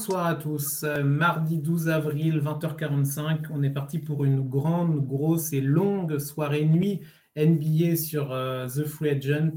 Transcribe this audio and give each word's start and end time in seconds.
Bonsoir 0.00 0.24
à 0.24 0.34
tous. 0.34 0.82
Mardi 1.04 1.58
12 1.58 1.90
avril, 1.90 2.40
20h45, 2.40 3.48
on 3.50 3.62
est 3.62 3.68
parti 3.68 3.98
pour 3.98 4.24
une 4.24 4.40
grande, 4.40 5.06
grosse 5.06 5.52
et 5.52 5.60
longue 5.60 6.18
soirée 6.18 6.64
nuit 6.64 7.02
NBA 7.36 7.96
sur 7.96 8.32
euh, 8.32 8.66
The 8.66 8.86
Free 8.86 9.10
Agent 9.10 9.56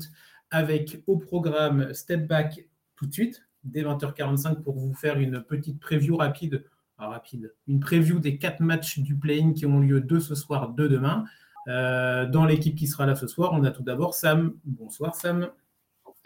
avec 0.51 1.01
au 1.07 1.15
programme 1.15 1.93
Step 1.93 2.27
Back 2.27 2.67
tout 2.97 3.05
de 3.05 3.13
suite, 3.13 3.47
dès 3.63 3.83
20h45 3.83 4.61
pour 4.63 4.77
vous 4.77 4.93
faire 4.93 5.17
une 5.17 5.41
petite 5.41 5.79
preview 5.79 6.17
rapide, 6.17 6.65
rapide, 6.97 7.53
une 7.69 7.79
preview 7.79 8.19
des 8.19 8.37
quatre 8.37 8.59
matchs 8.59 8.99
du 8.99 9.15
play-in 9.15 9.53
qui 9.53 9.65
ont 9.65 9.79
lieu 9.79 10.01
de 10.01 10.19
ce 10.19 10.35
soir, 10.35 10.73
de 10.73 10.89
demain. 10.89 11.23
Euh, 11.69 12.25
dans 12.25 12.43
l'équipe 12.43 12.75
qui 12.75 12.87
sera 12.87 13.05
là 13.05 13.15
ce 13.15 13.27
soir, 13.27 13.51
on 13.53 13.63
a 13.63 13.71
tout 13.71 13.83
d'abord 13.83 14.13
Sam. 14.13 14.55
Bonsoir 14.65 15.15
Sam. 15.15 15.51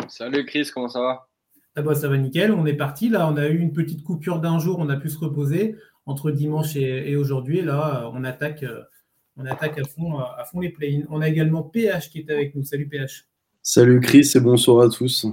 Salut 0.07 0.43
Chris, 0.43 0.71
comment 0.73 0.89
ça 0.89 1.01
va? 1.01 1.26
Ah 1.77 1.83
bah, 1.83 1.93
ça 1.93 2.07
va 2.07 2.17
nickel, 2.17 2.51
on 2.51 2.65
est 2.65 2.73
parti. 2.73 3.07
Là, 3.07 3.29
on 3.29 3.37
a 3.37 3.47
eu 3.47 3.59
une 3.59 3.71
petite 3.71 4.03
coupure 4.03 4.39
d'un 4.39 4.57
jour, 4.57 4.79
on 4.79 4.89
a 4.89 4.97
pu 4.97 5.09
se 5.09 5.19
reposer 5.19 5.75
entre 6.07 6.31
dimanche 6.31 6.75
et, 6.75 7.15
aujourd'hui. 7.15 7.61
Là, 7.61 8.09
on 8.15 8.23
attaque, 8.23 8.65
on 9.35 9.45
attaque 9.45 9.77
à 9.77 9.83
fond, 9.83 10.17
à 10.17 10.43
fond 10.45 10.59
les 10.59 10.69
play-ins. 10.69 11.05
On 11.09 11.21
a 11.21 11.29
également 11.29 11.61
PH 11.61 12.09
qui 12.09 12.19
est 12.19 12.31
avec 12.31 12.55
nous. 12.55 12.63
Salut 12.63 12.87
PH. 12.87 13.27
Salut 13.61 13.99
Chris 13.99 14.31
et 14.33 14.39
bonsoir 14.39 14.85
à 14.85 14.89
tous. 14.89 15.27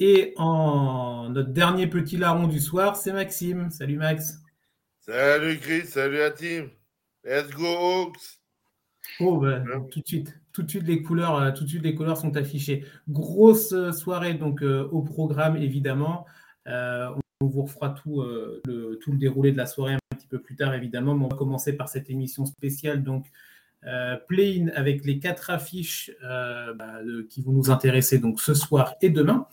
Et 0.00 0.32
en 0.38 1.28
notre 1.28 1.50
dernier 1.50 1.86
petit 1.86 2.16
larron 2.16 2.46
du 2.46 2.60
soir, 2.60 2.96
c'est 2.96 3.12
Maxime. 3.12 3.68
Salut 3.70 3.98
Max. 3.98 4.38
Salut 5.00 5.58
Chris, 5.58 5.84
salut 5.84 6.22
à 6.22 6.30
team. 6.30 6.70
Let's 7.24 7.50
go 7.50 7.66
Hawks. 7.66 8.40
Oh, 9.20 9.36
bah, 9.36 9.62
tout 9.90 10.00
de 10.00 10.06
suite, 10.06 10.34
tout 10.58 10.64
de 10.64 10.70
suite 10.70 10.88
les 10.88 11.02
couleurs, 11.02 11.36
euh, 11.36 11.52
tout 11.52 11.62
de 11.62 11.68
suite 11.68 11.84
les 11.84 11.94
couleurs 11.94 12.16
sont 12.16 12.36
affichées. 12.36 12.84
Grosse 13.08 13.72
euh, 13.72 13.92
soirée 13.92 14.34
donc 14.34 14.60
euh, 14.62 14.88
au 14.90 15.02
programme 15.02 15.56
évidemment. 15.56 16.26
on 16.66 17.46
vous 17.46 17.62
refera 17.62 17.90
tout, 17.90 18.20
le, 18.66 18.98
tout 19.00 19.12
le 19.12 19.18
déroulé 19.18 19.52
de 19.52 19.56
la 19.56 19.66
soirée 19.66 19.94
un 19.94 20.16
petit 20.16 20.26
peu 20.26 20.40
plus 20.40 20.56
tard 20.56 20.74
évidemment, 20.74 21.14
mais 21.14 21.26
on 21.26 21.28
va 21.28 21.36
commencer 21.36 21.72
par 21.72 21.88
cette 21.88 22.10
émission 22.10 22.44
spéciale 22.44 23.04
donc 23.04 23.26
play-in 24.26 24.66
avec 24.74 25.04
les 25.04 25.20
quatre 25.20 25.50
affiches 25.50 26.10
bah, 26.20 26.98
qui 27.30 27.40
vont 27.42 27.52
nous 27.52 27.70
intéresser 27.70 28.18
donc 28.18 28.40
ce 28.40 28.54
soir 28.54 28.96
et 29.00 29.10
demain. 29.10 29.46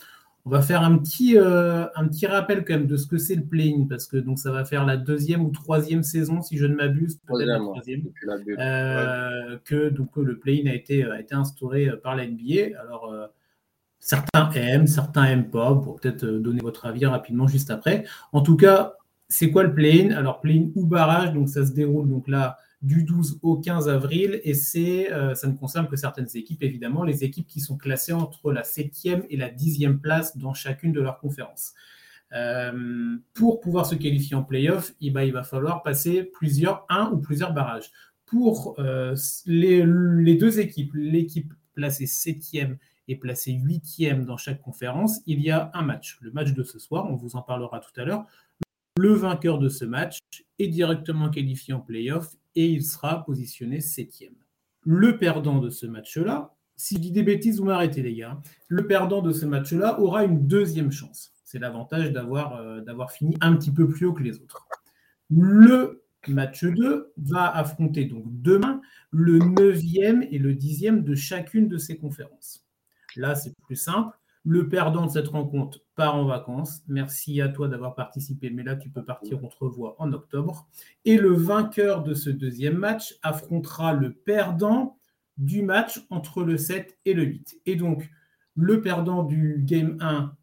On 0.47 0.51
va 0.51 0.61
faire 0.61 0.83
un 0.83 0.97
petit, 0.99 1.37
euh, 1.37 1.85
un 1.95 2.07
petit 2.07 2.27
rappel 2.27 2.63
quand 2.65 2.75
même 2.75 2.85
de 2.85 2.97
ce 2.97 3.07
que 3.07 3.17
c'est 3.17 3.33
le 3.33 3.43
playing, 3.43 3.87
parce 3.87 4.05
que 4.05 4.17
donc 4.17 4.37
ça 4.37 4.51
va 4.51 4.63
faire 4.63 4.85
la 4.85 4.95
deuxième 4.95 5.43
ou 5.43 5.49
troisième 5.49 6.03
saison, 6.03 6.43
si 6.43 6.57
je 6.57 6.67
ne 6.67 6.75
m'abuse, 6.75 7.17
peut-être 7.25 7.47
la 7.47 7.57
troisième, 7.57 8.03
euh, 8.59 9.57
que 9.65 9.89
donc 9.89 10.15
le 10.17 10.37
playing 10.37 10.69
a 10.69 10.75
été, 10.75 11.03
a 11.03 11.19
été 11.19 11.33
instauré 11.33 11.89
euh, 11.89 11.97
par 11.97 12.15
la 12.15 12.27
NBA. 12.27 12.79
Alors 12.79 13.11
certains 13.97 14.51
aiment, 14.51 14.85
certains 14.85 15.25
aiment 15.25 15.49
pas. 15.49 15.73
Pour 15.73 15.99
peut-être 15.99 16.25
donner 16.25 16.61
votre 16.61 16.85
avis 16.85 17.07
rapidement 17.07 17.47
juste 17.47 17.71
après. 17.71 18.05
En 18.31 18.41
tout 18.41 18.55
cas, 18.55 18.93
c'est 19.27 19.49
quoi 19.49 19.63
le 19.63 19.73
play-in? 19.73 20.11
Alors 20.11 20.41
play-in 20.41 20.69
ou 20.75 20.85
barrage, 20.85 21.33
donc 21.33 21.49
ça 21.49 21.65
se 21.65 21.71
déroule 21.71 22.07
donc 22.07 22.27
là 22.27 22.57
du 22.85 23.03
12 23.03 23.39
au 23.41 23.57
15 23.57 23.89
avril 23.89 24.39
et 24.43 24.53
c'est, 24.53 25.11
euh, 25.11 25.33
ça 25.33 25.47
ne 25.47 25.57
concerne 25.57 25.87
que 25.87 25.95
certaines 25.95 26.27
équipes, 26.35 26.61
évidemment, 26.61 27.03
les 27.03 27.23
équipes 27.23 27.47
qui 27.47 27.59
sont 27.59 27.77
classées 27.77 28.13
entre 28.13 28.51
la 28.51 28.61
7e 28.61 29.25
et 29.29 29.37
la 29.37 29.49
10e 29.49 29.97
place 29.97 30.37
dans 30.37 30.53
chacune 30.53 30.93
de 30.93 31.01
leurs 31.01 31.19
conférences. 31.19 31.73
Euh, 32.33 33.17
pour 33.33 33.59
pouvoir 33.59 33.87
se 33.87 33.95
qualifier 33.95 34.35
en 34.35 34.43
playoff, 34.43 34.93
eh 35.01 35.09
ben, 35.09 35.23
il 35.23 35.33
va 35.33 35.43
falloir 35.43 35.81
passer 35.81 36.23
plusieurs, 36.23 36.85
un 36.89 37.09
ou 37.11 37.17
plusieurs 37.17 37.53
barrages. 37.53 37.91
Pour 38.27 38.75
euh, 38.79 39.15
les, 39.47 39.83
les, 39.85 40.35
deux 40.35 40.59
équipes, 40.59 40.91
l'équipe 40.93 41.53
placée 41.73 42.05
7e 42.05 42.77
et 43.07 43.15
placée 43.15 43.53
8e 43.53 44.25
dans 44.25 44.37
chaque 44.37 44.61
conférence, 44.61 45.21
il 45.25 45.41
y 45.41 45.49
a 45.49 45.71
un 45.73 45.81
match. 45.81 46.19
Le 46.21 46.31
match 46.31 46.53
de 46.53 46.63
ce 46.63 46.77
soir, 46.77 47.07
on 47.09 47.15
vous 47.15 47.35
en 47.35 47.41
parlera 47.41 47.79
tout 47.79 47.99
à 47.99 48.05
l'heure. 48.05 48.25
Le 48.97 49.13
vainqueur 49.13 49.57
de 49.57 49.69
ce 49.69 49.85
match 49.85 50.19
est 50.59 50.67
directement 50.67 51.29
qualifié 51.29 51.73
en 51.73 51.79
playoff 51.79 52.35
et 52.55 52.67
il 52.67 52.83
sera 52.83 53.23
positionné 53.25 53.81
septième. 53.81 54.35
Le 54.83 55.17
perdant 55.17 55.59
de 55.59 55.69
ce 55.69 55.85
match-là, 55.85 56.55
si 56.77 56.95
je 56.95 56.99
dis 56.99 57.11
des 57.11 57.23
bêtises, 57.23 57.59
vous 57.59 57.65
m'arrêtez 57.65 58.01
les 58.01 58.15
gars, 58.15 58.41
le 58.67 58.85
perdant 58.85 59.21
de 59.21 59.31
ce 59.31 59.45
match-là 59.45 59.99
aura 59.99 60.23
une 60.23 60.47
deuxième 60.47 60.91
chance. 60.91 61.33
C'est 61.43 61.59
l'avantage 61.59 62.11
d'avoir 62.11 62.57
euh, 62.57 63.07
fini 63.07 63.37
un 63.41 63.55
petit 63.55 63.71
peu 63.71 63.87
plus 63.87 64.05
haut 64.05 64.13
que 64.13 64.23
les 64.23 64.39
autres. 64.39 64.67
Le 65.29 66.03
match 66.27 66.63
2 66.63 67.13
va 67.17 67.55
affronter 67.55 68.05
donc 68.05 68.23
demain 68.27 68.81
le 69.11 69.39
neuvième 69.39 70.23
et 70.31 70.37
le 70.37 70.53
dixième 70.53 71.03
de 71.03 71.15
chacune 71.15 71.67
de 71.67 71.77
ces 71.77 71.97
conférences. 71.97 72.65
Là, 73.15 73.35
c'est 73.35 73.53
plus 73.65 73.75
simple. 73.75 74.17
Le 74.45 74.69
perdant 74.69 75.07
de 75.07 75.11
cette 75.11 75.29
rencontre 75.29 75.81
part 75.95 76.15
en 76.15 76.25
vacances. 76.25 76.83
Merci 76.87 77.41
à 77.41 77.49
toi 77.49 77.67
d'avoir 77.67 77.95
participé, 77.95 78.51
mais 78.51 78.63
là, 78.63 78.75
tu 78.75 78.89
peux 78.89 79.03
partir, 79.03 79.43
on 79.43 79.47
te 79.47 79.55
en 79.97 80.13
octobre. 80.13 80.67
Et 81.03 81.17
le 81.17 81.33
vainqueur 81.33 82.03
de 82.03 82.13
ce 82.13 82.29
deuxième 82.29 82.77
match 82.77 83.17
affrontera 83.23 83.93
le 83.93 84.13
perdant 84.13 84.99
du 85.37 85.63
match 85.63 86.05
entre 86.11 86.43
le 86.43 86.57
7 86.57 86.97
et 87.05 87.13
le 87.13 87.23
8. 87.23 87.61
Et 87.65 87.75
donc, 87.75 88.09
le 88.55 88.81
perdant 88.81 89.23
du 89.23 89.57
Game 89.59 89.97
1, 89.99 90.35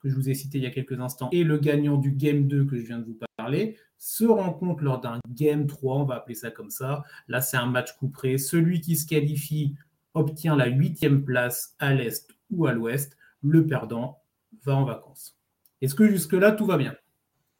que 0.00 0.08
je 0.08 0.14
vous 0.14 0.30
ai 0.30 0.34
cité 0.34 0.58
il 0.58 0.64
y 0.64 0.66
a 0.66 0.70
quelques 0.70 0.98
instants, 0.98 1.28
et 1.32 1.44
le 1.44 1.58
gagnant 1.58 1.96
du 1.96 2.12
Game 2.12 2.46
2 2.46 2.64
que 2.64 2.76
je 2.76 2.86
viens 2.86 2.98
de 2.98 3.04
vous 3.04 3.18
parler, 3.36 3.76
se 3.98 4.24
rencontrent 4.24 4.82
lors 4.82 5.00
d'un 5.00 5.18
Game 5.28 5.66
3, 5.66 5.96
on 5.96 6.04
va 6.04 6.16
appeler 6.16 6.34
ça 6.34 6.50
comme 6.50 6.70
ça. 6.70 7.02
Là, 7.28 7.40
c'est 7.40 7.58
un 7.58 7.66
match 7.66 7.96
couperé. 7.96 8.38
Celui 8.38 8.80
qui 8.80 8.96
se 8.96 9.06
qualifie 9.06 9.74
obtient 10.14 10.56
la 10.56 10.68
huitième 10.68 11.24
place 11.24 11.74
à 11.78 11.92
l'Est 11.92 12.30
ou 12.50 12.66
à 12.66 12.72
l'Ouest 12.72 13.16
le 13.42 13.66
perdant 13.66 14.22
va 14.64 14.74
en 14.74 14.84
vacances. 14.84 15.36
Est-ce 15.80 15.94
que 15.94 16.08
jusque-là, 16.08 16.52
tout 16.52 16.66
va 16.66 16.76
bien? 16.76 16.94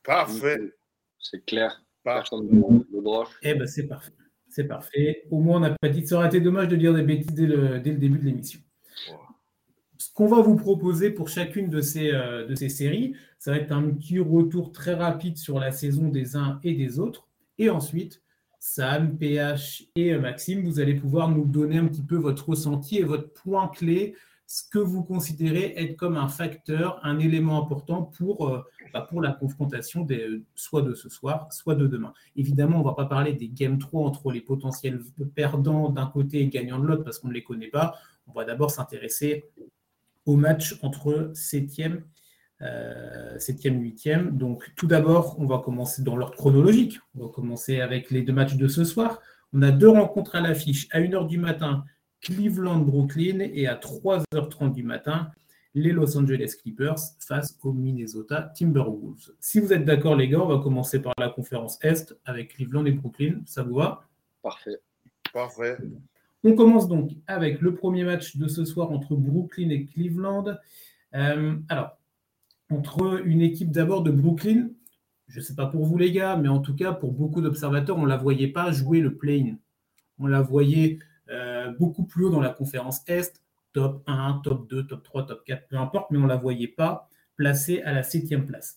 Parfait. 0.02 0.74
C'est 1.18 1.44
clair. 1.44 1.82
Eh 3.42 3.54
ben, 3.54 3.66
c'est 3.66 3.86
parfait. 3.86 4.12
C'est 4.48 4.64
parfait. 4.64 5.24
Au 5.30 5.38
moins, 5.38 5.58
on 5.58 5.60
n'a 5.60 5.76
pas 5.80 5.88
dit. 5.88 6.06
Ça 6.06 6.16
aurait 6.16 6.26
été 6.26 6.40
dommage 6.40 6.68
de 6.68 6.76
dire 6.76 6.92
des 6.94 7.02
bêtises 7.02 7.34
dès 7.34 7.46
le, 7.46 7.78
début 7.78 8.18
de 8.18 8.24
l'émission. 8.24 8.60
Ce 9.98 10.12
qu'on 10.12 10.26
va 10.26 10.40
vous 10.40 10.56
proposer 10.56 11.10
pour 11.10 11.28
chacune 11.28 11.68
de 11.68 11.80
ces, 11.80 12.10
euh, 12.10 12.46
de 12.46 12.54
ces 12.54 12.68
séries, 12.68 13.14
ça 13.38 13.52
va 13.52 13.58
être 13.58 13.72
un 13.72 13.90
petit 13.90 14.18
retour 14.18 14.72
très 14.72 14.94
rapide 14.94 15.36
sur 15.36 15.60
la 15.60 15.72
saison 15.72 16.08
des 16.08 16.36
uns 16.36 16.58
et 16.64 16.74
des 16.74 16.98
autres. 16.98 17.28
Et 17.58 17.70
ensuite, 17.70 18.22
Sam, 18.58 19.16
PH 19.16 19.84
et 19.94 20.16
Maxime, 20.16 20.64
vous 20.64 20.80
allez 20.80 20.94
pouvoir 20.94 21.30
nous 21.30 21.44
donner 21.44 21.78
un 21.78 21.86
petit 21.86 22.02
peu 22.02 22.16
votre 22.16 22.48
ressenti 22.48 22.98
et 22.98 23.04
votre 23.04 23.32
point 23.32 23.68
clé 23.68 24.14
ce 24.50 24.64
que 24.68 24.80
vous 24.80 25.04
considérez 25.04 25.74
être 25.76 25.96
comme 25.96 26.16
un 26.16 26.26
facteur, 26.26 26.98
un 27.04 27.20
élément 27.20 27.62
important 27.62 28.02
pour, 28.02 28.48
euh, 28.48 28.64
bah, 28.92 29.06
pour 29.08 29.22
la 29.22 29.30
confrontation 29.30 30.02
des, 30.02 30.42
soit 30.56 30.82
de 30.82 30.92
ce 30.92 31.08
soir, 31.08 31.52
soit 31.52 31.76
de 31.76 31.86
demain. 31.86 32.12
Évidemment, 32.34 32.78
on 32.78 32.80
ne 32.80 32.84
va 32.84 32.94
pas 32.94 33.04
parler 33.04 33.32
des 33.32 33.48
Game 33.48 33.78
3 33.78 34.04
entre 34.04 34.32
les 34.32 34.40
potentiels 34.40 35.02
perdants 35.36 35.88
d'un 35.88 36.06
côté 36.06 36.40
et 36.40 36.48
gagnants 36.48 36.80
de 36.80 36.86
l'autre 36.88 37.04
parce 37.04 37.20
qu'on 37.20 37.28
ne 37.28 37.32
les 37.32 37.44
connaît 37.44 37.68
pas. 37.68 37.94
On 38.26 38.32
va 38.32 38.44
d'abord 38.44 38.72
s'intéresser 38.72 39.48
au 40.26 40.34
match 40.34 40.76
entre 40.82 41.30
7e, 41.32 42.02
euh, 42.62 43.38
7e, 43.38 43.80
8e. 43.80 44.36
Donc, 44.36 44.72
tout 44.74 44.88
d'abord, 44.88 45.36
on 45.38 45.46
va 45.46 45.58
commencer 45.58 46.02
dans 46.02 46.16
l'ordre 46.16 46.34
chronologique. 46.34 46.98
On 47.14 47.26
va 47.26 47.32
commencer 47.32 47.80
avec 47.80 48.10
les 48.10 48.22
deux 48.22 48.32
matchs 48.32 48.56
de 48.56 48.66
ce 48.66 48.82
soir. 48.82 49.20
On 49.52 49.62
a 49.62 49.70
deux 49.70 49.90
rencontres 49.90 50.34
à 50.34 50.40
l'affiche. 50.40 50.88
À 50.90 50.98
1h 50.98 51.28
du 51.28 51.38
matin, 51.38 51.84
Cleveland-Brooklyn 52.22 53.40
et 53.40 53.66
à 53.66 53.76
3h30 53.76 54.72
du 54.72 54.82
matin, 54.82 55.30
les 55.74 55.92
Los 55.92 56.16
Angeles 56.16 56.54
Clippers 56.60 56.98
face 57.20 57.58
aux 57.62 57.72
Minnesota 57.72 58.52
Timberwolves. 58.56 59.32
Si 59.38 59.60
vous 59.60 59.72
êtes 59.72 59.84
d'accord, 59.84 60.16
les 60.16 60.28
gars, 60.28 60.40
on 60.40 60.48
va 60.48 60.58
commencer 60.58 61.00
par 61.00 61.14
la 61.18 61.28
conférence 61.28 61.78
Est 61.82 62.14
avec 62.24 62.56
Cleveland 62.56 62.84
et 62.86 62.92
Brooklyn. 62.92 63.40
Ça 63.46 63.62
vous 63.62 63.76
va? 63.76 64.04
Parfait. 64.42 64.80
Parfait. 65.32 65.76
On 66.42 66.54
commence 66.54 66.88
donc 66.88 67.12
avec 67.26 67.60
le 67.60 67.74
premier 67.74 68.04
match 68.04 68.36
de 68.36 68.48
ce 68.48 68.64
soir 68.64 68.90
entre 68.90 69.14
Brooklyn 69.14 69.70
et 69.70 69.84
Cleveland. 69.84 70.56
Euh, 71.14 71.56
alors, 71.68 71.98
entre 72.70 73.24
une 73.26 73.42
équipe 73.42 73.70
d'abord 73.70 74.02
de 74.02 74.10
Brooklyn, 74.10 74.70
je 75.28 75.38
ne 75.38 75.44
sais 75.44 75.54
pas 75.54 75.66
pour 75.66 75.84
vous 75.84 75.98
les 75.98 76.10
gars, 76.10 76.36
mais 76.36 76.48
en 76.48 76.60
tout 76.60 76.74
cas 76.74 76.92
pour 76.92 77.12
beaucoup 77.12 77.40
d'observateurs, 77.40 77.96
on 77.96 78.02
ne 78.02 78.08
la 78.08 78.16
voyait 78.16 78.48
pas 78.48 78.72
jouer 78.72 79.00
le 79.00 79.14
play-in. 79.14 79.56
On 80.18 80.26
la 80.26 80.40
voyait 80.42 80.98
euh, 81.66 81.72
beaucoup 81.78 82.04
plus 82.04 82.24
haut 82.24 82.30
dans 82.30 82.40
la 82.40 82.50
conférence 82.50 83.00
Est, 83.06 83.40
top 83.72 84.02
1, 84.06 84.40
top 84.44 84.68
2, 84.68 84.86
top 84.86 85.02
3, 85.02 85.26
top 85.26 85.44
4, 85.44 85.68
peu 85.68 85.76
importe, 85.76 86.10
mais 86.10 86.18
on 86.18 86.22
ne 86.22 86.28
la 86.28 86.36
voyait 86.36 86.68
pas 86.68 87.08
placée 87.36 87.82
à 87.82 87.92
la 87.92 88.02
septième 88.02 88.46
place. 88.46 88.76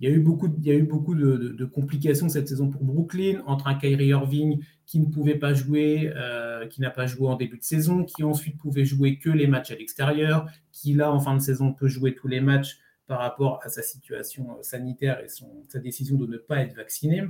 Il 0.00 0.08
y 0.08 0.12
a 0.12 0.14
eu 0.14 0.20
beaucoup, 0.20 0.52
il 0.58 0.66
y 0.66 0.70
a 0.70 0.74
eu 0.74 0.82
beaucoup 0.82 1.14
de, 1.14 1.64
complications 1.64 2.28
cette 2.28 2.48
saison 2.48 2.68
pour 2.68 2.84
Brooklyn, 2.84 3.42
entre 3.46 3.68
un 3.68 3.74
Kyrie 3.74 4.08
Irving 4.08 4.60
qui 4.86 4.98
ne 4.98 5.06
pouvait 5.06 5.36
pas 5.36 5.54
jouer, 5.54 6.12
euh, 6.16 6.66
qui 6.66 6.80
n'a 6.80 6.90
pas 6.90 7.06
joué 7.06 7.28
en 7.28 7.36
début 7.36 7.58
de 7.58 7.64
saison, 7.64 8.04
qui 8.04 8.24
ensuite 8.24 8.58
pouvait 8.58 8.84
jouer 8.84 9.18
que 9.18 9.30
les 9.30 9.46
matchs 9.46 9.70
à 9.70 9.76
l'extérieur, 9.76 10.46
qui 10.72 10.94
là, 10.94 11.12
en 11.12 11.20
fin 11.20 11.34
de 11.34 11.40
saison, 11.40 11.72
peut 11.72 11.88
jouer 11.88 12.14
tous 12.14 12.28
les 12.28 12.40
matchs 12.40 12.78
par 13.06 13.20
rapport 13.20 13.60
à 13.62 13.68
sa 13.68 13.82
situation 13.82 14.58
euh, 14.58 14.62
sanitaire 14.62 15.20
et 15.20 15.28
sa 15.28 15.78
décision 15.78 16.16
de 16.16 16.26
ne 16.26 16.38
pas 16.38 16.58
être 16.58 16.74
vacciné. 16.74 17.24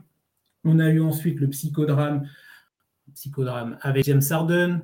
On 0.65 0.79
a 0.79 0.89
eu 0.89 1.01
ensuite 1.01 1.41
le 1.41 1.49
psychodrame 1.49 2.27
psychodrame 3.12 3.79
avec 3.83 4.05
James 4.05 4.23
Harden, 4.31 4.81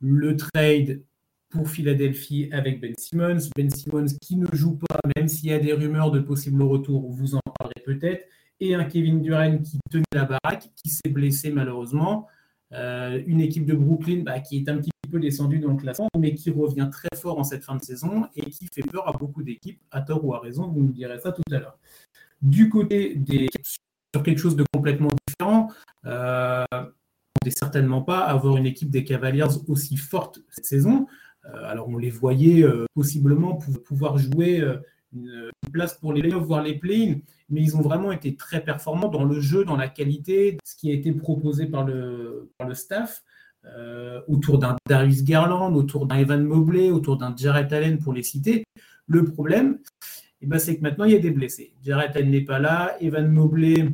le 0.00 0.36
trade 0.36 1.02
pour 1.50 1.68
Philadelphie 1.68 2.48
avec 2.52 2.80
Ben 2.80 2.94
Simmons. 2.98 3.50
Ben 3.56 3.70
Simmons 3.70 4.06
qui 4.20 4.36
ne 4.36 4.46
joue 4.52 4.76
pas, 4.76 4.98
même 5.16 5.28
s'il 5.28 5.50
y 5.50 5.52
a 5.52 5.58
des 5.58 5.72
rumeurs 5.72 6.10
de 6.10 6.20
possible 6.20 6.62
retour, 6.62 7.10
vous 7.10 7.34
en 7.34 7.40
parlerez 7.58 7.82
peut-être, 7.84 8.26
et 8.60 8.74
un 8.74 8.84
Kevin 8.84 9.20
Durant 9.20 9.58
qui 9.58 9.78
tenait 9.90 10.04
la 10.12 10.24
baraque, 10.24 10.70
qui 10.76 10.90
s'est 10.90 11.10
blessé 11.10 11.50
malheureusement. 11.50 12.26
Euh, 12.72 13.22
une 13.26 13.42
équipe 13.42 13.66
de 13.66 13.74
Brooklyn 13.74 14.22
bah, 14.24 14.40
qui 14.40 14.56
est 14.56 14.68
un 14.70 14.78
petit 14.78 14.90
peu 15.10 15.20
descendue 15.20 15.58
dans 15.58 15.72
le 15.72 15.76
classement, 15.76 16.08
mais 16.18 16.34
qui 16.34 16.50
revient 16.50 16.88
très 16.90 17.14
fort 17.14 17.38
en 17.38 17.44
cette 17.44 17.64
fin 17.64 17.76
de 17.76 17.82
saison 17.82 18.26
et 18.34 18.48
qui 18.48 18.66
fait 18.72 18.82
peur 18.82 19.06
à 19.06 19.12
beaucoup 19.12 19.42
d'équipes, 19.42 19.80
à 19.90 20.00
tort 20.00 20.24
ou 20.24 20.34
à 20.34 20.40
raison, 20.40 20.68
vous 20.68 20.80
nous 20.80 20.92
direz 20.92 21.18
ça 21.20 21.32
tout 21.32 21.42
à 21.50 21.58
l'heure. 21.58 21.78
Du 22.40 22.70
côté 22.70 23.14
des 23.14 23.48
sur 24.14 24.22
quelque 24.22 24.38
chose 24.38 24.56
de 24.56 24.64
complètement 24.72 25.08
certainement 27.50 28.02
pas 28.02 28.20
avoir 28.20 28.56
une 28.56 28.66
équipe 28.66 28.90
des 28.90 29.04
Cavaliers 29.04 29.46
aussi 29.68 29.96
forte 29.96 30.40
cette 30.50 30.66
saison. 30.66 31.06
Euh, 31.44 31.64
alors 31.64 31.88
on 31.88 31.98
les 31.98 32.10
voyait 32.10 32.64
possiblement 32.94 33.58
pouvoir 33.84 34.18
jouer 34.18 34.62
une, 35.12 35.50
place 35.72 35.94
pour 35.94 36.12
les 36.12 36.20
playoffs, 36.20 36.44
voire 36.44 36.62
les 36.62 36.78
play 36.78 37.22
mais 37.48 37.60
ils 37.60 37.76
ont 37.76 37.82
vraiment 37.82 38.12
été 38.12 38.34
très 38.34 38.64
performants 38.64 39.08
dans 39.08 39.24
le 39.24 39.38
jeu, 39.38 39.64
dans 39.64 39.76
la 39.76 39.88
qualité, 39.88 40.56
ce 40.64 40.74
qui 40.74 40.90
a 40.90 40.94
été 40.94 41.12
proposé 41.12 41.66
par 41.66 41.84
le, 41.84 42.50
par 42.56 42.66
le 42.66 42.74
staff. 42.74 43.22
Euh, 43.64 44.20
autour 44.26 44.58
d'un 44.58 44.76
Darius 44.88 45.22
Garland, 45.22 45.72
autour 45.76 46.06
d'un 46.06 46.16
Evan 46.16 46.42
Mobley, 46.42 46.90
autour 46.90 47.16
d'un 47.16 47.34
Jarrett 47.36 47.72
Allen 47.72 47.98
pour 47.98 48.12
les 48.12 48.24
citer. 48.24 48.64
Le 49.06 49.24
problème, 49.24 49.78
eh 50.40 50.46
ben, 50.46 50.58
c'est 50.58 50.76
que 50.76 50.82
maintenant 50.82 51.04
il 51.04 51.12
y 51.12 51.16
a 51.16 51.20
des 51.20 51.30
blessés. 51.30 51.72
Jarrett 51.84 52.16
Allen 52.16 52.30
n'est 52.30 52.44
pas 52.44 52.58
là, 52.58 52.96
Evan 53.00 53.30
Mobley 53.30 53.88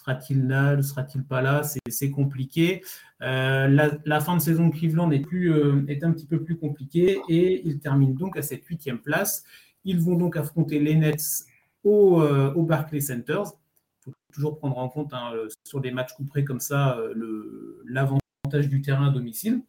sera-t-il 0.00 0.46
là, 0.46 0.76
ne 0.76 0.82
sera-t-il 0.82 1.24
pas 1.24 1.42
là 1.42 1.62
C'est 1.88 2.10
compliqué. 2.10 2.82
Euh, 3.22 3.90
la, 4.04 4.20
fin 4.20 4.36
de 4.36 4.40
saison 4.40 4.68
de 4.68 4.74
Cleveland 4.74 5.10
euh, 5.12 5.84
est 5.88 6.04
un 6.04 6.12
petit 6.12 6.26
peu 6.26 6.42
plus 6.42 6.56
compliquée 6.56 7.20
et 7.28 7.66
il 7.66 7.78
termine 7.80 8.14
donc 8.14 8.36
à 8.36 8.42
cette 8.42 8.64
huitième 8.64 8.98
place. 8.98 9.44
Ils 9.84 10.00
vont 10.00 10.16
donc 10.16 10.36
affronter 10.36 10.78
les 10.78 10.94
Nets 10.94 11.44
au, 11.84 12.22
euh, 12.22 12.52
Barclays 12.56 13.00
Center. 13.00 13.42
Il 13.46 14.04
faut 14.04 14.14
toujours 14.32 14.58
prendre 14.58 14.78
en 14.78 14.88
compte 14.88 15.12
hein, 15.12 15.32
euh, 15.34 15.48
sur 15.64 15.80
des 15.80 15.90
matchs 15.90 16.14
couperés 16.14 16.44
comme 16.44 16.60
ça 16.60 16.98
l'avantage 17.86 18.68
du 18.68 18.80
terrain 18.80 19.08
à 19.08 19.10
domicile. 19.10 19.62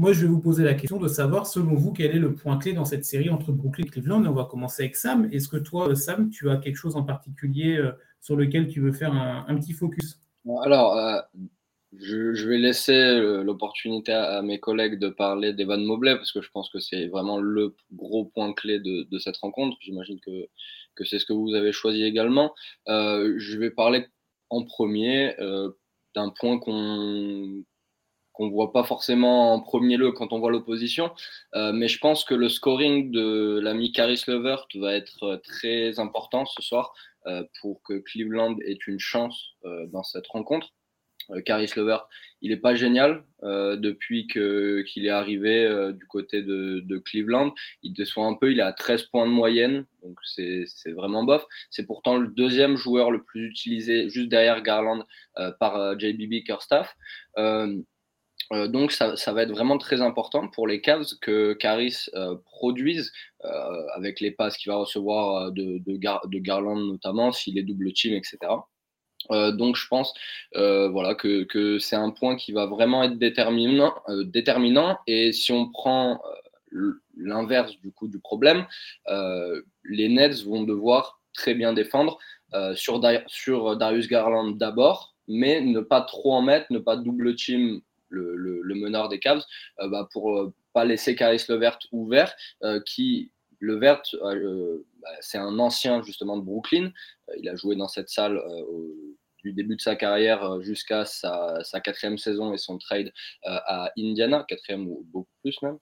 Moi, 0.00 0.12
je 0.12 0.22
vais 0.22 0.28
vous 0.28 0.40
poser 0.40 0.62
la 0.62 0.74
question 0.74 0.98
de 0.98 1.08
savoir, 1.08 1.46
selon 1.46 1.74
vous, 1.74 1.90
quel 1.92 2.14
est 2.14 2.18
le 2.18 2.34
point 2.34 2.58
clé 2.58 2.74
dans 2.74 2.84
cette 2.84 3.06
série 3.06 3.30
entre 3.30 3.50
Brooklyn 3.50 3.86
et 3.86 3.88
Cleveland? 3.88 4.26
on 4.26 4.32
va 4.32 4.44
commencer 4.44 4.82
avec 4.82 4.96
Sam. 4.96 5.26
Est-ce 5.32 5.48
que 5.48 5.56
toi, 5.56 5.94
Sam, 5.96 6.28
tu 6.28 6.50
as 6.50 6.58
quelque 6.58 6.76
chose 6.76 6.96
en 6.96 7.02
particulier 7.02 7.82
sur 8.20 8.36
lequel 8.36 8.68
tu 8.68 8.80
veux 8.80 8.92
faire 8.92 9.12
un, 9.12 9.56
petit 9.56 9.72
focus 9.72 10.20
Alors, 10.62 10.96
je, 11.98 12.48
vais 12.48 12.58
laisser 12.58 13.20
l'opportunité 13.42 14.12
à, 14.12 14.42
mes 14.42 14.58
collègues 14.58 14.98
de 14.98 15.08
parler 15.08 15.52
d'Evan 15.52 15.82
Mobley 15.84 16.16
parce 16.16 16.32
que 16.32 16.42
je 16.42 16.50
pense 16.50 16.68
que 16.70 16.78
c'est 16.78 17.06
vraiment 17.06 17.38
le 17.38 17.74
gros 17.92 18.24
point 18.24 18.52
clé 18.52 18.80
de, 18.80 19.18
cette 19.18 19.36
rencontre. 19.38 19.76
J'imagine 19.80 20.20
que, 20.20 21.04
c'est 21.04 21.18
ce 21.18 21.26
que 21.26 21.32
vous 21.32 21.54
avez 21.54 21.72
choisi 21.72 22.02
également. 22.02 22.54
Euh, 22.88 23.34
je 23.38 23.58
vais 23.58 23.70
parler 23.70 24.06
en 24.50 24.64
premier 24.64 25.38
euh, 25.40 25.70
d'un 26.14 26.30
point 26.30 26.58
qu'on 26.58 27.64
qu'on 28.36 28.50
voit 28.50 28.72
pas 28.72 28.84
forcément 28.84 29.54
en 29.54 29.60
premier 29.60 29.96
lieu 29.96 30.12
quand 30.12 30.32
on 30.32 30.38
voit 30.38 30.50
l'opposition, 30.50 31.10
euh, 31.54 31.72
mais 31.72 31.88
je 31.88 31.98
pense 31.98 32.24
que 32.24 32.34
le 32.34 32.48
scoring 32.48 33.10
de 33.10 33.58
l'ami 33.62 33.92
Caris 33.92 34.22
Levert 34.26 34.66
va 34.74 34.94
être 34.94 35.40
très 35.42 35.98
important 35.98 36.44
ce 36.46 36.62
soir 36.62 36.94
pour 37.60 37.82
que 37.82 37.94
Cleveland 37.98 38.56
ait 38.64 38.78
une 38.86 39.00
chance 39.00 39.56
dans 39.88 40.04
cette 40.04 40.28
rencontre. 40.28 40.68
Euh, 41.30 41.40
Caris 41.40 41.70
Levert, 41.76 42.08
il 42.42 42.50
n'est 42.50 42.56
pas 42.56 42.74
génial 42.74 43.24
euh, 43.42 43.76
depuis 43.76 44.26
qu'il 44.26 45.06
est 45.06 45.10
arrivé 45.10 45.64
euh, 45.64 45.92
du 45.92 46.06
côté 46.06 46.42
de, 46.42 46.98
Cleveland. 47.04 47.54
Il 47.82 47.92
déçoit 47.92 48.26
un 48.26 48.34
peu, 48.34 48.52
il 48.52 48.58
est 48.58 48.62
à 48.62 48.72
13 48.72 49.04
points 49.04 49.26
de 49.26 49.32
moyenne, 49.32 49.86
donc 50.02 50.18
c'est 50.22 50.92
vraiment 50.92 51.24
bof. 51.24 51.44
C'est 51.70 51.86
pourtant 51.86 52.16
le 52.16 52.28
deuxième 52.28 52.76
joueur 52.76 53.10
le 53.10 53.22
plus 53.22 53.48
utilisé, 53.48 54.08
juste 54.08 54.28
derrière 54.28 54.62
Garland, 54.62 55.04
par 55.60 55.98
JBB 55.98 56.44
Kerstaff. 56.44 56.96
Donc 58.50 58.92
ça, 58.92 59.14
va 59.32 59.42
être 59.42 59.50
vraiment 59.50 59.78
très 59.78 60.00
important 60.00 60.48
pour 60.48 60.68
les 60.68 60.80
Cavs 60.80 61.06
que 61.20 61.52
Caris 61.54 62.06
produise 62.44 63.12
avec 63.94 64.20
les 64.20 64.30
passes 64.30 64.56
qu'il 64.56 64.70
va 64.70 64.78
recevoir 64.78 65.50
de, 65.52 66.38
Garland 66.38 66.76
notamment, 66.76 67.32
s'il 67.32 67.58
est 67.58 67.62
double 67.62 67.92
team, 67.92 68.14
etc. 68.14 68.38
Euh, 69.30 69.52
donc 69.52 69.76
je 69.76 69.86
pense 69.88 70.14
euh, 70.56 70.88
voilà, 70.88 71.14
que, 71.14 71.78
c'est 71.78 71.96
un 71.96 72.10
point 72.10 72.36
qui 72.36 72.52
va 72.52 72.66
vraiment 72.66 73.02
être 73.02 73.18
déterminant, 73.18 73.94
euh, 74.08 74.24
déterminant. 74.24 74.98
Et 75.06 75.32
si 75.32 75.52
on 75.52 75.70
prend 75.70 76.20
l'inverse 77.16 77.72
du 77.80 77.90
coup 77.92 78.08
du 78.08 78.20
problème, 78.20 78.66
les 79.08 80.08
Nets 80.08 80.44
vont 80.44 80.62
devoir 80.62 81.20
très 81.32 81.54
bien 81.54 81.72
défendre 81.72 82.18
sur 82.74 83.00
Darius 83.00 84.08
Garland 84.08 84.50
d'abord, 84.50 85.14
mais 85.26 85.60
ne 85.60 85.80
pas 85.80 86.02
trop 86.02 86.34
en 86.34 86.42
mettre, 86.42 86.66
ne 86.70 86.78
pas 86.78 86.96
double 86.96 87.34
team 87.34 87.80
le, 88.08 88.36
le, 88.36 88.74
meneur 88.74 89.08
des 89.08 89.18
Cavs 89.18 89.42
bah, 89.78 90.08
pour 90.12 90.52
pas 90.72 90.84
laisser 90.84 91.14
Caris 91.14 91.44
Levert 91.48 91.78
ouvert, 91.92 92.34
qui 92.86 93.32
Levert, 93.60 94.02
bah, 94.22 95.08
c'est 95.20 95.38
un 95.38 95.58
ancien 95.58 96.02
justement 96.02 96.36
de 96.36 96.42
Brooklyn. 96.42 96.92
il 97.38 97.48
a 97.48 97.56
joué 97.56 97.76
dans 97.76 97.88
cette 97.88 98.08
salle 98.08 98.40
du 99.46 99.52
début 99.52 99.76
de 99.76 99.80
sa 99.80 99.94
carrière 99.94 100.42
euh, 100.44 100.60
jusqu'à 100.60 101.04
sa, 101.04 101.62
quatrième 101.82 102.18
saison 102.18 102.52
et 102.52 102.58
son 102.58 102.78
trade 102.78 103.12
euh, 103.46 103.58
à 103.66 103.92
Indiana, 103.96 104.44
quatrième 104.48 104.88
ou 104.88 105.06
beaucoup 105.12 105.30
plus 105.42 105.60
même. 105.62 105.78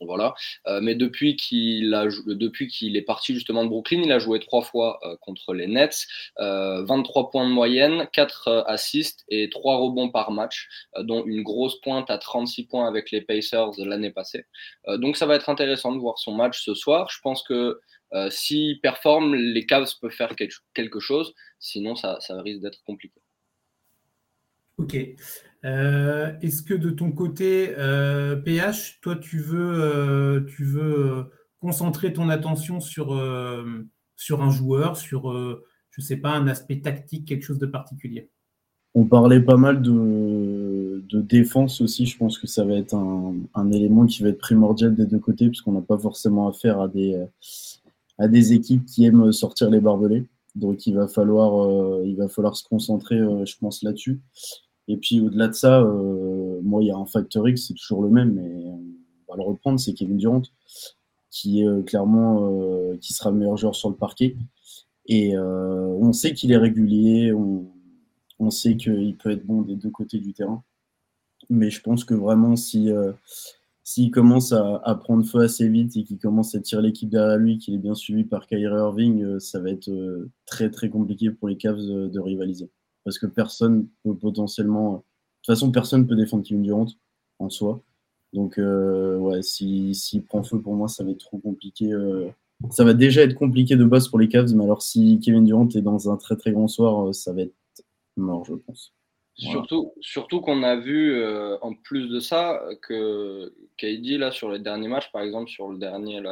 Voilà. 0.00 0.34
Euh, 0.66 0.80
mais 0.82 0.94
depuis 0.94 1.36
qu'il 1.36 1.94
a 1.94 2.06
depuis 2.26 2.66
qu'il 2.66 2.96
est 2.96 3.02
parti 3.02 3.34
justement 3.34 3.64
de 3.64 3.68
Brooklyn, 3.68 4.02
il 4.02 4.10
a 4.10 4.18
joué 4.18 4.40
trois 4.40 4.62
fois 4.62 4.98
contre 5.20 5.54
les 5.54 5.66
Nets, 5.66 6.06
23 6.38 7.30
points 7.30 7.48
de 7.48 7.52
moyenne, 7.52 8.08
4 8.12 8.64
assists 8.66 9.24
et 9.28 9.48
3 9.48 9.76
rebonds 9.76 10.10
par 10.10 10.32
match, 10.32 10.68
dont 10.98 11.24
une 11.24 11.42
grosse 11.42 11.80
pointe 11.80 12.10
à 12.10 12.18
36 12.18 12.66
points 12.66 12.88
avec 12.88 13.10
les 13.10 13.20
Pacers 13.20 13.70
l'année 13.78 14.10
passée. 14.10 14.44
donc 14.88 15.16
ça 15.16 15.26
va 15.26 15.36
être 15.36 15.48
intéressant 15.48 15.92
de 15.92 15.98
voir 15.98 16.18
son 16.18 16.34
match 16.34 16.64
ce 16.64 16.74
soir. 16.74 17.08
Je 17.10 17.20
pense 17.20 17.42
que 17.42 17.80
euh, 18.14 18.30
s'ils 18.30 18.80
performent, 18.80 19.34
les 19.34 19.64
Cavs 19.66 19.88
peuvent 20.00 20.10
faire 20.10 20.34
quelque 20.74 21.00
chose. 21.00 21.34
Sinon, 21.58 21.94
ça, 21.96 22.18
risque 22.30 22.60
d'être 22.60 22.82
compliqué. 22.84 23.21
Ok. 24.78 24.96
Euh, 25.64 26.32
est-ce 26.40 26.62
que 26.62 26.74
de 26.74 26.90
ton 26.90 27.12
côté, 27.12 27.68
PH, 27.68 27.76
euh, 27.78 29.00
toi, 29.00 29.16
tu 29.16 29.38
veux, 29.38 30.44
tu 30.48 30.64
veux 30.64 31.26
concentrer 31.60 32.12
ton 32.12 32.28
attention 32.28 32.80
sur, 32.80 33.12
un 33.12 34.50
joueur, 34.50 34.96
sur, 34.96 35.32
je 35.32 36.00
ne 36.00 36.04
sais 36.04 36.16
pas, 36.16 36.30
un 36.30 36.48
aspect 36.48 36.80
tactique, 36.80 37.28
quelque 37.28 37.44
chose 37.44 37.58
de 37.58 37.66
particulier? 37.66 38.30
On 38.94 39.04
parlait 39.06 39.40
pas 39.40 39.56
mal 39.56 39.80
de, 39.80 41.04
défense 41.14 41.80
aussi. 41.80 42.06
Je 42.06 42.18
pense 42.18 42.38
que 42.38 42.46
ça 42.46 42.64
va 42.64 42.74
être 42.74 42.94
un, 42.94 43.70
élément 43.70 44.06
qui 44.06 44.22
va 44.22 44.30
être 44.30 44.38
primordial 44.38 44.94
des 44.94 45.06
deux 45.06 45.18
côtés, 45.18 45.48
puisqu'on 45.48 45.72
n'a 45.72 45.80
pas 45.80 45.98
forcément 45.98 46.48
affaire 46.48 46.80
à 46.80 46.88
des 48.28 48.52
équipes 48.52 48.84
qui 48.84 49.04
aiment 49.04 49.30
sortir 49.32 49.70
les 49.70 49.80
barbelés. 49.80 50.26
Donc 50.54 50.86
il 50.86 50.94
va 50.94 51.08
falloir, 51.08 51.64
euh, 51.64 52.02
il 52.04 52.16
va 52.16 52.28
falloir 52.28 52.56
se 52.56 52.64
concentrer, 52.64 53.18
euh, 53.18 53.44
je 53.44 53.56
pense, 53.58 53.82
là-dessus. 53.82 54.20
Et 54.88 54.96
puis 54.96 55.20
au-delà 55.20 55.48
de 55.48 55.54
ça, 55.54 55.80
euh, 55.80 56.60
moi, 56.62 56.82
il 56.82 56.88
y 56.88 56.90
a 56.90 56.96
un 56.96 57.06
facteur 57.06 57.48
X, 57.48 57.68
c'est 57.68 57.74
toujours 57.74 58.02
le 58.02 58.10
même, 58.10 58.34
mais 58.34 58.64
on 58.66 59.32
va 59.32 59.36
le 59.36 59.42
reprendre, 59.42 59.80
c'est 59.80 59.94
Kevin 59.94 60.16
Durant, 60.18 60.42
qui 61.30 61.62
est 61.62 61.86
clairement, 61.86 62.94
qui 63.00 63.14
sera 63.14 63.30
le 63.30 63.38
meilleur 63.38 63.56
joueur 63.56 63.74
sur 63.74 63.88
le 63.88 63.96
parquet. 63.96 64.36
Et 65.06 65.36
on 65.38 66.12
sait 66.12 66.34
qu'il 66.34 66.52
est 66.52 66.58
régulier, 66.58 67.32
on, 67.32 67.66
on 68.38 68.50
sait 68.50 68.76
qu'il 68.76 69.16
peut 69.16 69.30
être 69.30 69.46
bon 69.46 69.62
des 69.62 69.76
deux 69.76 69.90
côtés 69.90 70.18
du 70.18 70.34
terrain. 70.34 70.62
Mais 71.48 71.70
je 71.70 71.80
pense 71.80 72.04
que 72.04 72.14
vraiment, 72.14 72.56
si 72.56 72.90
s'il 73.84 74.10
commence 74.12 74.52
à, 74.52 74.94
prendre 75.02 75.24
feu 75.24 75.40
assez 75.40 75.68
vite 75.68 75.96
et 75.96 76.04
qu'il 76.04 76.18
commence 76.18 76.54
à 76.54 76.60
tirer 76.60 76.82
l'équipe 76.82 77.08
derrière 77.10 77.36
lui, 77.36 77.58
qu'il 77.58 77.74
est 77.74 77.78
bien 77.78 77.94
suivi 77.94 78.24
par 78.24 78.46
Kyrie 78.46 78.62
Irving, 78.62 79.22
euh, 79.22 79.38
ça 79.40 79.60
va 79.60 79.70
être 79.70 79.88
euh, 79.88 80.30
très 80.46 80.70
très 80.70 80.88
compliqué 80.88 81.30
pour 81.30 81.48
les 81.48 81.56
Cavs 81.56 81.78
de, 81.78 82.20
rivaliser. 82.20 82.70
Parce 83.04 83.18
que 83.18 83.26
personne 83.26 83.88
peut 84.04 84.14
potentiellement. 84.14 84.92
De 84.92 84.98
toute 84.98 85.46
façon, 85.46 85.72
personne 85.72 86.06
peut 86.06 86.14
défendre 86.14 86.44
Kevin 86.44 86.62
Durant 86.62 86.86
en 87.40 87.50
soi. 87.50 87.82
Donc, 88.32 88.58
euh, 88.58 89.18
ouais, 89.18 89.42
s'il 89.42 90.24
prend 90.28 90.44
feu 90.44 90.60
pour 90.60 90.74
moi, 90.74 90.86
ça 90.88 91.02
va 91.02 91.10
être 91.10 91.18
trop 91.18 91.38
compliqué. 91.38 91.92
ça 92.70 92.84
va 92.84 92.94
déjà 92.94 93.22
être 93.22 93.34
compliqué 93.34 93.76
de 93.76 93.84
base 93.84 94.08
pour 94.08 94.20
les 94.20 94.28
Cavs, 94.28 94.54
mais 94.54 94.64
alors 94.64 94.82
si 94.82 95.18
Kevin 95.20 95.44
Durant 95.44 95.68
est 95.68 95.82
dans 95.82 96.10
un 96.10 96.16
très 96.16 96.36
très 96.36 96.52
grand 96.52 96.68
soir, 96.68 97.12
ça 97.14 97.32
va 97.32 97.42
être 97.42 97.54
mort, 98.16 98.44
je 98.44 98.54
pense. 98.54 98.94
Surtout, 99.34 99.94
surtout 100.00 100.40
qu'on 100.40 100.62
a 100.62 100.76
vu, 100.76 101.14
euh, 101.14 101.56
en 101.62 101.74
plus 101.74 102.08
de 102.08 102.20
ça, 102.20 102.62
que 102.82 103.52
KD, 103.78 104.18
là, 104.18 104.30
sur 104.30 104.50
les 104.50 104.58
derniers 104.58 104.88
matchs, 104.88 105.10
par 105.10 105.22
exemple, 105.22 105.50
sur 105.50 105.68
le 105.68 105.78
dernier, 105.78 106.22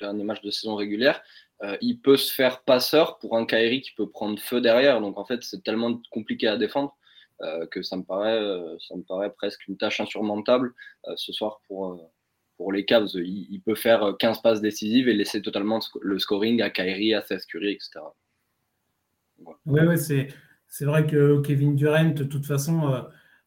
dernier 0.00 0.24
match 0.24 0.40
de 0.42 0.50
saison 0.50 0.76
régulière, 0.76 1.20
euh, 1.62 1.76
il 1.80 2.00
peut 2.00 2.16
se 2.16 2.32
faire 2.32 2.62
passeur 2.62 3.18
pour 3.18 3.36
un 3.36 3.44
Kyrie 3.44 3.80
qui 3.80 3.92
peut 3.92 4.08
prendre 4.08 4.38
feu 4.38 4.60
derrière. 4.60 5.00
Donc, 5.00 5.18
en 5.18 5.24
fait, 5.24 5.42
c'est 5.42 5.62
tellement 5.64 6.00
compliqué 6.10 6.46
à 6.46 6.56
défendre 6.56 6.96
euh, 7.42 7.66
que 7.66 7.82
ça 7.82 7.96
me, 7.96 8.04
paraît, 8.04 8.40
ça 8.78 8.94
me 8.96 9.02
paraît 9.02 9.32
presque 9.32 9.66
une 9.66 9.76
tâche 9.76 10.00
insurmontable 10.00 10.74
ce 11.16 11.32
soir 11.32 11.60
pour, 11.66 12.00
pour 12.56 12.72
les 12.72 12.84
Cavs. 12.84 13.08
Il, 13.16 13.60
peut 13.62 13.74
faire 13.74 14.14
15 14.16 14.42
passes 14.42 14.60
décisives 14.60 15.08
et 15.08 15.14
laisser 15.14 15.42
totalement 15.42 15.80
le 16.00 16.18
scoring 16.20 16.62
à 16.62 16.70
Kyrie, 16.70 17.14
à 17.14 17.22
Seth 17.22 17.46
Curry, 17.46 17.72
etc. 17.72 18.00
Oui, 19.66 19.80
ouais, 19.80 19.96
c'est, 19.96 20.28
c'est 20.68 20.84
vrai 20.84 21.06
que 21.06 21.40
Kevin 21.40 21.74
Durant, 21.74 22.10
de 22.10 22.24
toute 22.24 22.46
façon, 22.46 23.04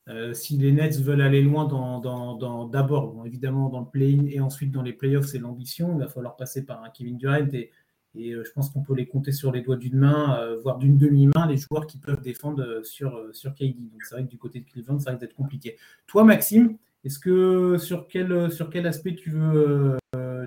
euh, 0.09 0.33
si 0.33 0.57
les 0.57 0.71
Nets 0.71 0.99
veulent 0.99 1.21
aller 1.21 1.41
loin 1.41 1.67
dans, 1.67 2.67
d'abord, 2.67 3.23
évidemment 3.25 3.69
dans 3.69 3.81
le 3.81 3.85
play-in 3.85 4.25
et 4.25 4.39
ensuite 4.39 4.71
dans 4.71 4.81
les 4.81 4.93
playoffs, 4.93 5.27
c'est 5.27 5.39
l'ambition. 5.39 5.93
Il 5.93 5.99
va 5.99 6.07
falloir 6.07 6.35
passer 6.35 6.65
par 6.65 6.83
un 6.83 6.89
Kevin 6.89 7.17
Durant 7.17 7.47
et, 7.53 7.71
et 8.15 8.31
euh, 8.31 8.43
je 8.43 8.51
pense 8.51 8.71
qu'on 8.71 8.81
peut 8.81 8.95
les 8.95 9.07
compter 9.07 9.31
sur 9.31 9.51
les 9.51 9.61
doigts 9.61 9.77
d'une 9.77 9.97
main, 9.97 10.39
euh, 10.41 10.59
voire 10.59 10.79
d'une 10.79 10.97
demi-main, 10.97 11.47
les 11.47 11.57
joueurs 11.57 11.85
qui 11.85 11.99
peuvent 11.99 12.21
défendre 12.21 12.81
sur, 12.83 13.29
sur 13.31 13.53
KD. 13.53 13.89
Donc 13.91 14.03
c'est 14.03 14.15
vrai 14.15 14.25
que 14.25 14.29
du 14.29 14.39
côté 14.39 14.59
de 14.59 14.65
Cleveland, 14.65 14.99
ça 14.99 15.11
risque 15.11 15.21
d'être 15.21 15.35
compliqué. 15.35 15.77
Toi, 16.07 16.23
Maxime, 16.23 16.77
est-ce 17.03 17.19
que 17.19 17.77
sur 17.77 18.07
quel, 18.07 18.51
sur 18.51 18.69
quel 18.69 18.87
aspect 18.87 19.15
tu 19.15 19.29
veux, 19.29 19.97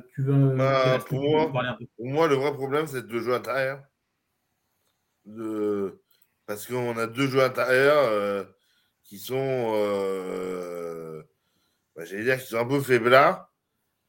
tu 0.09 0.23
veux, 0.23 0.57
bah, 0.57 0.99
pour, 1.09 1.23
moi, 1.23 1.51
pour 1.97 2.07
moi, 2.07 2.29
le 2.29 2.35
vrai 2.35 2.53
problème, 2.53 2.87
c'est 2.87 3.07
de 3.07 3.19
jouer 3.19 3.35
intérieur. 3.35 3.83
De... 5.25 6.04
Parce 6.47 6.67
qu'on 6.67 6.97
a 6.99 7.07
deux 7.07 7.27
joueurs 7.27 7.51
intérieurs 7.51 8.47
qui 9.05 9.19
sont, 9.19 9.73
euh, 9.77 11.23
bah, 11.95 12.05
j'allais 12.05 12.25
dire, 12.25 12.41
qui 12.41 12.49
sont 12.49 12.59
un 12.59 12.67
peu 12.67 12.81
faiblards. 12.81 13.53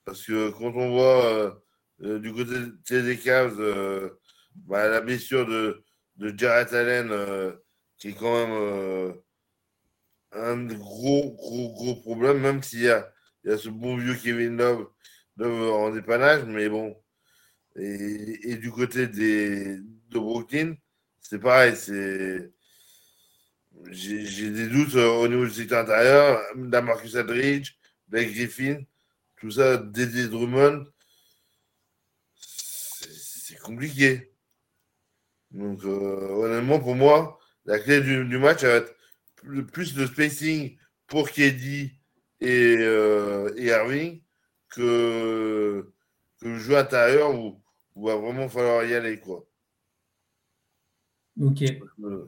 Parce 0.06 0.25
que 0.25 0.50
quand 0.51 0.74
on 0.75 0.92
voit 0.92 1.25
euh, 1.25 1.51
euh, 2.04 2.20
du 2.20 2.34
côté 2.34 3.04
des 3.04 3.18
Cavs 3.18 3.60
bah, 4.56 4.88
la 4.88 5.01
blessure 5.01 5.46
de, 5.46 5.84
Jarrett 6.38 6.74
Allen, 6.74 7.56
qui 7.98 8.10
est 8.10 8.13
quand 8.13 8.48
même 8.48 9.15
un 10.32 10.65
gros, 10.65 11.34
gros, 11.34 11.74
gros 11.74 11.96
problème, 12.01 12.39
même 12.39 12.63
s'il 12.63 12.84
y 12.84 12.89
a, 12.89 13.12
ce 13.46 13.70
bon 13.70 13.98
vieux 13.98 14.15
Kevin 14.15 14.58
Love, 14.58 14.88
en 15.42 15.92
dépannage, 15.92 16.46
mais 16.46 16.70
bon. 16.70 16.96
Et, 17.75 18.56
du 18.56 18.72
côté 18.72 19.08
de 19.08 19.84
Brooklyn, 20.10 20.75
c'est 21.29 21.39
pareil, 21.39 21.75
c'est 21.75 22.51
j'ai 23.89 24.51
des 24.51 24.67
doutes 24.67 24.96
euh, 24.96 25.10
au 25.10 25.27
niveau 25.27 25.46
du 25.46 25.51
secteur 25.51 25.79
intérieur. 25.84 26.39
Marcus 26.55 27.15
Aldridge, 27.15 27.74
Blake 28.08 28.32
Griffin, 28.34 28.84
tout 29.38 29.51
ça, 29.51 29.77
Dédé 29.77 30.27
Drummond, 30.27 30.86
c'est 32.38 33.58
compliqué. 33.60 34.34
Donc, 35.50 35.84
euh, 35.84 36.29
honnêtement, 36.29 36.79
pour 36.79 36.96
moi, 36.96 37.39
la 37.65 37.79
clé 37.79 38.01
du, 38.01 38.38
match, 38.38 38.62
ça 38.62 38.67
va 38.67 38.75
être 38.75 38.96
plus 39.72 39.98
le 39.98 40.05
spacing 40.05 40.77
pour 41.08 41.32
KD 41.32 41.91
et, 42.41 42.75
euh, 42.79 43.51
et 43.58 43.65
Irving 43.65 44.22
que, 44.70 45.91
que 46.39 46.48
le 46.48 46.60
jeu 46.60 46.77
intérieur 46.77 47.34
où, 47.34 47.62
où 47.96 48.08
va 48.08 48.15
vraiment 48.15 48.48
falloir 48.48 48.86
y 48.86 48.94
aller. 48.94 49.20
Quoi. 49.20 49.48
Ok. 51.42 51.63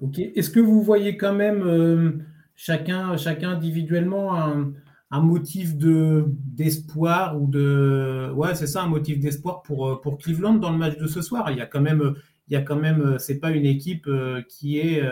ok. 0.01 0.19
Est-ce 0.19 0.49
que 0.49 0.59
vous 0.59 0.81
voyez 0.81 1.17
quand 1.17 1.33
même 1.33 1.63
euh, 1.63 2.11
chacun, 2.55 3.15
chacun 3.17 3.51
individuellement 3.51 4.35
un, 4.35 5.21
motif 5.21 5.77
de, 5.77 6.25
d'espoir 6.27 7.41
ou 7.41 7.47
de. 7.47 8.31
Ouais, 8.35 8.53
c'est 8.55 8.67
ça, 8.67 8.83
un 8.83 8.87
motif 8.87 9.19
d'espoir 9.19 9.61
pour, 9.61 9.87
euh, 9.87 10.01
pour 10.01 10.17
Cleveland 10.17 10.55
dans 10.55 10.71
le 10.71 10.77
match 10.77 10.97
de 10.97 11.07
ce 11.07 11.21
soir? 11.21 11.51
Il 11.51 11.57
y 11.57 11.61
a 11.61 11.65
quand 11.65 11.81
même. 11.81 12.15
Il 12.49 12.53
y 12.53 12.55
a 12.55 12.61
quand 12.61 12.77
même, 12.77 13.17
c'est 13.19 13.39
pas 13.39 13.51
une 13.51 13.65
équipe 13.65 14.07
euh, 14.07 14.41
qui 14.49 14.79
est 14.79 15.03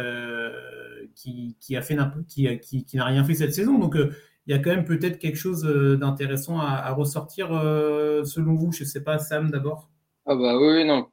qui, 1.15 1.55
qui, 1.59 1.77
a 1.77 1.81
fait 1.81 1.97
qui, 2.27 2.59
qui, 2.59 2.85
qui 2.85 2.97
n'a 2.97 3.05
rien 3.05 3.23
fait 3.23 3.35
cette 3.35 3.53
saison. 3.53 3.79
Donc 3.79 3.95
il 4.47 4.51
y 4.51 4.53
a 4.53 4.59
quand 4.59 4.69
même 4.69 4.85
peut-être 4.85 5.17
quelque 5.19 5.37
chose 5.37 5.63
d'intéressant 5.63 6.59
à, 6.59 6.75
à 6.75 6.91
ressortir 6.91 7.49
selon 8.25 8.53
vous. 8.55 8.71
Je 8.73 8.83
sais 8.83 9.03
pas, 9.03 9.19
Sam 9.19 9.51
d'abord. 9.51 9.89
Ah 10.25 10.35
bah 10.35 10.57
oui, 10.57 10.85
non, 10.85 11.07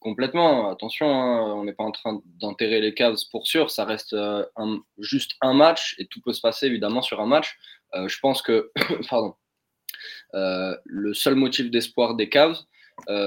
Complètement, 0.00 0.70
attention, 0.70 1.06
hein, 1.06 1.54
on 1.54 1.64
n'est 1.64 1.74
pas 1.74 1.84
en 1.84 1.92
train 1.92 2.20
d'enterrer 2.40 2.80
les 2.80 2.94
Cavs 2.94 3.18
pour 3.30 3.46
sûr, 3.46 3.70
ça 3.70 3.84
reste 3.84 4.14
euh, 4.14 4.44
juste 4.98 5.32
un 5.40 5.54
match 5.54 5.94
et 5.98 6.06
tout 6.06 6.20
peut 6.22 6.32
se 6.32 6.40
passer 6.40 6.66
évidemment 6.66 7.02
sur 7.02 7.20
un 7.20 7.26
match. 7.26 7.56
Euh, 7.94 8.08
je 8.08 8.18
pense 8.18 8.42
que 8.42 8.70
pardon, 9.10 9.34
euh, 10.34 10.74
le 10.86 11.14
seul 11.14 11.34
motif 11.34 11.70
d'espoir 11.70 12.14
des 12.14 12.28
Cavs, 12.28 12.58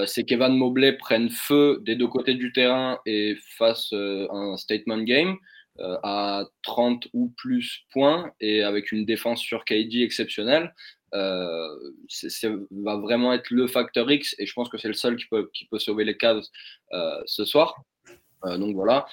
c'est 0.06 0.24
qu'Evan 0.24 0.56
Mobley 0.56 0.94
prenne 0.94 1.30
feu 1.30 1.80
des 1.82 1.96
deux 1.96 2.08
côtés 2.08 2.36
du 2.36 2.54
terrain 2.54 3.00
et 3.06 3.36
fasse 3.58 3.92
un 3.94 4.56
statement 4.58 5.02
game 5.02 5.38
à 5.80 6.46
30 6.64 7.08
ou 7.14 7.34
plus 7.36 7.86
points 7.92 8.32
et 8.40 8.64
avec 8.64 8.92
une 8.92 9.06
défense 9.06 9.42
sur 9.42 9.66
KD 9.66 10.04
exceptionnelle. 10.04 10.74
Euh, 11.16 11.68
ça 12.10 12.50
va 12.72 12.98
vraiment 12.98 13.34
être 13.34 13.50
le 13.50 13.68
facteur 13.68 14.12
X 14.12 14.36
et 14.38 14.46
je 14.46 14.54
pense 14.54 14.70
que 14.70 14.78
c'est 14.78 14.88
le 14.88 14.94
seul 14.94 15.16
qui 15.16 15.26
peut, 15.26 15.50
sauver 15.78 16.04
les 16.04 16.18
Cavs 16.18 16.44
euh, 16.94 17.22
ce 17.26 17.46
soir. 17.46 17.84
Euh, 18.44 18.58
donc 18.58 18.76
voilà, 18.76 19.08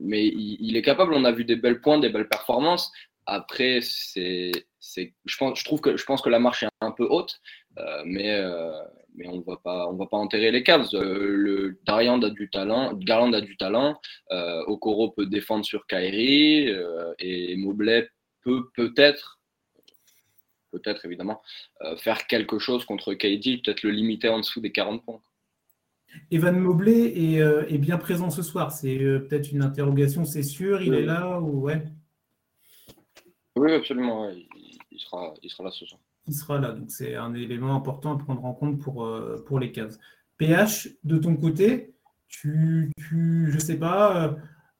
mais 0.00 0.26
il, 0.26 0.76
est 0.76 0.82
capable. 0.82 1.14
On 1.14 1.24
a 1.24 1.32
vu 1.32 1.44
des 1.44 1.56
belles 1.56 1.80
points, 1.80 1.98
des 1.98 2.08
belles 2.08 2.28
performances. 2.28 2.90
Après, 3.26 3.80
c'est, 3.82 4.50
je 4.80 5.36
pense, 5.38 5.62
trouve 5.62 5.80
que 5.80 5.96
je 5.96 6.04
pense 6.04 6.22
que 6.22 6.28
la 6.28 6.40
marche 6.40 6.64
est 6.64 6.68
un 6.80 6.90
peu 6.90 7.04
haute, 7.04 7.40
mais 8.04 8.42
mais 9.14 9.28
on 9.28 9.40
va 9.42 9.58
pas, 9.62 9.86
on 9.88 9.94
va 9.94 10.06
pas 10.06 10.16
enterrer 10.16 10.50
les 10.50 10.62
Cavs. 10.62 10.88
le 10.92 11.78
a 11.86 12.30
du 12.30 12.50
talent, 12.50 12.94
Garland 12.94 13.32
a 13.34 13.40
du 13.40 13.56
talent. 13.56 14.00
Okoro 14.30 15.10
peut 15.10 15.26
défendre 15.26 15.64
sur 15.64 15.86
Kyrie 15.86 16.74
et 17.20 17.56
Mobley 17.56 18.08
peut 18.42 18.70
peut-être 18.74 19.41
peut-être 20.72 21.04
évidemment, 21.04 21.40
euh, 21.82 21.96
faire 21.96 22.26
quelque 22.26 22.58
chose 22.58 22.84
contre 22.84 23.14
KD, 23.14 23.62
peut-être 23.62 23.82
le 23.82 23.90
limiter 23.90 24.28
en 24.28 24.38
dessous 24.40 24.60
des 24.60 24.72
40 24.72 25.04
points. 25.04 25.20
Evan 26.30 26.58
Mobley 26.58 27.12
est, 27.16 27.40
euh, 27.40 27.66
est 27.68 27.78
bien 27.78 27.98
présent 27.98 28.30
ce 28.30 28.42
soir. 28.42 28.72
C'est 28.72 28.98
euh, 28.98 29.20
peut-être 29.20 29.52
une 29.52 29.62
interrogation, 29.62 30.24
c'est 30.24 30.42
sûr. 30.42 30.82
Il 30.82 30.94
est 30.94 31.06
là 31.06 31.40
ou 31.40 31.62
ouais? 31.62 31.84
Oui, 33.56 33.72
absolument. 33.72 34.30
Il, 34.90 34.98
sera, 34.98 35.34
il 35.42 35.50
sera 35.50 35.64
là 35.64 35.70
ce 35.70 35.86
soir. 35.86 36.00
Il 36.26 36.34
sera 36.34 36.58
là. 36.58 36.72
Donc 36.72 36.90
c'est 36.90 37.14
un 37.14 37.34
élément 37.34 37.74
important 37.74 38.14
à 38.14 38.18
prendre 38.18 38.44
en 38.44 38.52
compte 38.52 38.78
pour, 38.78 39.08
pour 39.46 39.58
les 39.58 39.72
Cavs. 39.72 39.96
PH, 40.38 40.88
de 41.04 41.18
ton 41.18 41.36
côté, 41.36 41.94
tu, 42.28 42.90
tu 42.96 43.50
je 43.50 43.58
sais 43.58 43.78
pas. 43.78 44.36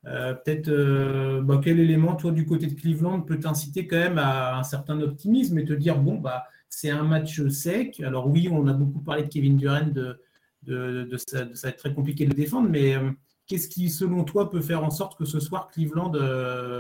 Euh, 0.07 0.35
peut-être 0.35 0.69
euh, 0.69 1.41
bah, 1.43 1.61
quel 1.63 1.79
élément, 1.79 2.17
toi, 2.17 2.33
du 2.33 2.45
côté 2.45 2.67
de 2.67 2.75
Cleveland, 2.75 3.21
peut 3.21 3.39
t'inciter 3.39 3.87
quand 3.87 3.99
même 3.99 4.19
à 4.19 4.59
un 4.59 4.63
certain 4.65 5.01
optimisme 5.01 5.59
et 5.59 5.65
te 5.65 5.73
dire 5.73 5.99
bon, 5.99 6.19
bah, 6.19 6.45
c'est 6.69 6.91
un 6.91 7.05
match 7.05 7.47
sec. 7.49 8.01
Alors, 8.01 8.29
oui, 8.29 8.49
on 8.51 8.67
a 8.67 8.73
beaucoup 8.73 9.01
parlé 9.01 9.23
de 9.25 9.29
Kevin 9.29 9.57
Durant, 9.57 9.87
de, 9.87 10.19
de, 10.63 11.17
ça, 11.17 11.69
être 11.69 11.77
très 11.77 11.95
compliqué 11.95 12.27
de 12.27 12.35
défendre, 12.35 12.69
mais 12.69 12.97
euh, 12.97 13.11
qu'est-ce 13.47 13.69
qui, 13.69 13.91
selon 13.91 14.25
toi, 14.25 14.51
peut 14.51 14.61
faire 14.61 14.85
en 14.85 14.91
sorte 14.91 15.17
que 15.17 15.25
ce 15.25 15.39
soir, 15.41 15.69
Cleveland 15.69 16.11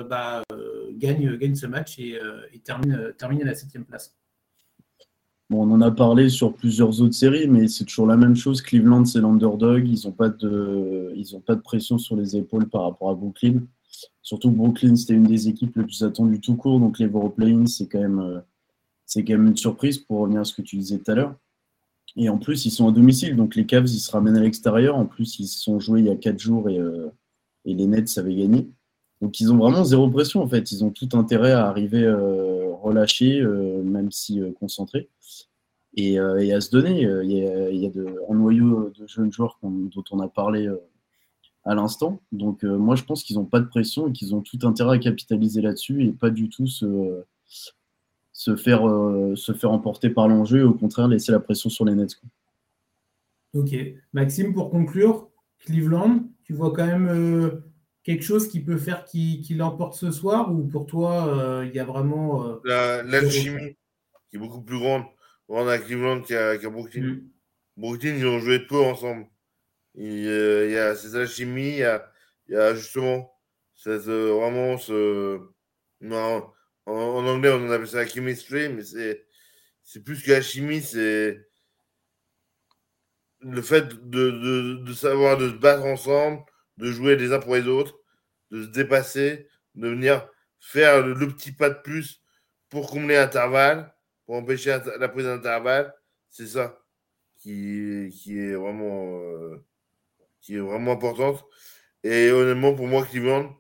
bah, 0.08 0.42
gagne, 0.94 1.36
gagne 1.36 1.54
ce 1.54 1.66
match 1.66 1.98
et, 1.98 2.18
termine, 2.64 3.12
termine 3.18 3.42
à 3.42 3.46
la 3.46 3.54
septième 3.54 3.84
place? 3.84 4.16
On 5.60 5.70
en 5.70 5.80
a 5.80 5.90
parlé 5.90 6.28
sur 6.28 6.54
plusieurs 6.54 7.00
autres 7.00 7.14
séries, 7.14 7.48
mais 7.48 7.68
c'est 7.68 7.84
toujours 7.84 8.06
la 8.06 8.16
même 8.16 8.36
chose. 8.36 8.62
Cleveland, 8.62 9.04
c'est 9.04 9.20
l'underdog. 9.20 9.86
Ils 9.88 10.06
n'ont 10.06 10.12
pas, 10.12 10.28
de, 10.28 11.12
pas 11.46 11.54
de 11.54 11.60
pression 11.60 11.98
sur 11.98 12.16
les 12.16 12.36
épaules 12.36 12.68
par 12.68 12.82
rapport 12.82 13.10
à 13.10 13.14
Brooklyn. 13.14 13.60
Surtout 14.22 14.50
Brooklyn, 14.50 14.96
c'était 14.96 15.14
une 15.14 15.24
des 15.24 15.48
équipes 15.48 15.76
les 15.76 15.84
plus 15.84 16.02
attendues 16.02 16.40
tout 16.40 16.56
court. 16.56 16.78
Donc 16.80 16.98
les 16.98 17.08
play 17.08 17.54
c'est 17.66 17.86
quand, 17.86 18.00
même, 18.00 18.20
euh, 18.20 18.40
quand 19.14 19.28
même 19.28 19.48
une 19.48 19.56
surprise 19.56 19.98
pour 19.98 20.20
revenir 20.20 20.40
à 20.40 20.44
ce 20.44 20.54
que 20.54 20.62
tu 20.62 20.76
disais 20.76 20.98
tout 20.98 21.10
à 21.10 21.14
l'heure. 21.14 21.34
Et 22.16 22.28
en 22.28 22.38
plus, 22.38 22.66
ils 22.66 22.70
sont 22.70 22.88
à 22.88 22.92
domicile. 22.92 23.36
Donc 23.36 23.56
les 23.56 23.66
Cavs, 23.66 23.88
ils 23.88 23.98
se 23.98 24.10
ramènent 24.10 24.36
à 24.36 24.40
l'extérieur. 24.40 24.96
En 24.96 25.06
plus, 25.06 25.38
ils 25.38 25.46
se 25.46 25.58
sont 25.60 25.80
joués 25.80 26.00
il 26.00 26.06
y 26.06 26.10
a 26.10 26.16
quatre 26.16 26.38
jours 26.38 26.68
et, 26.68 26.78
euh, 26.78 27.08
et 27.64 27.74
les 27.74 27.86
Nets 27.86 28.18
avaient 28.18 28.34
gagné. 28.34 28.68
Donc 29.22 29.38
ils 29.38 29.52
ont 29.52 29.56
vraiment 29.56 29.84
zéro 29.84 30.10
pression 30.10 30.42
en 30.42 30.48
fait. 30.48 30.72
Ils 30.72 30.84
ont 30.84 30.90
tout 30.90 31.08
intérêt 31.12 31.52
à 31.52 31.68
arriver 31.68 32.04
euh, 32.04 32.51
relâchés, 32.82 33.42
même 33.84 34.10
si 34.10 34.40
concentrés 34.58 35.08
et, 35.94 36.18
euh, 36.18 36.42
et, 36.42 36.52
à 36.52 36.60
se 36.60 36.70
donner. 36.70 37.04
Euh, 37.04 37.24
il 37.24 37.32
y 37.76 37.86
a, 37.86 37.90
de, 37.90 38.14
un 38.28 38.34
noyau 38.34 38.90
de 38.90 39.06
jeunes 39.06 39.32
joueurs 39.32 39.58
dont 39.62 40.04
on 40.10 40.20
a 40.20 40.28
parlé 40.28 40.66
euh, 40.66 40.76
à 41.64 41.74
l'instant. 41.74 42.20
Donc 42.32 42.64
moi, 42.64 42.96
je 42.96 43.04
pense 43.04 43.22
qu'ils 43.22 43.36
n'ont 43.36 43.44
pas 43.44 43.60
de 43.60 43.66
pression 43.66 44.08
et 44.08 44.12
qu'ils 44.12 44.34
ont 44.34 44.40
tout 44.40 44.58
intérêt 44.62 44.96
à 44.96 44.98
capitaliser 44.98 45.60
là-dessus 45.60 46.04
et 46.04 46.12
pas 46.12 46.30
du 46.30 46.48
tout 46.48 46.66
se, 46.66 47.22
se, 48.32 48.56
faire, 48.56 48.82
se 49.36 49.52
faire 49.52 49.70
emporter 49.70 50.10
par 50.10 50.26
l'enjeu 50.26 50.60
et 50.60 50.64
au 50.64 50.74
contraire 50.74 51.06
laisser 51.06 51.30
la 51.30 51.40
pression 51.40 51.70
sur 51.70 51.84
les 51.84 51.94
Nets. 51.94 52.20
Ok. 53.54 53.76
Maxime, 54.12 54.54
pour 54.54 54.70
conclure, 54.70 55.28
Cleveland, 55.60 56.24
tu 56.42 56.52
vois 56.52 56.72
quand 56.72 56.86
même 56.86 57.62
quelque 58.04 58.24
chose 58.24 58.48
qui 58.48 58.60
peut 58.60 58.78
faire 58.78 59.04
qu'il 59.04 59.56
l'emporte 59.56 59.94
ce 59.94 60.10
soir 60.10 60.52
ou 60.52 60.66
pour 60.66 60.86
toi, 60.86 61.62
il 61.64 61.74
y 61.74 61.78
a 61.78 61.84
vraiment... 61.84 62.60
L'alchimie 62.64 63.76
qui 64.30 64.36
est 64.36 64.38
beaucoup 64.38 64.62
plus 64.62 64.78
grande 64.78 65.04
on 65.54 65.68
a 65.68 65.78
Cleveland 65.78 66.22
qui 66.22 66.34
a, 66.34 66.56
qui 66.56 66.66
a 66.66 66.70
Brooklyn. 66.70 67.02
Mm. 67.02 67.28
Brooklyn, 67.76 68.16
ils 68.16 68.26
ont 68.26 68.38
joué 68.38 68.60
peu 68.60 68.80
ensemble. 68.80 69.26
Euh, 69.98 70.66
il, 70.66 70.72
y 70.72 70.78
a 70.78 70.94
cette 70.94 71.14
alchimie, 71.14 71.68
il 71.68 71.78
y 71.78 71.84
a, 71.84 72.10
il 72.48 72.54
y 72.54 72.56
a 72.56 72.74
justement 72.74 73.30
cette, 73.74 74.08
euh, 74.08 74.32
vraiment 74.32 74.78
ce. 74.78 75.40
Non, 76.00 76.50
en, 76.86 77.26
anglais, 77.26 77.50
on 77.50 77.70
appelle 77.70 77.86
ça 77.86 77.98
la 77.98 78.06
chemistry, 78.06 78.68
mais 78.70 78.82
c'est, 78.82 79.26
c'est 79.82 80.02
plus 80.02 80.22
que 80.22 80.32
la 80.32 80.42
chimie, 80.42 80.80
c'est 80.80 81.38
le 83.40 83.62
fait 83.62 84.08
de, 84.08 84.92
savoir 84.94 85.36
de 85.36 85.50
se 85.50 85.54
battre 85.54 85.84
ensemble, 85.84 86.42
de 86.78 86.90
jouer 86.90 87.16
les 87.16 87.32
uns 87.32 87.38
pour 87.38 87.54
les 87.54 87.66
autres, 87.68 87.98
de 88.50 88.62
se 88.62 88.68
dépasser, 88.68 89.48
de 89.74 89.88
venir 89.88 90.28
faire 90.60 91.04
le, 91.04 91.28
petit 91.28 91.52
pas 91.52 91.70
de 91.70 91.80
plus 91.82 92.22
pour 92.68 92.90
combler 92.90 93.16
l'intervalle, 93.16 93.94
pour 94.24 94.36
empêcher 94.36 94.78
la 94.98 95.08
prise 95.08 95.26
d'intervalle. 95.26 95.94
C'est 96.28 96.46
ça 96.46 96.78
qui, 97.38 98.08
qui, 98.12 98.38
est 98.38 98.54
vraiment, 98.54 99.18
euh, 99.18 99.64
qui 100.40 100.54
est 100.54 100.60
vraiment 100.60 100.92
importante. 100.92 101.44
Et 102.04 102.30
honnêtement, 102.30 102.74
pour 102.74 102.86
moi, 102.86 103.04
Cleveland 103.04 103.54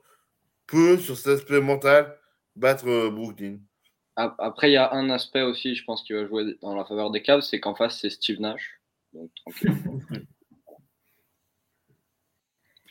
peut, 0.66 0.98
sur 0.98 1.16
cet 1.16 1.40
aspect 1.40 1.60
mental, 1.60 2.16
battre 2.56 2.88
euh, 2.88 3.10
Brooklyn. 3.10 3.58
Après, 4.16 4.70
il 4.70 4.74
y 4.74 4.76
a 4.76 4.92
un 4.92 5.08
aspect 5.10 5.42
aussi, 5.42 5.74
je 5.74 5.84
pense, 5.84 6.02
qui 6.02 6.12
va 6.12 6.26
jouer 6.26 6.56
dans 6.60 6.74
la 6.74 6.84
faveur 6.84 7.10
des 7.10 7.22
Cavs, 7.22 7.40
c'est 7.40 7.60
qu'en 7.60 7.74
face, 7.74 8.00
c'est 8.00 8.10
Steve 8.10 8.40
Nash. 8.40 8.80
Donc, 9.12 9.30
tranquille. 9.34 10.26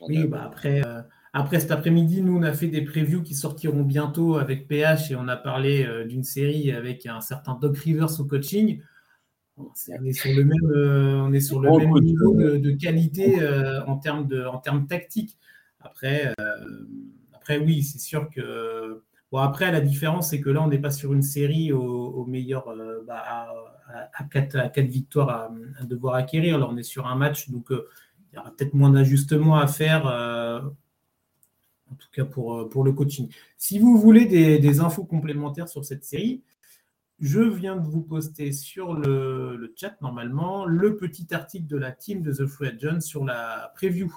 oui, 0.07 0.27
bah 0.27 0.43
après, 0.45 0.85
euh, 0.85 1.01
après 1.33 1.59
cet 1.59 1.71
après-midi, 1.71 2.21
nous, 2.21 2.37
on 2.37 2.43
a 2.43 2.53
fait 2.53 2.67
des 2.67 2.81
previews 2.81 3.23
qui 3.23 3.35
sortiront 3.35 3.83
bientôt 3.83 4.37
avec 4.37 4.67
PH 4.67 5.11
et 5.11 5.15
on 5.15 5.27
a 5.27 5.37
parlé 5.37 5.85
euh, 5.85 6.05
d'une 6.05 6.23
série 6.23 6.71
avec 6.71 7.05
un 7.05 7.21
certain 7.21 7.55
Doc 7.55 7.77
Rivers 7.77 8.19
au 8.19 8.25
coaching. 8.25 8.81
on 9.57 9.71
est 10.05 10.13
sur 10.13 10.31
le 10.33 10.43
même, 10.43 11.21
on 11.21 11.33
est 11.33 11.39
sur 11.39 11.59
le 11.59 11.69
même 11.71 11.93
niveau 11.99 12.33
de, 12.35 12.71
qualité 12.71 13.37
en, 13.87 13.97
termes 13.97 14.27
de, 14.27 14.45
en 14.45 14.57
termes 14.57 14.87
tactiques. 14.87 15.37
Après, 15.79 16.33
après 17.33 17.57
oui, 17.57 17.83
c'est 17.83 17.99
sûr 17.99 18.29
que 18.29 19.01
Bon, 19.31 19.37
après, 19.37 19.71
la 19.71 19.79
différence, 19.79 20.31
c'est 20.31 20.41
que 20.41 20.49
là, 20.49 20.61
on 20.61 20.67
n'est 20.67 20.77
pas 20.77 20.91
sur 20.91 21.13
une 21.13 21.21
série 21.21 21.71
au, 21.71 22.25
meilleur 22.25 22.67
euh, 22.67 23.01
bah, 23.07 23.23
à, 24.13 24.23
4, 24.25 24.79
victoires 24.81 25.29
à, 25.79 25.85
devoir 25.85 26.15
acquérir. 26.15 26.59
Là, 26.59 26.67
on 26.69 26.75
est 26.75 26.83
sur 26.83 27.07
un 27.07 27.15
match, 27.15 27.49
donc 27.49 27.71
euh, 27.71 27.87
il 28.31 28.37
y 28.37 28.39
aura 28.39 28.51
peut-être 28.51 28.73
moins 28.73 28.89
d'ajustements 28.89 29.57
à 29.57 29.67
faire, 29.67 30.07
euh, 30.07 30.61
en 31.91 31.95
tout 31.95 32.07
cas 32.13 32.25
pour, 32.25 32.69
pour 32.69 32.83
le 32.83 32.93
coaching. 32.93 33.29
Si 33.57 33.79
vous 33.79 33.97
voulez 33.97 34.25
des, 34.25 34.79
infos 34.79 35.03
complémentaires 35.03 35.67
sur 35.67 35.83
cette 35.83 36.05
série, 36.05 36.41
je 37.19 37.41
viens 37.41 37.75
de 37.75 37.87
vous 37.87 38.01
poster 38.01 38.51
sur 38.51 38.93
le, 38.93 39.73
chat, 39.75 39.95
normalement, 40.01 40.65
le 40.65 40.95
petit 40.95 41.33
article 41.33 41.67
de 41.67 41.77
la 41.77 41.91
team 41.91 42.21
de 42.21 42.31
The 42.31 42.47
Free 42.47 42.69
Agent 42.69 43.01
sur 43.01 43.25
la 43.25 43.71
preview 43.75 44.11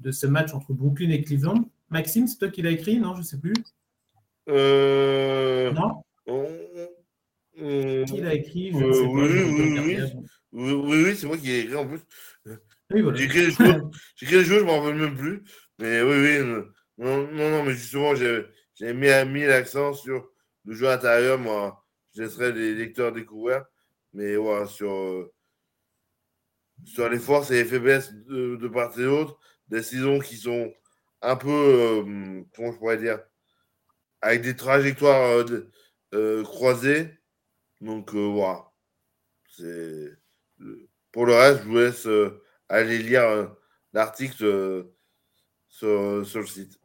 de 0.00 0.10
ce 0.10 0.26
match 0.26 0.54
entre 0.54 0.72
Brooklyn 0.72 1.10
et 1.10 1.22
Cleveland. 1.22 1.68
Maxime, 1.90 2.26
c'est 2.26 2.38
toi 2.38 2.48
qui 2.48 2.62
l'as 2.62 2.70
écrit 2.70 2.98
Non, 2.98 3.14
je 3.14 3.20
ne 3.20 3.24
sais 3.24 3.38
plus. 3.38 3.54
Euh... 4.48 5.70
Non 5.72 6.02
Qui 8.06 8.20
l'a 8.20 8.34
écrit 8.34 8.72
je 8.72 8.78
euh, 8.78 8.92
sais 8.92 9.06
oui, 9.06 9.28
oui, 9.44 10.00
oui, 10.52 10.72
oui, 10.72 11.02
oui, 11.04 11.16
c'est 11.16 11.26
moi 11.26 11.36
qui 11.36 11.50
ai 11.50 11.60
écrit 11.60 11.76
en 11.76 11.86
plus. 11.86 12.00
Les 12.90 13.02
choses, 13.02 13.16
j'ai 13.16 13.24
écrit 13.24 13.46
les 13.46 14.44
choses, 14.44 14.60
je 14.60 14.64
m'en 14.64 14.80
rappelle 14.80 14.96
même 14.96 15.16
plus. 15.16 15.42
Mais 15.78 16.02
oui, 16.02 16.16
oui, 16.16 16.38
non, 16.96 17.26
non, 17.26 17.50
non 17.50 17.62
mais 17.62 17.72
justement, 17.74 18.14
j'ai 18.14 18.44
mis, 18.94 19.08
mis 19.30 19.44
l'accent 19.44 19.92
sur 19.92 20.30
le 20.64 20.74
jeu 20.74 20.88
intérieur. 20.88 21.38
Moi, 21.38 21.84
je 22.16 22.22
laisserai 22.22 22.52
les 22.52 22.74
lecteurs 22.74 23.12
découvrir. 23.12 23.64
Mais 24.14 24.36
voilà, 24.36 24.66
sur, 24.66 24.90
euh, 24.90 25.32
sur 26.84 27.08
les 27.10 27.18
forces 27.18 27.50
et 27.50 27.62
les 27.62 27.64
faiblesses 27.66 28.12
de, 28.12 28.56
de 28.56 28.68
part 28.68 28.98
et 28.98 29.02
d'autre, 29.04 29.38
des 29.68 29.82
saisons 29.82 30.18
qui 30.18 30.36
sont 30.36 30.72
un 31.20 31.36
peu, 31.36 31.50
euh, 31.50 32.42
comment 32.54 32.72
je 32.72 32.78
pourrais 32.78 32.96
dire, 32.96 33.20
avec 34.22 34.40
des 34.40 34.56
trajectoires 34.56 35.30
euh, 35.30 35.70
euh, 36.14 36.42
croisées. 36.42 37.10
Donc 37.82 38.14
euh, 38.14 38.26
voilà. 38.26 38.64
Pour 41.12 41.26
le 41.26 41.34
reste, 41.34 41.62
je 41.62 41.68
vous 41.68 41.76
laisse 41.76 42.08
aller 42.68 42.98
lire 42.98 43.50
l'article 43.92 44.86
sur, 45.68 45.88
le 45.88 46.46
site. 46.46 46.80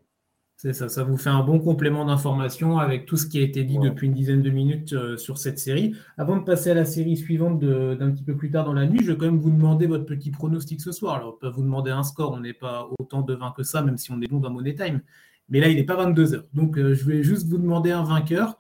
C'est 0.56 0.74
ça, 0.74 0.88
ça 0.88 1.04
vous 1.04 1.18
fait 1.18 1.30
un 1.30 1.44
bon 1.44 1.60
complément 1.60 2.06
d'information 2.06 2.78
avec 2.78 3.06
tout 3.06 3.18
ce 3.18 3.28
qui 3.28 3.40
a 3.40 3.42
été 3.42 3.66
dit 3.66 3.80
depuis 3.80 4.08
une 4.08 4.14
dizaine 4.14 4.42
de 4.42 4.50
minutes 4.50 5.18
sur 5.18 5.38
cette 5.38 5.60
série. 5.60 5.94
Avant 6.18 6.38
de 6.38 6.44
passer 6.44 6.72
à 6.72 6.74
la 6.74 6.86
série 6.86 7.18
suivante 7.18 7.60
d'un 7.60 8.12
petit 8.12 8.24
peu 8.24 8.38
plus 8.38 8.50
tard 8.50 8.64
dans 8.64 8.74
la 8.74 8.86
nuit, 8.86 9.04
je 9.04 9.12
vais 9.12 9.18
quand 9.18 9.26
même 9.26 9.40
vous 9.40 9.52
demander 9.52 9.88
votre 9.88 10.06
petit 10.06 10.32
pronostic 10.32 10.80
ce 10.80 10.94
soir. 10.94 11.16
Alors, 11.16 11.36
on 11.36 11.38
peut 11.38 11.50
vous 11.50 11.64
demander 11.64 11.92
un 11.92 12.04
score, 12.04 12.32
on 12.32 12.40
n'est 12.40 12.54
pas 12.54 12.88
autant 12.98 13.22
devin 13.24 13.52
que 13.56 13.64
ça, 13.64 13.82
même 13.82 13.98
si 13.98 14.12
on 14.12 14.22
est 14.22 14.28
bon 14.28 14.40
dans 14.40 14.52
Money 14.52 14.76
Time. 14.76 15.02
Mais 15.50 15.60
là, 15.60 15.68
il 15.68 15.76
n'est 15.76 15.84
pas 15.84 15.96
22h. 15.96 16.44
Donc, 16.54 16.78
euh, 16.78 16.94
je 16.94 17.06
vais 17.06 17.24
juste 17.24 17.48
vous 17.48 17.58
demander 17.58 17.92
un 17.92 18.04
vainqueur. 18.04 18.58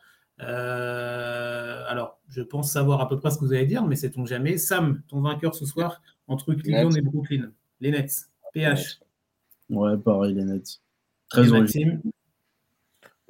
Euh, 0.47 1.83
alors, 1.87 2.19
je 2.29 2.41
pense 2.41 2.71
savoir 2.71 3.01
à 3.01 3.07
peu 3.07 3.19
près 3.19 3.31
ce 3.31 3.37
que 3.37 3.45
vous 3.45 3.53
allez 3.53 3.65
dire, 3.65 3.85
mais 3.85 3.95
sait-on 3.95 4.25
jamais? 4.25 4.57
Sam, 4.57 5.01
ton 5.07 5.21
vainqueur 5.21 5.55
ce 5.55 5.65
soir 5.65 6.01
entre 6.27 6.53
Cleveland 6.53 6.91
et 6.91 7.01
Brooklyn. 7.01 7.51
Les 7.79 7.91
Nets. 7.91 8.29
PH. 8.53 8.99
Ouais, 9.69 9.97
pareil, 9.97 10.35
les 10.35 10.43
Nets. 10.43 10.81
Très 11.29 11.47
Maxime? 11.47 12.01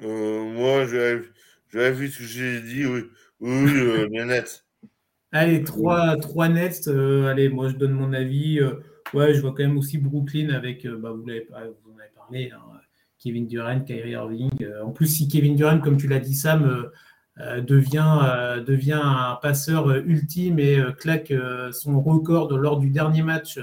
Euh, 0.02 0.44
moi, 0.54 0.86
j'avais 0.86 1.92
vu 1.92 2.10
ce 2.10 2.18
que 2.20 2.24
j'ai 2.24 2.62
dit. 2.62 2.86
Oui, 2.86 3.04
oui 3.40 4.08
les 4.12 4.26
Nets. 4.26 4.66
Allez, 5.32 5.64
trois, 5.64 6.18
trois 6.18 6.50
Nets. 6.50 6.88
allez, 6.88 7.50
moi, 7.50 7.70
je 7.70 7.76
donne 7.76 7.94
mon 7.94 8.14
avis. 8.14 8.60
ouais, 9.14 9.34
je 9.34 9.42
vois 9.42 9.52
quand 9.52 9.64
même 9.64 9.78
aussi 9.78 9.98
Brooklyn 9.98 10.50
avec. 10.50 10.86
bah, 10.86 11.12
vous, 11.12 11.24
vous 11.24 11.24
en 11.24 11.98
avez 12.00 12.12
parlé. 12.16 12.52
Hein, 12.52 12.60
Kevin 13.24 13.48
Durant, 13.48 13.80
Kyrie 13.80 14.12
Irving. 14.12 14.52
Euh, 14.62 14.84
en 14.84 14.92
plus, 14.92 15.08
si 15.08 15.28
Kevin 15.28 15.56
Durant, 15.56 15.80
comme 15.80 15.98
tu 15.98 16.08
l'as 16.08 16.20
dit, 16.20 16.36
Sam, 16.36 16.66
euh, 16.66 16.92
euh, 17.40 17.62
devient, 17.62 18.62
devient 18.66 19.00
un 19.02 19.40
passeur 19.42 19.90
ultime 19.90 20.60
et 20.60 20.80
claque 21.00 21.34
son 21.72 22.00
record 22.00 22.56
lors 22.56 22.78
du 22.78 22.92
dernier 22.92 23.24
match 23.24 23.60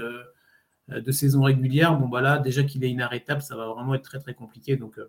de 0.89 1.11
saison 1.13 1.43
régulière, 1.43 1.97
bon, 1.97 2.09
bah 2.09 2.19
là, 2.19 2.37
déjà 2.37 2.63
qu'il 2.63 2.83
est 2.83 2.89
inarrêtable, 2.89 3.41
ça 3.41 3.55
va 3.55 3.67
vraiment 3.67 3.95
être 3.95 4.03
très, 4.03 4.19
très 4.19 4.33
compliqué. 4.33 4.75
Donc, 4.75 4.99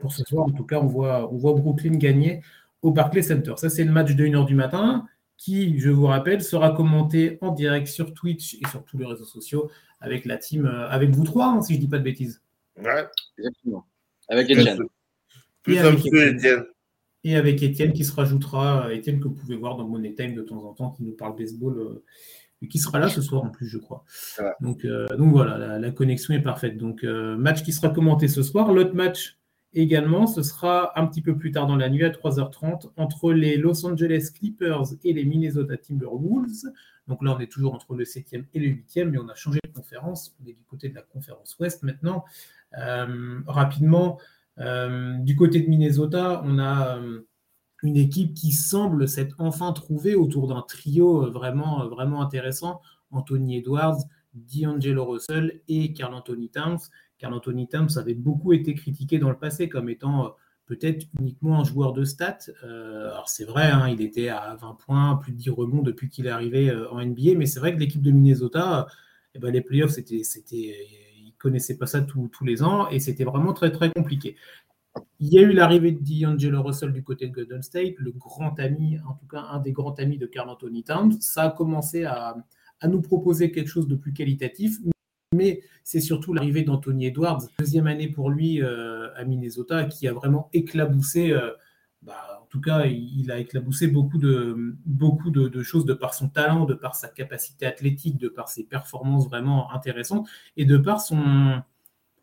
pour 0.00 0.12
ce 0.12 0.24
soir, 0.24 0.44
en 0.44 0.50
tout 0.50 0.64
cas, 0.64 0.80
on 0.80 0.86
voit, 0.86 1.32
on 1.32 1.36
voit 1.36 1.52
Brooklyn 1.52 1.96
gagner 1.96 2.42
au 2.82 2.90
Barclays 2.90 3.22
Center. 3.22 3.54
Ça, 3.58 3.70
c'est 3.70 3.84
le 3.84 3.92
match 3.92 4.12
de 4.16 4.24
1h 4.24 4.44
du 4.44 4.56
matin 4.56 5.06
qui, 5.36 5.78
je 5.78 5.90
vous 5.90 6.06
rappelle, 6.06 6.42
sera 6.42 6.72
commenté 6.72 7.38
en 7.42 7.52
direct 7.52 7.86
sur 7.86 8.12
Twitch 8.12 8.54
et 8.54 8.68
sur 8.70 8.84
tous 8.84 8.98
les 8.98 9.06
réseaux 9.06 9.24
sociaux 9.24 9.70
avec 10.00 10.24
la 10.24 10.36
team, 10.36 10.66
avec 10.66 11.10
vous 11.10 11.22
trois, 11.22 11.46
hein, 11.46 11.62
si 11.62 11.74
je 11.74 11.78
ne 11.78 11.84
dis 11.84 11.88
pas 11.88 11.98
de 11.98 12.04
bêtises. 12.04 12.43
Ouais, 12.76 13.06
exactement. 13.38 13.86
Avec 14.28 14.50
Étienne. 14.50 14.82
Et 15.66 15.78
avec 15.78 16.06
Étienne. 16.06 16.64
Et 17.26 17.36
avec 17.36 17.62
Étienne 17.62 17.92
qui 17.92 18.04
se 18.04 18.12
rajoutera, 18.12 18.92
Étienne 18.92 19.18
que 19.18 19.28
vous 19.28 19.34
pouvez 19.34 19.56
voir 19.56 19.76
dans 19.76 19.88
Money 19.88 20.14
Time 20.14 20.34
de 20.34 20.42
temps 20.42 20.62
en 20.64 20.74
temps, 20.74 20.90
qui 20.90 21.02
nous 21.02 21.12
parle 21.12 21.36
baseball, 21.36 21.78
euh, 21.78 22.04
et 22.64 22.68
qui 22.68 22.78
sera 22.78 22.98
là 22.98 23.08
ce 23.08 23.22
soir 23.22 23.44
en 23.44 23.50
plus, 23.50 23.66
je 23.66 23.78
crois. 23.78 24.04
Donc, 24.60 24.84
euh, 24.84 25.06
donc 25.16 25.32
voilà, 25.32 25.78
la, 25.78 25.90
connexion 25.90 26.34
est 26.34 26.42
parfaite. 26.42 26.76
Donc 26.76 27.04
euh, 27.04 27.36
match 27.36 27.62
qui 27.62 27.72
sera 27.72 27.90
commenté 27.90 28.28
ce 28.28 28.42
soir. 28.42 28.72
L'autre 28.72 28.94
match 28.94 29.38
également, 29.74 30.26
ce 30.26 30.42
sera 30.42 30.98
un 30.98 31.06
petit 31.06 31.20
peu 31.20 31.36
plus 31.36 31.50
tard 31.50 31.66
dans 31.66 31.76
la 31.76 31.88
nuit 31.88 32.04
à 32.04 32.10
3h30 32.10 32.90
entre 32.96 33.32
les 33.32 33.56
Los 33.56 33.84
Angeles 33.84 34.30
Clippers 34.34 34.94
et 35.02 35.12
les 35.12 35.24
Minnesota 35.24 35.76
Timberwolves. 35.76 36.70
Donc 37.06 37.22
là, 37.22 37.34
on 37.36 37.40
est 37.40 37.50
toujours 37.50 37.74
entre 37.74 37.94
le 37.94 38.04
7e 38.04 38.44
et 38.54 38.58
le 38.58 38.68
8e, 38.68 39.04
mais 39.10 39.18
on 39.18 39.28
a 39.28 39.34
changé 39.34 39.58
de 39.64 39.72
conférence. 39.72 40.34
On 40.42 40.48
est 40.48 40.54
du 40.54 40.64
côté 40.64 40.88
de 40.88 40.94
la 40.94 41.02
conférence 41.02 41.56
Ouest 41.58 41.82
maintenant. 41.82 42.24
Euh, 42.78 43.40
rapidement, 43.46 44.18
euh, 44.58 45.14
du 45.18 45.36
côté 45.36 45.60
de 45.60 45.68
Minnesota, 45.68 46.42
on 46.44 46.58
a 46.58 46.98
euh, 46.98 47.20
une 47.82 47.96
équipe 47.96 48.34
qui 48.34 48.52
semble 48.52 49.08
s'être 49.08 49.36
enfin 49.38 49.72
trouvée 49.72 50.14
autour 50.14 50.48
d'un 50.48 50.62
trio 50.62 51.30
vraiment, 51.30 51.86
vraiment 51.88 52.22
intéressant. 52.22 52.80
Anthony 53.10 53.58
Edwards, 53.58 53.98
D'Angelo 54.34 55.04
Russell 55.04 55.60
et 55.68 55.92
Carl 55.92 56.14
Anthony 56.14 56.48
Towns. 56.48 56.78
Carl 57.18 57.34
Anthony 57.34 57.68
Towns 57.68 57.96
avait 57.96 58.14
beaucoup 58.14 58.52
été 58.52 58.74
critiqué 58.74 59.18
dans 59.18 59.30
le 59.30 59.38
passé 59.38 59.68
comme 59.68 59.88
étant 59.88 60.34
peut-être 60.66 61.06
uniquement 61.20 61.60
un 61.60 61.64
joueur 61.64 61.92
de 61.92 62.04
stats. 62.04 62.50
alors 62.62 63.28
c'est 63.28 63.44
vrai, 63.44 63.70
hein, 63.70 63.86
il 63.88 64.00
était 64.00 64.28
à 64.28 64.56
20 64.56 64.74
points, 64.74 65.16
plus 65.16 65.32
de 65.32 65.36
10 65.36 65.50
rebonds 65.50 65.82
depuis 65.82 66.08
qu'il 66.08 66.26
est 66.26 66.30
arrivé 66.30 66.74
en 66.90 67.04
NBA, 67.04 67.34
mais 67.36 67.46
c'est 67.46 67.60
vrai 67.60 67.74
que 67.74 67.78
l'équipe 67.78 68.02
de 68.02 68.10
Minnesota, 68.10 68.86
eh 69.34 69.38
ben, 69.38 69.52
les 69.52 69.60
playoffs, 69.60 69.90
c'était, 69.90 70.22
connaissait 71.44 71.76
pas 71.76 71.86
ça 71.86 72.00
tous 72.00 72.44
les 72.44 72.62
ans 72.62 72.88
et 72.88 72.98
c'était 72.98 73.24
vraiment 73.24 73.52
très 73.52 73.70
très 73.70 73.90
compliqué. 73.90 74.36
Il 75.20 75.28
y 75.32 75.38
a 75.38 75.42
eu 75.42 75.52
l'arrivée 75.52 75.92
de 75.92 75.98
D'Angelo 75.98 76.62
Russell 76.62 76.92
du 76.92 77.02
côté 77.02 77.26
de 77.26 77.32
Golden 77.32 77.62
State, 77.62 77.94
le 77.98 78.12
grand 78.12 78.58
ami, 78.58 78.98
en 79.06 79.12
tout 79.14 79.26
cas 79.26 79.40
un 79.40 79.60
des 79.60 79.72
grands 79.72 79.94
amis 79.94 80.16
de 80.16 80.26
Carl 80.26 80.48
Anthony 80.48 80.84
Towns. 80.84 81.20
Ça 81.20 81.42
a 81.44 81.50
commencé 81.50 82.04
à, 82.04 82.36
nous 82.86 83.00
proposer 83.00 83.50
quelque 83.50 83.68
chose 83.68 83.88
de 83.88 83.94
plus 83.94 84.12
qualitatif, 84.12 84.78
mais 85.34 85.62
c'est 85.84 86.00
surtout 86.00 86.34
l'arrivée 86.34 86.62
d'Anthony 86.62 87.06
Edwards, 87.06 87.42
deuxième 87.58 87.86
année 87.86 88.08
pour 88.08 88.30
lui 88.30 88.62
euh, 88.62 89.08
à 89.16 89.24
Minnesota, 89.24 89.84
qui 89.84 90.06
a 90.06 90.12
vraiment 90.12 90.50
éclaboussé 90.52 91.32
euh, 91.32 91.50
bah, 92.02 92.33
tout 92.54 92.60
cas, 92.60 92.86
il, 92.86 93.32
a 93.32 93.38
éclaboussé 93.40 93.88
beaucoup, 93.88 94.16
de, 94.16 94.76
beaucoup 94.86 95.30
de, 95.30 95.62
choses 95.64 95.84
de 95.84 95.92
par 95.92 96.14
son 96.14 96.28
talent, 96.28 96.66
de 96.66 96.74
par 96.74 96.94
sa 96.94 97.08
capacité 97.08 97.66
athlétique, 97.66 98.16
de 98.16 98.28
par 98.28 98.48
ses 98.48 98.62
performances 98.62 99.28
vraiment 99.28 99.72
intéressantes 99.72 100.28
et 100.56 100.64
de 100.64 100.76
par 100.76 101.00
son, 101.00 101.60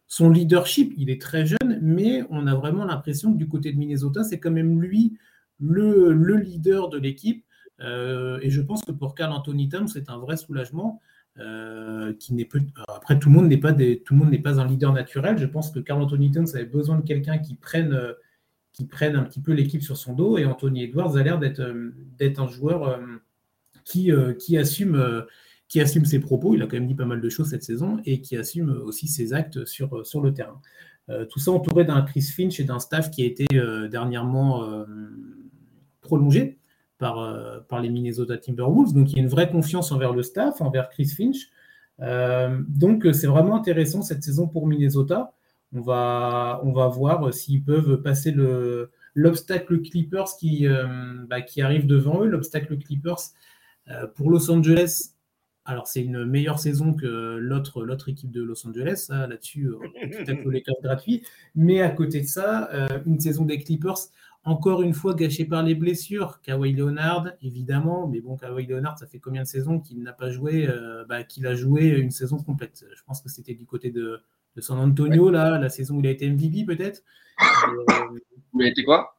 son 0.07 0.29
leadership. 0.29 0.93
Il 0.95 1.09
est 1.09 1.21
très 1.21 1.45
jeune, 1.45 1.79
mais 1.81 2.23
on 2.29 2.47
a 2.47 2.55
vraiment 2.55 2.85
l'impression 2.85 3.33
que 3.33 3.37
du 3.37 3.49
côté 3.49 3.73
de 3.73 3.77
Minnesota, 3.77 4.23
c'est 4.23 4.39
quand 4.39 4.51
même 4.51 4.81
lui 4.81 5.17
le, 5.59 6.13
le 6.13 6.37
leader 6.37 6.87
de 6.87 6.97
l'équipe. 6.97 7.43
et 7.81 8.49
je 8.49 8.61
pense 8.61 8.85
que 8.85 8.93
pour 8.93 9.15
Carl 9.15 9.33
Anthony 9.33 9.67
Towns, 9.67 9.89
c'est 9.89 10.09
un 10.09 10.17
vrai 10.17 10.37
soulagement. 10.37 11.01
qui 12.19 12.33
n'est 12.33 12.47
après 12.87 13.19
tout 13.19 13.27
le 13.27 13.35
monde 13.35 13.49
n'est 13.49 13.57
pas 13.57 13.73
tout 13.73 14.13
le 14.13 14.15
monde 14.15 14.29
n'est 14.31 14.39
pas 14.39 14.61
un 14.61 14.65
leader 14.65 14.93
naturel. 14.93 15.37
Je 15.37 15.45
pense 15.45 15.71
que 15.71 15.81
Carl 15.81 16.01
Anthony 16.01 16.31
Towns 16.31 16.47
avait 16.53 16.63
besoin 16.63 16.99
de 16.99 17.05
quelqu'un 17.05 17.37
qui 17.37 17.55
prenne 17.55 18.15
qui 18.81 18.87
prenne 18.87 19.15
un 19.15 19.23
petit 19.23 19.41
peu 19.41 19.51
l'équipe 19.51 19.83
sur 19.83 19.95
son 19.95 20.13
dos 20.13 20.37
et 20.37 20.45
Anthony 20.45 20.85
Edwards 20.85 21.15
a 21.15 21.23
l'air 21.23 21.37
d'être 21.37 21.61
d'être 22.17 22.39
un 22.39 22.47
joueur 22.47 22.99
qui, 23.85 24.11
qui 24.39 24.57
assume 24.57 25.25
qui 25.67 25.79
assume 25.79 26.05
ses 26.05 26.19
propos. 26.19 26.55
Il 26.55 26.61
a 26.61 26.65
quand 26.65 26.77
même 26.77 26.87
dit 26.87 26.95
pas 26.95 27.05
mal 27.05 27.21
de 27.21 27.29
choses 27.29 27.49
cette 27.49 27.63
saison 27.63 27.99
et 28.05 28.21
qui 28.21 28.35
assume 28.35 28.69
aussi 28.69 29.07
ses 29.07 29.33
actes 29.33 29.65
sur, 29.65 30.05
sur 30.05 30.21
le 30.21 30.33
terrain. 30.33 30.59
Euh, 31.09 31.25
tout 31.25 31.39
ça 31.39 31.51
entouré 31.51 31.83
d'un 31.83 32.01
Chris 32.01 32.21
Finch 32.21 32.59
et 32.59 32.63
d'un 32.63 32.79
staff 32.79 33.11
qui 33.11 33.23
a 33.23 33.25
été 33.25 33.45
euh, 33.53 33.87
dernièrement 33.87 34.63
euh, 34.63 34.85
prolongé 36.01 36.59
par, 36.97 37.65
par 37.67 37.81
les 37.81 37.89
Minnesota 37.89 38.37
Timberwolves. 38.37 38.93
Donc 38.93 39.11
il 39.11 39.17
y 39.17 39.19
a 39.19 39.23
une 39.23 39.29
vraie 39.29 39.49
confiance 39.49 39.91
envers 39.91 40.13
le 40.13 40.23
staff, 40.23 40.61
envers 40.61 40.89
Chris 40.89 41.07
Finch. 41.07 41.49
donc 42.67 43.07
c'est 43.13 43.27
vraiment 43.27 43.55
intéressant 43.55 44.01
cette 44.03 44.23
saison 44.23 44.47
pour 44.47 44.67
Minnesota. 44.67 45.33
On 45.73 45.81
va, 45.81 46.61
voir 46.93 47.33
s'ils 47.33 47.63
peuvent 47.63 48.01
passer 48.01 48.31
le, 48.31 48.91
l'obstacle 49.15 49.81
Clippers 49.81 50.35
qui, 50.39 50.67
bah, 51.29 51.41
qui 51.41 51.61
arrive 51.61 51.87
devant 51.87 52.23
eux. 52.23 52.27
L'obstacle 52.27 52.77
Clippers 52.77 53.21
pour 54.15 54.29
Los 54.29 54.51
Angeles, 54.51 55.13
alors, 55.65 55.87
c'est 55.87 56.01
une 56.03 56.25
meilleure 56.25 56.59
saison 56.59 56.93
que 56.93 57.37
l'autre, 57.37 57.83
l'autre 57.83 58.09
équipe 58.09 58.31
de 58.31 58.41
Los 58.41 58.67
Angeles. 58.67 59.07
Là-dessus, 59.09 59.69
peut-être 60.01 60.43
les 60.45 60.59
Lakers 60.59 60.81
gratuits. 60.81 61.23
Mais 61.55 61.81
à 61.81 61.91
côté 61.91 62.21
de 62.21 62.25
ça, 62.25 62.69
euh, 62.73 62.99
une 63.05 63.19
saison 63.19 63.45
des 63.45 63.59
Clippers, 63.59 63.97
encore 64.43 64.81
une 64.81 64.93
fois 64.93 65.13
gâchée 65.13 65.45
par 65.45 65.61
les 65.61 65.75
blessures. 65.75 66.41
Kawhi 66.41 66.73
Leonard, 66.73 67.27
évidemment. 67.43 68.07
Mais 68.07 68.21
bon, 68.21 68.37
Kawhi 68.37 68.65
Leonard, 68.65 68.97
ça 68.97 69.05
fait 69.05 69.19
combien 69.19 69.43
de 69.43 69.47
saisons 69.47 69.79
qu'il 69.79 70.01
n'a 70.01 70.13
pas 70.13 70.31
joué 70.31 70.67
euh, 70.67 71.05
bah, 71.07 71.23
Qu'il 71.23 71.45
a 71.45 71.53
joué 71.53 71.89
une 71.89 72.11
saison 72.11 72.37
complète? 72.37 72.83
Je 72.95 73.03
pense 73.03 73.21
que 73.21 73.29
c'était 73.29 73.53
du 73.53 73.67
côté 73.67 73.91
de, 73.91 74.23
San 74.59 74.77
Antonio, 74.79 75.29
là, 75.29 75.57
la 75.57 75.69
saison 75.69 75.95
où 75.95 75.99
il 76.01 76.07
a 76.07 76.11
été 76.11 76.29
MVP, 76.29 76.65
peut-être. 76.65 77.03
Euh, 77.39 78.19
il 78.55 78.63
a 78.63 78.67
été 78.67 78.83
quoi? 78.83 79.15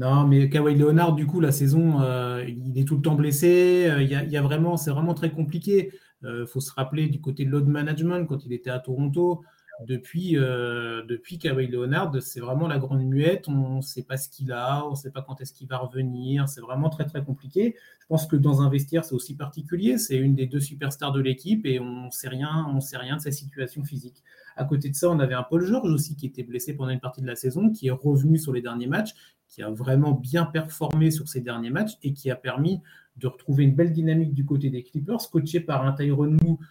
Non, 0.00 0.26
mais 0.26 0.48
Kawhi 0.48 0.76
Leonard, 0.76 1.14
du 1.14 1.26
coup, 1.26 1.40
la 1.40 1.52
saison, 1.52 2.00
euh, 2.00 2.42
il 2.48 2.78
est 2.78 2.84
tout 2.86 2.96
le 2.96 3.02
temps 3.02 3.16
blessé. 3.16 3.86
Euh, 3.86 4.02
il 4.02 4.08
y 4.10 4.36
a, 4.36 4.42
vraiment, 4.42 4.78
c'est 4.78 4.90
vraiment 4.90 5.12
très 5.12 5.30
compliqué. 5.30 5.92
Il 6.22 6.26
euh, 6.28 6.46
faut 6.46 6.60
se 6.60 6.72
rappeler 6.72 7.08
du 7.08 7.20
côté 7.20 7.44
de 7.44 7.50
load 7.50 7.66
management 7.66 8.26
quand 8.26 8.46
il 8.46 8.54
était 8.54 8.70
à 8.70 8.78
Toronto. 8.78 9.42
Depuis, 9.86 10.32
depuis 10.32 11.38
Kawhi 11.38 11.66
Leonard, 11.66 12.14
c'est 12.20 12.40
vraiment 12.40 12.68
la 12.68 12.78
grande 12.78 13.02
muette. 13.02 13.48
On 13.48 13.76
ne 13.76 13.80
sait 13.80 14.02
pas 14.02 14.16
ce 14.18 14.28
qu'il 14.28 14.52
a, 14.52 14.84
on 14.86 14.90
ne 14.90 14.94
sait 14.94 15.10
pas 15.10 15.22
quand 15.22 15.40
est-ce 15.40 15.52
qu'il 15.52 15.68
va 15.68 15.78
revenir. 15.78 16.48
C'est 16.48 16.60
vraiment 16.60 16.90
très 16.90 17.06
très 17.06 17.24
compliqué. 17.24 17.76
Je 18.00 18.06
pense 18.06 18.26
que 18.26 18.36
dans 18.36 18.60
un 18.60 18.68
vestiaire, 18.68 19.04
c'est 19.04 19.14
aussi 19.14 19.36
particulier. 19.36 19.96
C'est 19.96 20.16
une 20.16 20.34
des 20.34 20.46
deux 20.46 20.60
superstars 20.60 21.12
de 21.12 21.20
l'équipe 21.20 21.64
et 21.64 21.80
on 21.80 22.06
ne 22.06 22.10
sait 22.10 22.28
rien, 22.28 22.66
on 22.68 22.80
sait 22.80 22.98
rien 22.98 23.16
de 23.16 23.22
sa 23.22 23.30
situation 23.30 23.82
physique. 23.84 24.22
À 24.56 24.64
côté 24.64 24.90
de 24.90 24.94
ça, 24.94 25.08
on 25.08 25.18
avait 25.18 25.34
un 25.34 25.44
Paul 25.44 25.64
George 25.64 25.90
aussi 25.90 26.16
qui 26.16 26.26
était 26.26 26.42
blessé 26.42 26.74
pendant 26.74 26.90
une 26.90 27.00
partie 27.00 27.22
de 27.22 27.26
la 27.26 27.36
saison, 27.36 27.70
qui 27.70 27.86
est 27.86 27.92
revenu 27.92 28.36
sur 28.36 28.52
les 28.52 28.60
derniers 28.60 28.86
matchs, 28.88 29.14
qui 29.48 29.62
a 29.62 29.70
vraiment 29.70 30.12
bien 30.12 30.44
performé 30.44 31.10
sur 31.10 31.28
ces 31.28 31.40
derniers 31.40 31.70
matchs 31.70 31.92
et 32.02 32.12
qui 32.12 32.30
a 32.30 32.36
permis 32.36 32.80
de 33.16 33.26
retrouver 33.26 33.64
une 33.64 33.74
belle 33.74 33.92
dynamique 33.92 34.34
du 34.34 34.44
côté 34.44 34.70
des 34.70 34.82
Clippers, 34.82 35.30
coaché 35.30 35.60
par 35.60 35.86
un 35.86 35.92
Tyrone 35.92 36.38
Lou 36.42 36.58
euh, 36.58 36.64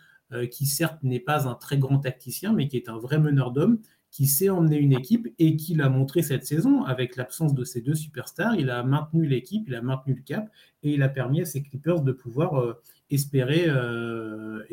qui 0.52 0.66
certes 0.66 1.02
n'est 1.04 1.20
pas 1.20 1.48
un 1.48 1.56
très 1.56 1.78
grand 1.78 2.00
tacticien, 2.00 2.54
mais 2.54 2.68
qui 2.68 2.78
est 2.78 2.88
un 2.88 2.98
vrai 2.98 3.20
meneur 3.20 3.52
d'hommes, 3.52 3.80
qui 4.12 4.28
sait 4.28 4.50
emmener 4.50 4.78
une 4.78 4.94
équipe 4.94 5.28
et 5.40 5.56
qui 5.56 5.76
l'a 5.76 5.90
montré 5.90 6.22
cette 6.22 6.46
saison 6.46 6.84
avec 6.84 7.16
l'absence 7.16 7.54
de 7.54 7.64
ces 7.64 7.82
deux 7.82 7.96
superstars. 7.96 8.56
Il 8.56 8.70
a 8.70 8.84
maintenu 8.84 9.26
l'équipe, 9.28 9.64
il 9.68 9.76
a 9.76 9.82
maintenu 9.82 10.16
le 10.16 10.22
cap 10.22 10.50
et 10.84 10.94
il 10.94 11.04
a 11.04 11.10
permis 11.10 11.42
à 11.42 11.46
ses 11.46 11.62
Clippers 11.62 12.02
de 12.02 12.12
pouvoir 12.12 12.60
euh, 12.60 12.82
espérer, 13.10 13.68
euh, 13.68 14.64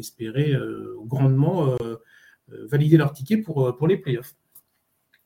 grandement 1.05 1.77
valider 2.49 2.97
leur 2.97 3.13
ticket 3.13 3.39
pour 3.39 3.87
les 3.87 3.97
playoffs. 3.97 4.35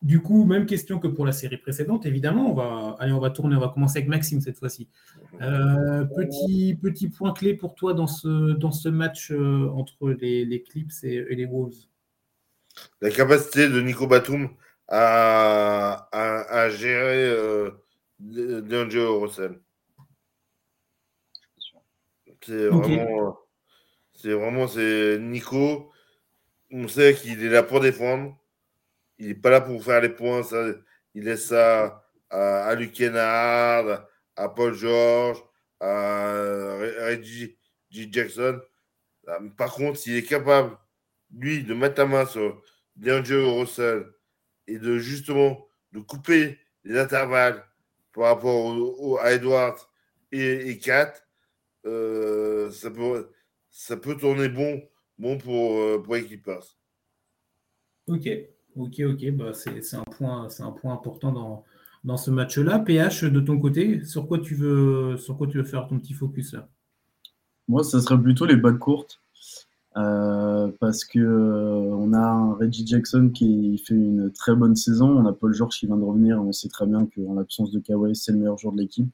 Du 0.03 0.23
coup, 0.23 0.47
même 0.47 0.65
question 0.65 0.99
que 0.99 1.09
pour 1.09 1.27
la 1.27 1.33
série 1.33 1.59
précédente, 1.59 2.07
évidemment. 2.07 2.51
On 2.51 2.55
va, 2.55 2.97
allez, 2.99 3.13
on 3.13 3.21
va 3.21 3.29
tourner, 3.29 3.55
on 3.57 3.61
va 3.61 3.69
commencer 3.69 3.99
avec 3.99 4.09
Maxime 4.09 4.41
cette 4.41 4.59
fois-ci. 4.59 4.89
Euh, 5.43 6.05
petit, 6.05 6.79
petit 6.81 7.11
point 7.11 7.35
clé 7.35 7.53
pour 7.53 7.75
toi 7.75 7.93
dans 7.93 8.07
ce, 8.07 8.53
dans 8.55 8.73
ce 8.73 8.89
match 8.89 9.31
euh, 9.31 9.69
entre 9.75 10.09
les, 10.11 10.63
Clips 10.63 11.05
et, 11.05 11.35
les 11.35 11.45
Wolves. 11.45 11.77
La 13.03 13.11
capacité 13.11 13.69
de 13.69 13.79
Nico 13.83 14.07
Batum 14.07 14.49
à, 14.89 16.09
à, 16.13 16.71
gérer 16.71 17.29
euh, 17.29 17.71
D'Angelo 18.19 19.21
Russell. 19.21 19.61
C'est 22.43 22.69
vraiment, 22.69 23.39
c'est 24.15 24.33
vraiment, 24.33 24.67
c'est 24.67 25.19
Nico. 25.21 25.91
On 26.71 26.89
sait 26.89 27.13
qu'il 27.13 27.45
est 27.45 27.51
là 27.51 27.63
pour 27.63 27.81
défendre 27.81 28.40
il 29.21 29.29
n'est 29.29 29.35
pas 29.35 29.51
là 29.51 29.61
pour 29.61 29.85
faire 29.85 30.01
les 30.01 30.09
points. 30.09 30.43
Ça, 30.43 30.73
il 31.15 31.25
laisse 31.25 31.47
ça 31.47 32.03
à, 32.31 32.65
à 32.65 32.75
Luke 32.75 32.93
Kennard, 32.93 34.07
à 34.35 34.49
Paul 34.49 34.75
George, 34.75 35.39
à 35.79 36.77
Reggie 37.07 37.57
Jackson. 37.91 38.61
Par 39.57 39.75
contre, 39.75 39.99
s'il 39.99 40.17
est 40.17 40.23
capable, 40.25 40.77
lui, 41.33 41.63
de 41.63 41.75
mettre 41.75 42.01
la 42.01 42.07
main 42.07 42.27
sur 42.27 42.63
D'Angelo 42.97 43.61
Russell 43.61 44.07
et 44.67 44.79
de 44.79 44.99
justement 44.99 45.67
de 45.93 46.01
couper 46.01 46.59
les 46.85 46.99
intervalles 46.99 47.65
par 48.13 48.25
rapport 48.25 49.21
à 49.21 49.33
Edwards 49.33 49.91
et, 50.33 50.71
et 50.71 50.79
Kat, 50.79 51.13
euh, 51.87 52.71
ça, 52.71 52.91
peut, 52.91 53.31
ça 53.71 53.97
peut 53.97 54.17
tourner 54.17 54.49
bon, 54.49 54.83
bon 55.19 55.39
pour, 55.39 55.81
euh, 55.81 56.03
pour. 56.03 56.17
Ok. 58.09 58.29
Ok, 58.77 59.01
ok, 59.01 59.31
bah 59.33 59.53
c'est 59.53 59.97
un, 59.97 60.05
point, 60.05 60.49
un 60.61 60.71
point 60.73 60.93
important 60.93 61.33
dans, 61.33 61.65
dans 62.05 62.17
ce 62.17 62.31
match-là. 62.31 62.79
PH, 62.79 63.25
de 63.25 63.41
ton 63.41 63.59
côté, 63.59 64.05
sur 64.05 64.27
quoi, 64.27 64.39
tu 64.39 64.55
veux, 64.55 65.17
sur 65.17 65.37
quoi 65.37 65.47
tu 65.47 65.59
veux 65.59 65.65
faire 65.65 65.87
ton 65.87 65.99
petit 65.99 66.15
focus 66.15 66.53
là? 66.55 66.69
Moi, 67.69 67.85
ça 67.85 68.01
serait 68.01 68.21
plutôt 68.21 68.47
les 68.47 68.57
bacs 68.57 68.79
courtes. 68.79 69.21
Euh, 69.97 70.71
parce 70.79 71.05
que 71.05 71.19
euh, 71.19 71.95
on 71.97 72.13
a 72.13 72.55
Reggie 72.55 72.87
Jackson 72.87 73.31
qui 73.35 73.77
fait 73.79 73.95
une 73.95 74.31
très 74.33 74.55
bonne 74.55 74.77
saison, 74.77 75.09
on 75.09 75.27
a 75.27 75.33
Paul 75.33 75.53
George 75.53 75.77
qui 75.79 75.87
vient 75.87 75.97
de 75.97 76.05
revenir, 76.05 76.41
on 76.41 76.53
sait 76.53 76.69
très 76.69 76.87
bien 76.87 77.07
qu'en 77.07 77.35
l'absence 77.35 77.73
de 77.73 77.81
Kawhi, 77.81 78.15
c'est 78.15 78.31
le 78.31 78.39
meilleur 78.39 78.57
joueur 78.57 78.73
de 78.73 78.81
l'équipe. 78.81 79.09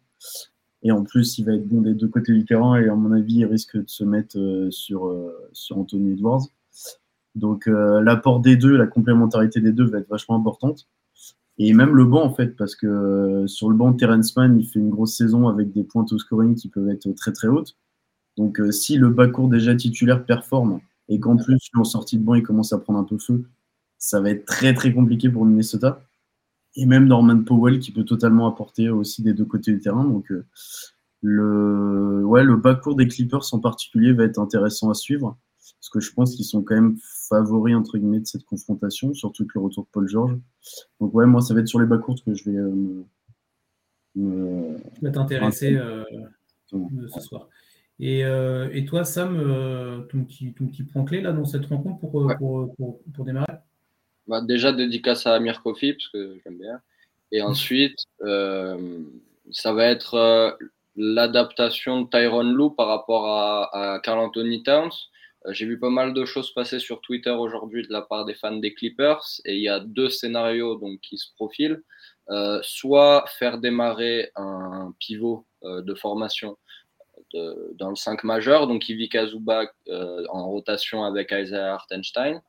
Et 0.82 0.92
en 0.92 1.02
plus, 1.02 1.38
il 1.38 1.46
va 1.46 1.54
être 1.54 1.66
bon 1.66 1.80
des 1.80 1.94
deux 1.94 2.08
côtés 2.08 2.32
du 2.32 2.44
terrain 2.44 2.76
et 2.76 2.88
à 2.88 2.94
mon 2.94 3.10
avis, 3.12 3.36
il 3.36 3.46
risque 3.46 3.78
de 3.78 3.88
se 3.88 4.04
mettre 4.04 4.38
euh, 4.38 4.70
sur, 4.70 5.10
sur 5.52 5.78
Anthony 5.78 6.12
Edwards. 6.12 6.44
Donc 7.36 7.68
euh, 7.68 8.00
l'apport 8.00 8.40
des 8.40 8.56
deux, 8.56 8.76
la 8.76 8.86
complémentarité 8.86 9.60
des 9.60 9.72
deux 9.72 9.84
va 9.84 9.98
être 9.98 10.08
vachement 10.08 10.36
importante. 10.36 10.88
Et 11.58 11.72
même 11.74 11.94
le 11.94 12.04
banc, 12.04 12.22
en 12.22 12.34
fait, 12.34 12.56
parce 12.56 12.74
que 12.74 12.86
euh, 12.86 13.46
sur 13.46 13.70
le 13.70 13.76
banc, 13.76 13.92
Terence 13.92 14.34
Mann, 14.36 14.58
il 14.58 14.66
fait 14.66 14.78
une 14.78 14.90
grosse 14.90 15.16
saison 15.16 15.48
avec 15.48 15.72
des 15.72 15.84
points 15.84 16.06
au 16.10 16.18
scoring 16.18 16.54
qui 16.54 16.68
peuvent 16.68 16.88
être 16.88 17.10
très 17.12 17.32
très 17.32 17.48
hautes. 17.48 17.76
Donc 18.36 18.58
euh, 18.58 18.72
si 18.72 18.96
le 18.96 19.10
bas 19.10 19.28
court 19.28 19.48
déjà 19.48 19.74
titulaire 19.74 20.24
performe 20.24 20.80
et 21.08 21.20
qu'en 21.20 21.36
plus, 21.36 21.58
en 21.74 21.84
sortie 21.84 22.18
de 22.18 22.24
banc, 22.24 22.34
il 22.34 22.42
commence 22.42 22.72
à 22.72 22.78
prendre 22.78 22.98
un 22.98 23.04
peu 23.04 23.18
feu, 23.18 23.44
ça 23.98 24.20
va 24.20 24.30
être 24.30 24.46
très 24.46 24.74
très 24.74 24.92
compliqué 24.92 25.28
pour 25.28 25.44
Minnesota. 25.44 26.02
Et 26.74 26.86
même 26.86 27.06
Norman 27.06 27.42
Powell 27.42 27.78
qui 27.80 27.92
peut 27.92 28.04
totalement 28.04 28.46
apporter 28.48 28.90
aussi 28.90 29.22
des 29.22 29.32
deux 29.34 29.46
côtés 29.46 29.72
du 29.72 29.80
terrain. 29.80 30.04
Donc 30.04 30.32
le, 31.22 32.22
ouais, 32.24 32.44
le 32.44 32.56
bas 32.56 32.74
court 32.74 32.96
des 32.96 33.08
Clippers 33.08 33.44
en 33.52 33.60
particulier 33.60 34.12
va 34.12 34.24
être 34.24 34.38
intéressant 34.38 34.90
à 34.90 34.94
suivre 34.94 35.38
parce 35.86 36.04
que 36.04 36.10
je 36.10 36.12
pense 36.12 36.34
qu'ils 36.34 36.44
sont 36.44 36.62
quand 36.62 36.74
même 36.74 36.96
favoris 37.28 37.76
entre 37.76 37.96
guillemets 37.96 38.18
de 38.18 38.26
cette 38.26 38.44
confrontation, 38.44 39.14
surtout 39.14 39.44
avec 39.44 39.54
le 39.54 39.60
retour 39.60 39.84
de 39.84 39.88
Paul 39.92 40.08
George. 40.08 40.36
Donc 41.00 41.14
ouais, 41.14 41.26
moi 41.26 41.40
ça 41.40 41.54
va 41.54 41.60
être 41.60 41.68
sur 41.68 41.78
les 41.78 41.86
bas 41.86 41.98
courtes 41.98 42.24
que 42.24 42.34
je 42.34 42.50
vais 42.50 42.56
euh, 42.56 43.04
me, 44.16 45.10
t'intéresser 45.12 45.76
euh, 45.76 46.02
ce 46.66 47.20
soir. 47.20 47.48
Et, 48.00 48.24
euh, 48.24 48.68
et, 48.72 48.84
toi, 48.84 49.04
Sam, 49.04 49.36
ton, 50.10 50.24
petit, 50.24 50.52
ton 50.54 50.66
petit 50.66 50.82
point 50.82 51.04
clé 51.04 51.20
là 51.20 51.32
dans 51.32 51.44
cette 51.44 51.66
rencontre 51.66 52.00
pour, 52.00 52.10
pour, 52.10 52.74
pour, 52.74 53.00
pour, 53.14 53.24
démarrer? 53.24 53.54
Bah, 54.26 54.40
Déjà, 54.40 54.72
dédicace 54.72 55.26
à 55.26 55.34
Amir 55.34 55.62
Kofi, 55.62 55.92
parce 55.92 56.08
que 56.08 56.36
j'aime 56.42 56.58
bien. 56.58 56.80
Et 57.30 57.42
ensuite, 57.42 58.06
ça 58.20 59.72
va 59.72 59.86
être 59.86 60.58
l'adaptation 60.96 62.02
de 62.02 62.08
Tyron 62.10 62.42
Lou 62.42 62.70
par 62.70 62.88
rapport 62.88 63.28
à, 63.28 63.94
à 63.94 64.00
Carl 64.00 64.18
Anthony 64.18 64.64
Towns. 64.64 64.90
Euh, 65.46 65.52
j'ai 65.52 65.66
vu 65.66 65.78
pas 65.78 65.90
mal 65.90 66.14
de 66.14 66.24
choses 66.24 66.52
passer 66.52 66.78
sur 66.78 67.00
Twitter 67.00 67.30
aujourd'hui 67.30 67.86
de 67.86 67.92
la 67.92 68.02
part 68.02 68.24
des 68.24 68.34
fans 68.34 68.56
des 68.56 68.74
Clippers 68.74 69.24
et 69.44 69.54
il 69.56 69.62
y 69.62 69.68
a 69.68 69.80
deux 69.80 70.08
scénarios 70.08 70.76
donc, 70.76 71.00
qui 71.00 71.18
se 71.18 71.32
profilent. 71.34 71.82
Euh, 72.28 72.58
soit 72.62 73.24
faire 73.38 73.58
démarrer 73.58 74.32
un 74.34 74.92
pivot 74.98 75.46
euh, 75.62 75.82
de 75.82 75.94
formation 75.94 76.56
dans 77.74 77.90
le 77.90 77.96
5 77.96 78.24
majeur, 78.24 78.66
donc 78.66 78.88
Ivica 78.88 79.26
Zubac 79.26 79.70
en 79.90 80.48
rotation 80.48 81.04
avec 81.04 81.32
Isaiah 81.32 81.74
Hartenstein, 81.74 82.40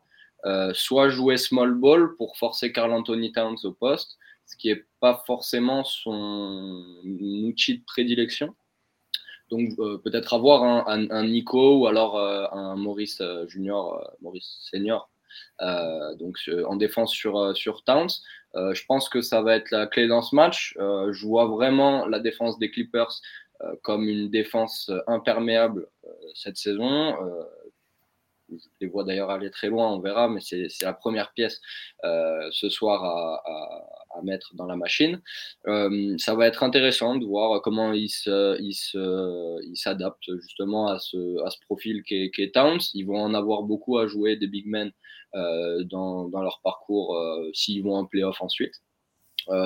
soit 0.73 1.09
jouer 1.09 1.35
small 1.35 1.73
ball 1.73 2.15
pour 2.15 2.37
forcer 2.37 2.71
Carl 2.71 2.93
Anthony 2.93 3.33
Towns 3.33 3.57
au 3.65 3.73
poste, 3.73 4.17
ce 4.45 4.55
qui 4.55 4.69
n'est 4.69 4.85
pas 5.01 5.23
forcément 5.25 5.83
son 5.83 6.85
outil 7.03 7.79
de 7.79 7.83
prédilection. 7.85 8.55
Donc 9.49 9.75
peut-être 10.03 10.33
avoir 10.33 10.63
un, 10.63 11.09
un, 11.09 11.27
Nico 11.27 11.79
ou 11.79 11.87
alors 11.87 12.19
un 12.19 12.75
Maurice 12.75 13.21
Junior, 13.47 14.11
Maurice 14.21 14.57
Senior. 14.69 15.09
donc 15.61 16.37
en 16.65 16.75
défense 16.75 17.11
sur, 17.11 17.55
sur 17.55 17.83
Towns. 17.83 18.09
je 18.55 18.85
pense 18.87 19.07
que 19.07 19.21
ça 19.21 19.41
va 19.41 19.55
être 19.55 19.71
la 19.71 19.87
clé 19.87 20.07
dans 20.07 20.21
ce 20.21 20.35
match. 20.35 20.75
je 20.77 21.25
vois 21.25 21.45
vraiment 21.45 22.05
la 22.07 22.19
défense 22.19 22.59
des 22.59 22.69
Clippers 22.71 23.21
comme 23.83 24.09
une 24.09 24.29
défense 24.29 24.91
imperméable 25.07 25.87
cette 26.33 26.57
saison 26.57 27.15
je 28.49 28.67
les 28.81 28.87
vois 28.87 29.03
d'ailleurs 29.03 29.29
aller 29.29 29.51
très 29.51 29.67
loin, 29.67 29.91
on 29.91 29.99
verra, 29.99 30.27
mais 30.27 30.39
c'est 30.41 30.67
la 30.81 30.93
première 30.93 31.33
pièce 31.33 31.59
euh, 32.03 32.47
ce 32.51 32.69
soir 32.69 33.03
à, 33.03 33.43
mettre 34.23 34.55
dans 34.55 34.65
la 34.65 34.75
machine. 34.75 35.21
Euh, 35.67 36.15
ça 36.17 36.35
va 36.35 36.47
être 36.47 36.63
intéressant 36.63 37.15
de 37.15 37.25
voir 37.25 37.61
comment 37.61 37.93
ils 37.93 38.09
s'adaptent 39.75 40.31
justement 40.41 40.87
à 40.87 40.99
ce, 40.99 41.43
à 41.45 41.49
ce 41.49 41.57
profil 41.65 42.03
qu'est 42.03 42.31
est 42.37 42.53
Towns. 42.53 42.79
Ils 42.93 43.05
vont 43.05 43.19
en 43.19 43.33
avoir 43.33 43.63
beaucoup 43.63 43.97
à 43.97 44.07
jouer 44.07 44.35
des 44.35 44.47
big 44.47 44.67
men 44.67 44.91
euh, 45.35 45.83
dans, 45.83 46.29
dans, 46.29 46.41
leur 46.41 46.61
parcours 46.63 47.17
s'ils 47.53 47.83
vont 47.83 47.95
en 47.95 48.05
playoff 48.05 48.41
ensuite. 48.41 48.73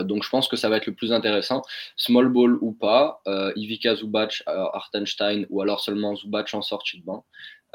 donc 0.03 0.23
je 0.23 0.29
pense 0.29 0.47
que 0.47 0.55
ça 0.55 0.69
va 0.69 0.77
être 0.77 0.87
le 0.87 0.95
plus 0.95 1.11
intéressant. 1.11 1.61
Small 1.95 2.29
ball 2.29 2.57
ou 2.61 2.71
pas, 2.71 3.21
Ivica 3.55 3.95
Zubac, 3.95 4.43
Artenstein 4.45 5.45
ou 5.49 5.61
alors 5.61 5.79
seulement 5.81 6.15
Zubac 6.15 6.53
en 6.53 6.61
sortie 6.61 6.99
de 6.99 7.05
banc. 7.05 7.25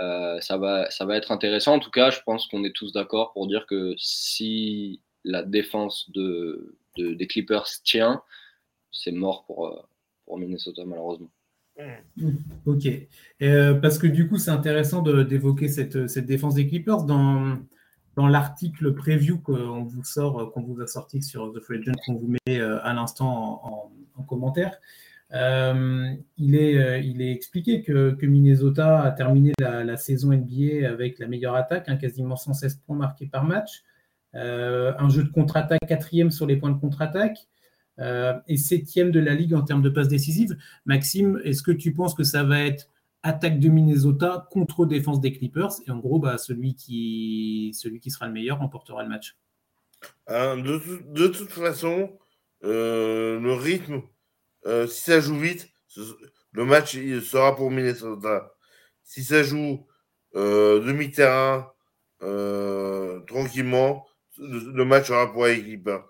Euh, 0.01 0.41
ça, 0.41 0.59
va, 0.59 0.91
ça 0.91 1.05
va 1.07 1.17
être 1.17 1.33
intéressant. 1.33 1.75
En 1.75 1.79
tout 1.79 1.91
cas, 1.91 2.11
je 2.11 2.21
pense 2.25 2.47
qu'on 2.49 2.65
est 2.65 2.75
tous 2.75 2.93
d'accord 2.93 3.33
pour 3.33 3.47
dire 3.47 3.67
que 3.67 3.95
si 3.97 5.01
la 5.27 5.43
défense 5.43 6.11
de, 6.11 6.77
des 6.97 7.27
Clippers 7.27 7.67
tient, 7.85 8.23
c'est 8.91 9.13
mort 9.13 9.45
pour, 9.47 9.67
euh, 9.67 10.39
Minnesota, 10.39 10.85
malheureusement. 10.85 11.31
Mmh. 12.17 12.31
Ok. 12.65 12.89
Euh, 13.43 13.75
parce 13.75 13.99
que 13.99 14.07
du 14.07 14.29
coup, 14.29 14.39
c'est 14.39 14.51
intéressant 14.51 15.03
d'évoquer 15.03 15.69
cette, 15.69 16.19
défense 16.19 16.55
des 16.55 16.67
Clippers. 16.67 17.05
Dans, 17.05 17.59
l'article 18.17 18.95
preview 18.95 19.39
qu'on 19.41 19.85
vous 19.85 20.03
sort, 20.03 20.51
qu'on 20.53 20.63
vous 20.63 20.81
a 20.81 20.87
sorti 20.87 21.23
sur 21.23 21.53
The 21.53 21.61
Free 21.61 21.85
qu'on 22.07 22.15
vous 22.15 22.35
met 22.47 22.61
à 22.61 22.95
l'instant 22.95 23.61
en, 23.63 23.93
en, 24.19 24.23
commentaire, 24.23 24.81
euh, 25.33 26.15
il, 26.39 26.55
est, 26.55 26.79
euh, 26.79 27.33
expliqué 27.33 27.83
que, 27.83 28.17
Minnesota 28.27 29.03
a 29.03 29.11
terminé 29.11 29.53
la, 29.59 29.97
saison 29.97 30.33
NBA 30.33 30.89
avec 30.89 31.19
la 31.19 31.27
meilleure 31.27 31.57
attaque, 31.57 31.89
hein, 31.89 31.97
quasiment 31.97 32.37
116 32.37 32.77
points 32.87 32.97
marqués 32.97 33.27
par 33.27 33.45
match, 33.45 33.83
euh, 33.83 33.96
un 34.37 35.09
jeu 35.09 35.25
de 35.25 35.29
contre-attaque 35.29 35.87
quatrième 35.87 36.31
sur 36.31 36.47
les 36.47 36.57
points 36.57 36.71
de 36.71 36.79
contre-attaque 36.79 37.49
et 37.99 38.57
septième 38.57 39.11
de 39.11 39.21
la 39.21 39.35
ligue 39.35 39.55
en 39.55 39.63
termes 39.63 39.83
de 39.83 39.89
passes 39.89 40.09
décisives. 40.09 40.57
Maxime, 40.85 41.41
est-ce 41.45 41.63
que 41.63 41.71
tu 41.71 41.95
penses 41.95 42.15
que 42.15 42.25
ça 42.25 42.43
va 42.43 42.61
être 42.61 42.89
attaque 43.23 43.59
de 43.59 43.69
Minnesota 43.69 44.47
contre 44.51 44.85
défense 44.85 45.21
des 45.21 45.33
Clippers? 45.33 45.73
Et 45.87 45.91
en 45.91 45.99
gros, 45.99 46.19
bah, 46.19 46.39
celui, 46.39 46.75
qui, 46.75 47.73
celui 47.75 48.01
qui 48.01 48.11
sera 48.11 48.27
le 48.27 48.33
meilleur 48.33 48.59
remportera 48.59 49.03
le 49.03 49.09
match 49.09 49.37
de, 50.29 51.13
de, 51.15 51.27
toute 51.29 51.51
façon, 51.51 52.11
le 52.63 53.53
rythme 53.53 54.03
euh, 54.67 54.87
si 54.87 55.03
ça 55.03 55.21
joue 55.21 55.39
vite, 55.39 55.69
le 56.53 56.65
match 56.65 56.97
sera 57.23 57.55
pour 57.55 57.71
Minnesota. 57.71 58.53
Si 59.05 59.23
ça 59.23 59.43
joue 59.43 59.87
euh, 60.35 60.81
demi-terrain, 60.81 61.73
euh, 62.23 63.21
tranquillement, 63.21 64.07
le, 64.39 64.85
match 64.85 65.09
sera 65.09 65.33
pour 65.33 65.47
les 65.47 65.63
Clippers. 65.63 66.05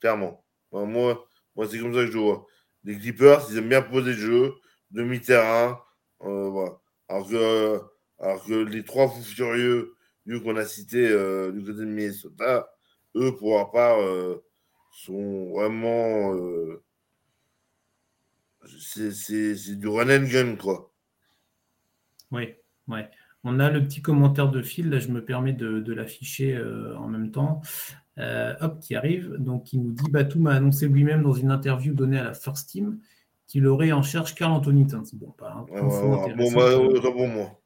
Clairement. 0.00 0.44
moi, 0.72 1.26
moi 1.54 1.68
c'est 1.68 1.78
comme 1.78 1.94
ça 1.94 2.04
que 2.04 2.10
je 2.10 2.18
vois. 2.18 2.46
Les 2.84 2.98
Clippers, 2.98 3.46
ils 3.50 3.58
aiment 3.58 3.68
bien 3.68 3.82
poser 3.82 4.12
le 4.12 4.18
jeu, 4.18 4.54
demi-terrain. 4.90 5.80
voilà. 6.20 6.78
alors, 7.08 7.28
que, 7.28 7.80
alors 8.18 8.44
que 8.44 8.54
les 8.54 8.84
trois 8.84 9.08
fous 9.08 9.22
furieux 9.22 9.94
qu'on 10.42 10.56
a 10.56 10.64
cités 10.64 11.08
du 11.08 11.64
côté 11.64 11.80
de 11.80 11.84
Minnesota, 11.84 12.70
eux, 13.16 13.34
pour 13.36 13.56
leur 13.56 13.70
part, 13.70 13.98
sont 14.92 15.50
vraiment 15.52 16.34
c'est 18.78 19.76
du 19.76 19.88
run 19.88 20.10
and 20.10 20.28
gun, 20.28 20.56
quoi. 20.56 20.92
Oui, 22.30 22.54
ouais. 22.88 23.08
On 23.46 23.60
a 23.60 23.70
le 23.70 23.82
petit 23.82 24.02
commentaire 24.02 24.50
de 24.50 24.60
Phil, 24.60 24.90
là 24.90 24.98
je 24.98 25.08
me 25.08 25.24
permets 25.24 25.52
de, 25.52 25.92
l'afficher 25.92 26.56
euh, 26.56 26.96
en 26.98 27.08
même 27.08 27.30
temps. 27.30 27.62
Euh, 28.18 28.54
hop, 28.60 28.80
qui 28.80 28.94
arrive. 28.94 29.36
Donc 29.38 29.72
il 29.72 29.82
nous 29.82 29.92
dit 29.92 30.10
Batum 30.10 30.46
a 30.46 30.54
annoncé 30.54 30.88
lui-même 30.88 31.22
dans 31.22 31.34
une 31.34 31.50
interview 31.50 31.92
donnée 31.94 32.18
à 32.18 32.24
la 32.24 32.34
First 32.34 32.70
Team 32.70 32.98
qu'il 33.46 33.66
aurait 33.66 33.92
en 33.92 34.02
charge 34.02 34.34
Carl 34.34 34.52
Anthony 34.52 34.86
Towns. 34.86 35.06
Bon, 35.12 35.30
pas 35.30 35.52
un 35.52 35.62
bon, 35.62 36.52
bah, 36.52 37.10
bon, 37.10 37.28
moi. 37.28 37.60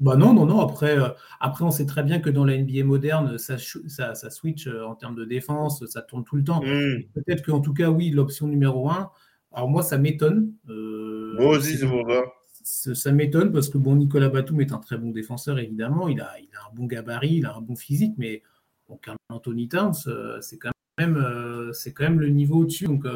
Bah 0.00 0.16
non, 0.16 0.32
non, 0.32 0.46
non. 0.46 0.60
Après, 0.60 0.96
euh, 0.96 1.08
après, 1.40 1.64
on 1.64 1.72
sait 1.72 1.84
très 1.84 2.04
bien 2.04 2.20
que 2.20 2.30
dans 2.30 2.44
la 2.44 2.56
NBA 2.56 2.84
moderne, 2.84 3.36
ça, 3.36 3.56
ça, 3.58 4.14
ça 4.14 4.30
switch 4.30 4.68
en 4.68 4.94
termes 4.94 5.16
de 5.16 5.24
défense, 5.24 5.84
ça 5.86 6.00
tourne 6.02 6.24
tout 6.24 6.36
le 6.36 6.44
temps. 6.44 6.62
Hmm. 6.62 7.02
Peut-être 7.14 7.44
qu'en 7.44 7.60
tout 7.60 7.74
cas, 7.74 7.90
oui, 7.90 8.10
l'option 8.10 8.46
numéro 8.46 8.88
un, 8.88 9.10
alors 9.52 9.68
moi, 9.68 9.82
ça 9.82 9.98
m'étonne. 9.98 10.52
Euh, 10.68 11.34
moi 11.38 11.56
aussi, 11.56 11.76
c'est 11.76 11.86
pour 11.86 12.08
ça. 12.08 12.22
Ça 12.70 13.12
m'étonne 13.12 13.52
parce 13.52 13.68
que 13.68 13.78
bon, 13.78 13.96
Nicolas 13.96 14.28
Batum 14.28 14.60
est 14.60 14.72
un 14.72 14.78
très 14.78 14.98
bon 14.98 15.10
défenseur, 15.10 15.58
évidemment. 15.58 16.08
Il 16.08 16.20
a, 16.20 16.38
il 16.38 16.48
a 16.54 16.70
un 16.70 16.74
bon 16.74 16.86
gabarit, 16.86 17.36
il 17.36 17.46
a 17.46 17.54
un 17.56 17.60
bon 17.60 17.76
physique, 17.76 18.14
mais 18.18 18.42
bon, 18.88 18.98
Anthony 19.30 19.68
Towns, 19.68 19.94
euh, 20.06 20.40
c'est 20.40 20.58
quand 20.58 20.70
même, 20.98 21.16
euh, 21.16 21.72
quand 21.94 22.04
même 22.04 22.20
le 22.20 22.28
niveau 22.28 22.60
au-dessus. 22.60 22.84
Donc, 22.84 23.06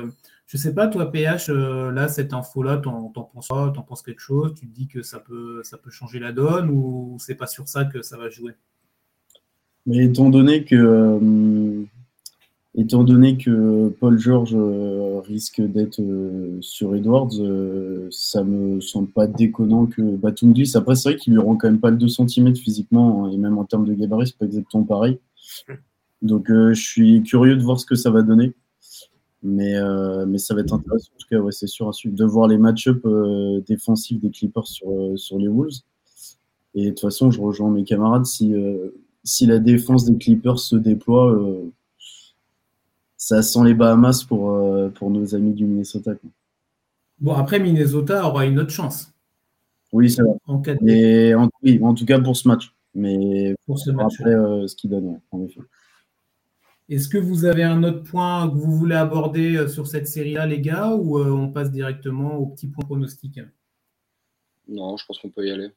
je 0.46 0.56
sais 0.56 0.74
pas, 0.74 0.88
toi, 0.88 1.10
PH, 1.12 1.48
là, 1.48 2.08
cette 2.08 2.32
info-là, 2.32 2.78
t'en, 2.78 3.10
penses 3.10 3.48
quoi? 3.48 3.72
T'en 3.74 3.82
penses 3.82 4.02
quelque 4.02 4.20
chose? 4.20 4.54
Tu 4.54 4.66
te 4.66 4.74
dis 4.74 4.88
que 4.88 5.02
ça 5.02 5.20
peut, 5.20 5.62
ça 5.64 5.76
peut 5.76 5.90
changer 5.90 6.18
la 6.18 6.32
donne 6.32 6.70
ou 6.70 7.16
c'est 7.18 7.34
pas 7.34 7.46
sur 7.46 7.68
ça 7.68 7.84
que 7.84 8.02
ça 8.02 8.16
va 8.16 8.30
jouer? 8.30 8.52
Mais 9.86 10.04
étant 10.04 10.30
donné 10.30 10.64
que 10.64 11.86
étant 12.74 13.04
donné 13.04 13.36
que 13.36 13.88
Paul 14.00 14.18
George 14.18 14.54
euh, 14.54 15.20
risque 15.20 15.60
d'être 15.60 16.00
euh, 16.00 16.56
sur 16.62 16.94
Edwards, 16.94 17.30
euh, 17.38 18.08
ça 18.10 18.44
me 18.44 18.80
semble 18.80 19.08
pas 19.08 19.26
déconnant 19.26 19.86
que 19.86 20.00
Batum 20.02 20.54
glisse. 20.54 20.74
Après, 20.74 20.94
c'est 20.94 21.10
vrai 21.10 21.18
qu'il 21.18 21.34
lui 21.34 21.40
rend 21.40 21.56
quand 21.56 21.68
même 21.68 21.80
pas 21.80 21.90
le 21.90 21.98
2 21.98 22.08
cm 22.08 22.56
physiquement, 22.56 23.26
hein, 23.26 23.30
et 23.30 23.36
même 23.36 23.58
en 23.58 23.64
termes 23.64 23.84
de 23.84 23.92
gabarit, 23.94 24.28
c'est 24.28 24.38
pas 24.38 24.46
exactement 24.46 24.84
pareil. 24.84 25.18
Donc, 26.22 26.46
je 26.48 26.72
suis 26.74 27.22
curieux 27.24 27.56
de 27.56 27.62
voir 27.62 27.80
ce 27.80 27.86
que 27.86 27.96
ça 27.96 28.10
va 28.10 28.22
donner. 28.22 28.54
Mais, 29.42 29.74
mais 30.28 30.38
ça 30.38 30.54
va 30.54 30.60
être 30.60 30.72
intéressant. 30.72 31.10
En 31.16 31.18
tout 31.18 31.26
cas, 31.28 31.40
ouais, 31.40 31.50
c'est 31.50 31.66
sûr 31.66 31.90
de 32.04 32.24
voir 32.24 32.46
les 32.46 32.58
match-up 32.58 33.04
défensifs 33.66 34.20
des 34.20 34.30
Clippers 34.30 34.68
sur, 34.68 34.88
sur 35.16 35.36
les 35.36 35.48
Wolves. 35.48 35.80
Et 36.76 36.84
de 36.84 36.90
toute 36.90 37.00
façon, 37.00 37.32
je 37.32 37.40
rejoins 37.40 37.72
mes 37.72 37.82
camarades. 37.82 38.24
Si, 38.24 38.54
si 39.24 39.46
la 39.46 39.58
défense 39.58 40.04
des 40.04 40.16
Clippers 40.16 40.60
se 40.60 40.76
déploie, 40.76 41.36
ça 43.22 43.40
sent 43.40 43.60
les 43.64 43.74
Bahamas 43.74 44.24
pour, 44.24 44.50
euh, 44.50 44.88
pour 44.88 45.08
nos 45.08 45.36
amis 45.36 45.52
du 45.52 45.64
Minnesota. 45.64 46.10
Bon, 47.20 47.34
après, 47.34 47.60
Minnesota 47.60 48.26
aura 48.26 48.46
une 48.46 48.58
autre 48.58 48.72
chance. 48.72 49.12
Oui, 49.92 50.10
c'est 50.10 50.22
vrai. 50.22 50.34
En, 50.46 50.56
en, 50.56 51.48
oui, 51.62 51.80
en 51.80 51.94
tout 51.94 52.04
cas 52.04 52.20
pour 52.20 52.36
ce 52.36 52.48
match. 52.48 52.74
Mais 52.94 53.54
pour 53.64 53.78
ce 53.78 53.92
match, 53.92 54.14
après, 54.18 54.34
euh, 54.34 54.66
ce 54.66 54.74
qu'il 54.74 54.90
donne, 54.90 55.20
en 55.30 55.44
effet. 55.44 55.60
Est-ce 56.88 57.08
que 57.08 57.16
vous 57.16 57.44
avez 57.44 57.62
un 57.62 57.84
autre 57.84 58.02
point 58.02 58.50
que 58.50 58.56
vous 58.56 58.76
voulez 58.76 58.96
aborder 58.96 59.56
euh, 59.56 59.68
sur 59.68 59.86
cette 59.86 60.08
série-là, 60.08 60.46
les 60.46 60.60
gars, 60.60 60.90
ou 60.90 61.20
on 61.20 61.48
passe 61.48 61.70
directement 61.70 62.34
au 62.38 62.46
petit 62.46 62.66
point 62.66 62.84
pronostic? 62.84 63.38
Non, 64.66 64.96
je 64.96 65.06
pense 65.06 65.20
qu'on 65.20 65.30
peut 65.30 65.46
y 65.46 65.52
aller. 65.52 65.70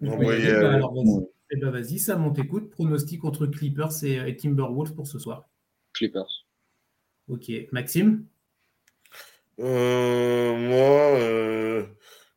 On 0.00 0.18
peut 0.18 0.24
y 0.24 0.30
aller. 0.30 0.60
Bah, 0.60 0.72
alors, 0.72 0.94
vas-y, 0.94 1.28
eh 1.52 1.56
ben, 1.58 1.70
vas 1.70 1.84
ça 1.84 2.16
monte 2.16 2.40
écoute. 2.40 2.70
Pronostic 2.70 3.24
entre 3.24 3.46
Clippers 3.46 4.02
et 4.02 4.36
Timberwolves 4.36 4.94
pour 4.94 5.06
ce 5.06 5.20
soir. 5.20 5.48
Clippers. 5.92 6.44
Ok. 7.32 7.50
Maxime? 7.72 8.26
Euh, 9.58 10.54
Moi, 10.54 11.18
euh, 11.18 11.86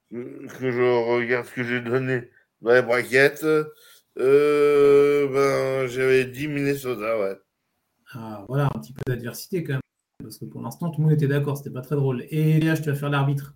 que 0.10 0.72
je 0.72 1.12
regarde 1.12 1.46
ce 1.46 1.52
que 1.52 1.64
j'ai 1.64 1.82
donné 1.82 2.30
dans 2.62 2.74
les 2.74 2.82
braquettes, 2.82 3.46
euh, 4.18 5.28
ben, 5.28 5.88
j'avais 5.88 6.24
dit 6.24 6.48
Minnesota, 6.48 7.20
ouais. 7.20 7.38
Ah, 8.14 8.46
voilà, 8.48 8.70
un 8.74 8.80
petit 8.80 8.94
peu 8.94 9.02
d'adversité 9.06 9.66
quand 9.66 9.74
même. 9.74 9.82
Parce 10.24 10.38
que 10.38 10.46
pour 10.46 10.62
l'instant, 10.62 10.90
tout 10.90 11.02
le 11.02 11.08
monde 11.08 11.14
était 11.14 11.28
d'accord, 11.28 11.58
c'était 11.58 11.72
pas 11.72 11.82
très 11.82 11.98
drôle. 11.98 12.26
Et 12.30 12.58
Léa, 12.62 12.76
je 12.76 12.82
te 12.82 12.90
vas 12.90 12.96
faire 12.96 13.10
l'arbitre. 13.10 13.54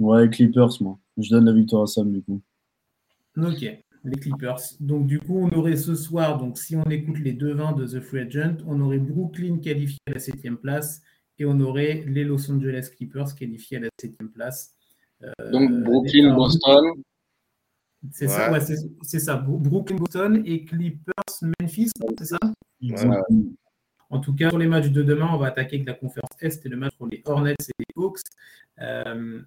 Ouais, 0.00 0.28
Clippers, 0.28 0.82
moi. 0.82 0.98
Je 1.16 1.30
donne 1.30 1.44
la 1.44 1.52
victoire 1.52 1.84
à 1.84 1.86
Sam, 1.86 2.12
du 2.12 2.22
coup. 2.22 2.42
Ok, 3.36 3.64
les 4.04 4.18
Clippers. 4.18 4.60
Donc, 4.80 5.06
du 5.06 5.18
coup, 5.18 5.38
on 5.38 5.56
aurait 5.56 5.76
ce 5.76 5.94
soir, 5.94 6.38
donc 6.38 6.58
si 6.58 6.76
on 6.76 6.84
écoute 6.84 7.18
les 7.18 7.32
deux 7.32 7.52
vins 7.52 7.72
de 7.72 7.86
The 7.86 8.00
Free 8.00 8.20
Agent, 8.20 8.56
on 8.66 8.80
aurait 8.80 8.98
Brooklyn 8.98 9.58
qualifié 9.58 9.98
à 10.08 10.12
la 10.12 10.18
septième 10.18 10.56
place 10.56 11.02
et 11.38 11.44
on 11.44 11.58
aurait 11.60 12.04
les 12.06 12.24
Los 12.24 12.50
Angeles 12.50 12.90
Clippers 12.94 13.34
qualifiés 13.34 13.78
à 13.78 13.80
la 13.80 13.88
septième 14.00 14.30
place. 14.30 14.74
Euh, 15.22 15.50
donc, 15.50 15.70
Brooklyn, 15.84 16.34
Boston. 16.34 16.84
C'est 18.10 18.26
ça, 18.26 18.50
ouais, 18.50 18.58
c'est 18.60 19.20
ça. 19.20 19.36
Brooklyn, 19.36 19.96
Boston 19.96 20.42
et 20.44 20.64
Clippers, 20.64 21.52
Memphis, 21.60 21.90
c'est 22.18 22.24
ça? 22.24 22.38
En 24.10 24.18
tout 24.18 24.34
cas, 24.34 24.50
sur 24.50 24.58
les 24.58 24.66
matchs 24.66 24.90
de 24.90 25.02
demain, 25.02 25.28
on 25.32 25.38
va 25.38 25.46
attaquer 25.46 25.76
avec 25.76 25.86
la 25.86 25.94
conférence 25.94 26.30
Est 26.40 26.66
et 26.66 26.68
le 26.68 26.76
match 26.76 26.94
pour 26.96 27.06
les 27.06 27.22
Hornets 27.24 27.52
et 27.52 27.72
les 27.78 28.02
Hawks. 28.02 28.18
Euh, 28.80 29.40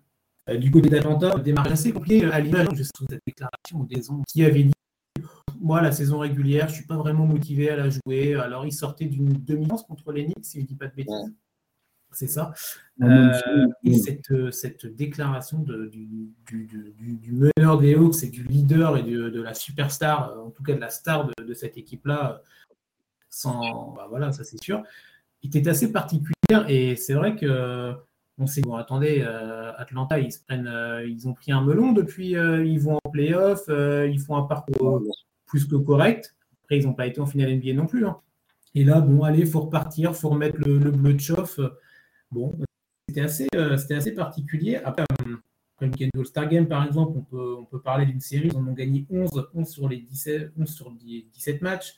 du 0.47 0.71
côté 0.71 0.89
d'Atlanta, 0.89 1.37
démarrage 1.39 1.73
assez 1.73 1.91
compliqué 1.91 2.25
à 2.25 2.39
l'image 2.39 2.69
de 2.69 2.83
cette 2.83 3.19
déclaration 3.25 3.83
des 3.83 4.01
qui 4.27 4.43
avait 4.43 4.63
dit 4.63 4.71
moi, 5.59 5.81
la 5.81 5.91
saison 5.91 6.19
régulière, 6.19 6.67
je 6.67 6.73
ne 6.73 6.77
suis 6.77 6.85
pas 6.85 6.97
vraiment 6.97 7.25
motivé 7.25 7.69
à 7.69 7.75
la 7.75 7.89
jouer. 7.89 8.35
Alors, 8.35 8.65
il 8.65 8.71
sortait 8.71 9.05
d'une 9.05 9.33
demi-lance 9.33 9.83
contre 9.83 10.11
les 10.11 10.25
Knicks, 10.25 10.45
si 10.45 10.57
je 10.57 10.63
ne 10.63 10.67
dis 10.67 10.75
pas 10.75 10.87
de 10.87 10.95
bêtises. 10.95 11.33
C'est 12.11 12.27
ça. 12.27 12.53
Euh, 13.01 13.67
et 13.83 13.97
cette, 13.97 14.51
cette 14.51 14.85
déclaration 14.85 15.59
de, 15.59 15.87
du, 15.87 16.29
du, 16.45 16.67
du, 16.95 17.31
meneur 17.33 17.77
des 17.77 17.95
Hawks 17.95 18.23
et 18.23 18.29
du 18.29 18.43
leader 18.43 18.97
et 18.97 19.03
de, 19.03 19.41
la 19.41 19.53
superstar, 19.53 20.33
en 20.39 20.49
tout 20.51 20.63
cas 20.63 20.73
de 20.73 20.79
la 20.79 20.89
star 20.89 21.29
de, 21.37 21.53
cette 21.53 21.77
équipe-là, 21.77 22.41
sans, 23.29 23.91
bah 23.93 24.07
voilà, 24.09 24.31
ça 24.31 24.43
c'est 24.43 24.61
sûr, 24.63 24.83
était 25.43 25.67
assez 25.67 25.91
particulière. 25.91 26.69
Et 26.69 26.95
c'est 26.95 27.15
vrai 27.15 27.35
que 27.35 27.93
on 28.37 28.47
s'est 28.47 28.61
bon, 28.61 28.75
attendez, 28.75 29.23
euh, 29.25 29.71
Atlanta, 29.77 30.19
ils, 30.19 30.31
prennent, 30.45 30.67
euh, 30.67 31.07
ils 31.07 31.27
ont 31.27 31.33
pris 31.33 31.51
un 31.51 31.61
melon 31.61 31.93
depuis, 31.93 32.31
ils 32.31 32.79
vont 32.79 32.99
en 33.03 33.09
playoff, 33.09 33.63
ils 33.69 34.19
font 34.19 34.35
un 34.35 34.43
parcours 34.43 35.01
plus 35.45 35.65
que 35.65 35.75
correct. 35.75 36.35
Après, 36.63 36.79
ils 36.79 36.85
n'ont 36.85 36.93
pas 36.93 37.07
été 37.07 37.21
en 37.21 37.25
finale 37.25 37.55
NBA 37.55 37.73
non 37.73 37.85
plus. 37.85 38.05
Hein. 38.05 38.17
Et 38.73 38.83
là, 38.83 38.99
bon, 38.99 39.23
allez, 39.23 39.39
il 39.39 39.47
faut 39.47 39.61
repartir, 39.61 40.11
il 40.11 40.15
faut 40.15 40.29
remettre 40.29 40.57
le, 40.59 40.77
bleu 40.91 41.13
de 41.13 41.19
chauffe. 41.19 41.59
Bon, 42.31 42.57
c'était 43.07 43.21
assez, 43.21 43.47
euh, 43.55 43.77
c'était 43.77 43.95
assez 43.95 44.13
particulier. 44.13 44.75
Après, 44.77 45.03
euh, 45.03 45.37
le 45.79 45.87
week 45.87 46.09
All-Star 46.13 46.49
Game, 46.49 46.67
par 46.67 46.85
exemple, 46.85 47.17
on 47.17 47.21
peut, 47.21 47.55
on 47.59 47.65
peut 47.65 47.79
parler 47.79 48.05
d'une 48.05 48.19
série. 48.19 48.49
Ils 48.49 48.57
en 48.57 48.67
ont 48.67 48.73
gagné 48.73 49.05
11, 49.09 49.29
11 49.53 49.67
sur 49.67 49.87
les 49.87 49.97
17, 49.97 50.51
11 50.59 50.67
sur 50.67 50.91
17 50.91 51.61
matchs. 51.61 51.95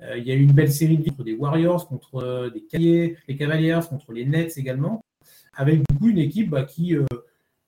Euh, 0.00 0.16
il 0.16 0.24
y 0.26 0.32
a 0.32 0.34
eu 0.34 0.42
une 0.42 0.52
belle 0.52 0.72
série 0.72 0.96
de 0.96 1.10
contre 1.10 1.24
des 1.24 1.34
Warriors, 1.34 1.86
contre 1.86 2.50
des 2.54 2.62
Cahiers, 2.62 3.18
les 3.28 3.36
Cavaliers, 3.36 3.80
contre 3.88 4.12
les 4.12 4.24
Nets 4.24 4.56
également, 4.56 5.04
avec 5.54 5.80
du 5.88 5.98
coup 5.98 6.08
une 6.08 6.18
équipe 6.18 6.50
bah, 6.50 6.64
qui, 6.64 6.96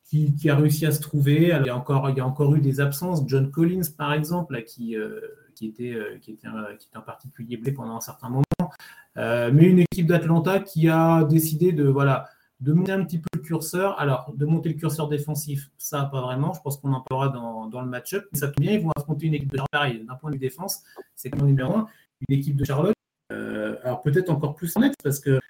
qui, 0.05 0.49
a 0.49 0.57
réussi 0.57 0.87
à 0.87 0.93
se 0.93 1.01
trouver. 1.01 1.55
il, 1.61 1.67
y 1.67 1.71
a 1.71 1.77
encore, 1.77 2.09
il 2.11 2.17
y 2.17 2.21
a 2.21 2.27
encore 2.27 2.55
eu 2.55 2.61
des 2.61 2.81
absences. 2.81 3.23
John 3.27 3.51
Collins, 3.51 3.91
par 3.97 4.13
exemple, 4.13 4.63
qui, 4.65 4.97
euh, 4.97 5.21
qui, 5.55 5.67
était, 5.67 5.93
euh, 5.93 6.19
qui, 6.21 6.33
était, 6.33 6.49
qui 6.79 6.89
était 6.89 7.05
particulier 7.05 7.57
blé 7.57 7.73
pendant 7.73 7.97
un 7.97 8.01
certain 8.01 8.29
moment. 8.29 8.45
Euh, 9.17 9.51
mais 9.53 9.65
une 9.65 9.81
équipe 9.81 10.07
d'Atlanta 10.07 10.61
qui 10.61 10.89
a 10.89 11.25
décidé 11.25 11.73
de, 11.73 11.85
voilà, 11.85 12.29
de 12.61 12.73
monter 12.73 12.93
un 12.93 13.05
petit 13.05 13.19
peu 13.19 13.29
le 13.35 13.41
curseur. 13.41 13.99
Alors, 13.99 14.33
de 14.37 14.45
monter 14.45 14.69
le 14.69 14.77
curseur 14.77 15.09
défensif, 15.09 15.71
ça, 15.79 16.05
pas 16.05 16.21
vraiment. 16.21 16.53
Je 16.53 16.61
pense 16.61 16.77
qu'on 16.77 16.93
en 16.93 17.01
parlera 17.01 17.29
dans, 17.31 17.67
dans 17.67 17.81
le 17.81 17.89
match-up. 17.89 18.27
Mais 18.33 18.39
ça 18.39 18.49
tombe 18.49 18.63
bien, 18.63 18.73
ils 18.73 18.83
vont 18.83 18.93
affronter 18.97 19.27
une 19.27 19.35
équipe 19.35 19.53
de 19.53 19.61
Charlotte. 19.73 20.07
D'un 20.07 20.15
point 20.15 20.31
de 20.31 20.37
défense, 20.37 20.83
c'est 21.15 21.35
le 21.35 21.43
numéro 21.43 21.77
un. 21.77 21.87
Une 22.29 22.39
équipe 22.39 22.57
de 22.57 22.65
Charlotte. 22.65 22.95
alors, 23.31 24.03
peut-être 24.03 24.31
encore 24.31 24.55
plus 24.55 24.77
en 24.77 24.81
net 24.81 24.95
parce 25.03 25.19
que 25.19 25.41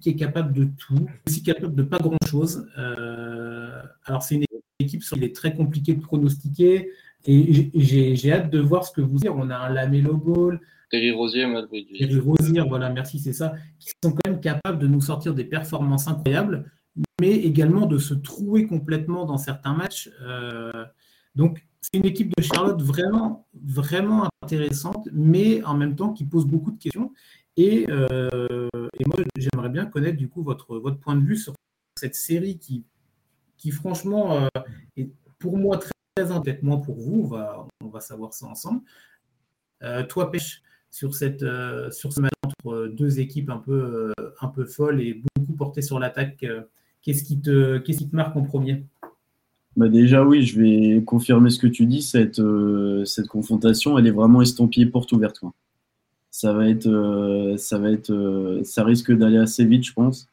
qui 0.00 0.10
est 0.10 0.16
capable 0.16 0.52
de 0.52 0.64
tout, 0.64 1.08
aussi 1.26 1.42
capable 1.42 1.74
de 1.74 1.82
pas 1.82 1.98
grand-chose. 1.98 2.66
Euh, 2.78 3.82
alors, 4.04 4.22
c'est 4.22 4.36
une 4.36 4.44
équipe 4.78 5.02
sur 5.02 5.16
il 5.16 5.24
est 5.24 5.34
très 5.34 5.54
compliqué 5.54 5.94
de 5.94 6.00
pronostiquer. 6.00 6.90
Et 7.24 7.70
j'ai 7.74 8.32
hâte 8.32 8.50
de 8.50 8.60
voir 8.60 8.84
ce 8.84 8.92
que 8.92 9.00
vous 9.00 9.18
dire. 9.18 9.34
On 9.36 9.50
a 9.50 9.56
un 9.56 9.72
Lamelo 9.72 10.16
Ball. 10.16 10.60
Terry 10.90 11.10
Rosier, 11.10 11.46
Terry 11.98 12.20
Rosier, 12.20 12.60
voilà, 12.60 12.90
merci, 12.90 13.18
c'est 13.18 13.32
ça. 13.32 13.54
Qui 13.80 13.90
sont 14.02 14.12
quand 14.12 14.30
même 14.30 14.40
capables 14.40 14.78
de 14.78 14.86
nous 14.86 15.00
sortir 15.00 15.34
des 15.34 15.44
performances 15.44 16.06
incroyables, 16.06 16.70
mais 17.20 17.32
également 17.32 17.86
de 17.86 17.98
se 17.98 18.14
trouver 18.14 18.66
complètement 18.66 19.24
dans 19.24 19.38
certains 19.38 19.74
matchs. 19.74 20.08
Euh, 20.22 20.84
donc, 21.34 21.66
c'est 21.80 21.98
une 21.98 22.06
équipe 22.06 22.32
de 22.36 22.42
Charlotte 22.42 22.80
vraiment, 22.80 23.46
vraiment 23.54 24.28
intéressante, 24.42 25.08
mais 25.12 25.62
en 25.64 25.74
même 25.74 25.96
temps 25.96 26.12
qui 26.12 26.24
pose 26.24 26.46
beaucoup 26.46 26.70
de 26.70 26.78
questions. 26.78 27.12
Et, 27.56 27.86
euh, 27.88 28.68
et 28.98 29.04
moi, 29.06 29.16
j'aimerais 29.36 29.70
bien 29.70 29.86
connaître 29.86 30.16
du 30.16 30.28
coup 30.28 30.42
votre, 30.42 30.76
votre 30.78 30.98
point 30.98 31.16
de 31.16 31.24
vue 31.24 31.36
sur 31.36 31.54
cette 31.98 32.14
série 32.14 32.58
qui, 32.58 32.84
qui 33.56 33.70
franchement, 33.70 34.42
euh, 34.42 34.60
est 34.96 35.10
pour 35.38 35.56
moi 35.56 35.78
très, 35.78 35.92
très 36.16 36.58
moins 36.62 36.78
pour 36.78 36.96
vous. 36.96 37.34
On 37.80 37.88
va, 37.88 38.00
savoir 38.00 38.34
ça 38.34 38.46
ensemble. 38.46 38.82
Euh, 39.82 40.04
toi, 40.04 40.30
Pêche, 40.30 40.62
sur, 40.90 41.14
cette, 41.14 41.44
sur 41.92 42.12
ce 42.12 42.20
match 42.20 42.32
entre 42.44 42.88
deux 42.88 43.20
équipes 43.20 43.50
un 43.50 43.58
peu, 43.58 44.12
un 44.40 44.48
peu 44.48 44.64
folles 44.64 45.00
et 45.00 45.22
beaucoup 45.36 45.54
portées 45.54 45.82
sur 45.82 45.98
l'attaque, 45.98 46.44
qu'est-ce 47.02 47.22
qui, 47.24 47.40
te, 47.40 47.78
qui 47.78 47.96
te 47.96 48.16
marque 48.16 48.36
en 48.36 48.42
premier? 48.42 48.84
Bah 49.76 49.88
déjà 49.90 50.24
oui, 50.24 50.42
je 50.42 50.58
vais 50.58 51.04
confirmer 51.04 51.50
ce 51.50 51.58
que 51.58 51.66
tu 51.66 51.84
dis. 51.84 52.00
Cette, 52.00 52.40
cette 53.04 53.28
confrontation, 53.28 53.98
elle 53.98 54.06
est 54.06 54.10
vraiment 54.10 54.40
estampillée 54.40 54.86
porte 54.86 55.12
ouverte. 55.12 55.38
Quoi 55.38 55.52
ça 56.36 56.52
va 56.52 56.68
être, 56.68 56.86
euh, 56.86 57.56
ça 57.56 57.78
va 57.78 57.90
être, 57.90 58.10
euh, 58.12 58.62
ça 58.62 58.84
risque 58.84 59.10
d'aller 59.10 59.38
assez 59.38 59.64
vite, 59.64 59.84
je 59.84 59.94
pense. 59.94 60.28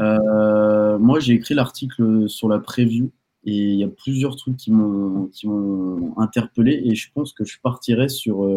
Euh, 0.00 0.98
moi, 0.98 1.20
j'ai 1.20 1.34
écrit 1.34 1.54
l'article 1.54 2.28
sur 2.28 2.48
la 2.48 2.58
preview 2.58 3.12
et 3.44 3.54
il 3.54 3.76
y 3.76 3.84
a 3.84 3.88
plusieurs 3.88 4.34
trucs 4.34 4.56
qui 4.56 4.72
m'ont, 4.72 5.28
qui 5.28 5.46
m'ont 5.46 6.18
interpellé 6.18 6.82
et 6.86 6.96
je 6.96 7.08
pense 7.14 7.32
que 7.32 7.44
je 7.44 7.60
partirai 7.62 8.08
sur, 8.08 8.48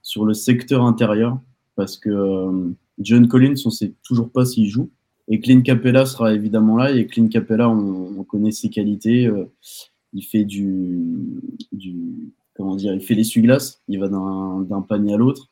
sur 0.00 0.24
le 0.24 0.32
secteur 0.32 0.84
intérieur 0.84 1.38
parce 1.76 1.98
que 1.98 2.72
John 2.98 3.28
Collins, 3.28 3.56
on 3.66 3.70
sait 3.70 3.92
toujours 4.02 4.30
pas 4.30 4.46
s'il 4.46 4.70
joue. 4.70 4.88
Et 5.28 5.38
Clint 5.40 5.60
Capella 5.60 6.06
sera 6.06 6.32
évidemment 6.32 6.78
là. 6.78 6.92
Et 6.92 7.06
Clint 7.06 7.28
Capella, 7.28 7.68
on, 7.68 8.18
on 8.18 8.24
connaît 8.24 8.52
ses 8.52 8.70
qualités. 8.70 9.30
il 10.14 10.22
fait 10.22 10.44
du, 10.44 11.42
du, 11.72 12.32
comment 12.54 12.76
dire, 12.76 12.92
il 12.94 13.00
fait 13.00 13.14
l'essuie-glace, 13.14 13.82
il 13.88 13.98
va 13.98 14.08
d'un 14.08 14.80
panier 14.82 15.14
à 15.14 15.16
l'autre. 15.16 15.50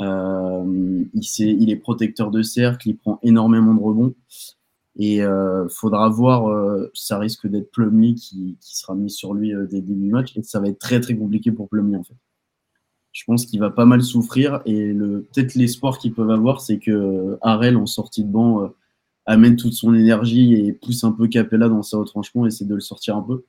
Euh, 0.00 1.04
il, 1.14 1.70
est 1.70 1.76
protecteur 1.76 2.30
de 2.30 2.42
cercle, 2.42 2.88
il 2.88 2.96
prend 2.96 3.18
énormément 3.22 3.74
de 3.74 3.80
rebonds. 3.80 4.14
Et 4.96 5.22
euh, 5.22 5.68
faudra 5.68 6.08
voir, 6.08 6.48
euh, 6.48 6.90
ça 6.94 7.18
risque 7.18 7.48
d'être 7.48 7.70
Plumlee 7.72 8.14
qui, 8.14 8.56
sera 8.60 8.94
mis 8.94 9.10
sur 9.10 9.34
lui 9.34 9.48
dès 9.48 9.54
le 9.54 9.66
début 9.66 9.94
du 9.94 10.10
match. 10.10 10.36
Et 10.36 10.42
ça 10.42 10.60
va 10.60 10.68
être 10.68 10.78
très 10.78 11.00
très 11.00 11.16
compliqué 11.16 11.52
pour 11.52 11.68
Plumlee 11.68 11.96
en 11.96 12.04
fait. 12.04 12.14
Je 13.12 13.22
pense 13.24 13.46
qu'il 13.46 13.60
va 13.60 13.70
pas 13.70 13.84
mal 13.84 14.02
souffrir. 14.02 14.60
Et 14.66 14.92
peut-être 14.92 15.54
l'espoir 15.54 15.98
qu'ils 15.98 16.14
peuvent 16.14 16.30
avoir, 16.30 16.60
c'est 16.60 16.78
que 16.78 17.38
Harel 17.42 17.76
en 17.76 17.86
sortie 17.86 18.24
de 18.24 18.28
banc 18.28 18.72
amène 19.26 19.56
toute 19.56 19.72
son 19.72 19.94
énergie 19.94 20.54
et 20.54 20.72
pousse 20.72 21.04
un 21.04 21.12
peu 21.12 21.28
Capella 21.28 21.68
dans 21.68 21.82
sa 21.82 21.98
retranchement 21.98 22.44
et 22.44 22.48
essaie 22.48 22.64
de 22.64 22.74
le 22.74 22.80
sortir 22.80 23.16
un 23.16 23.22
peu. 23.22 23.44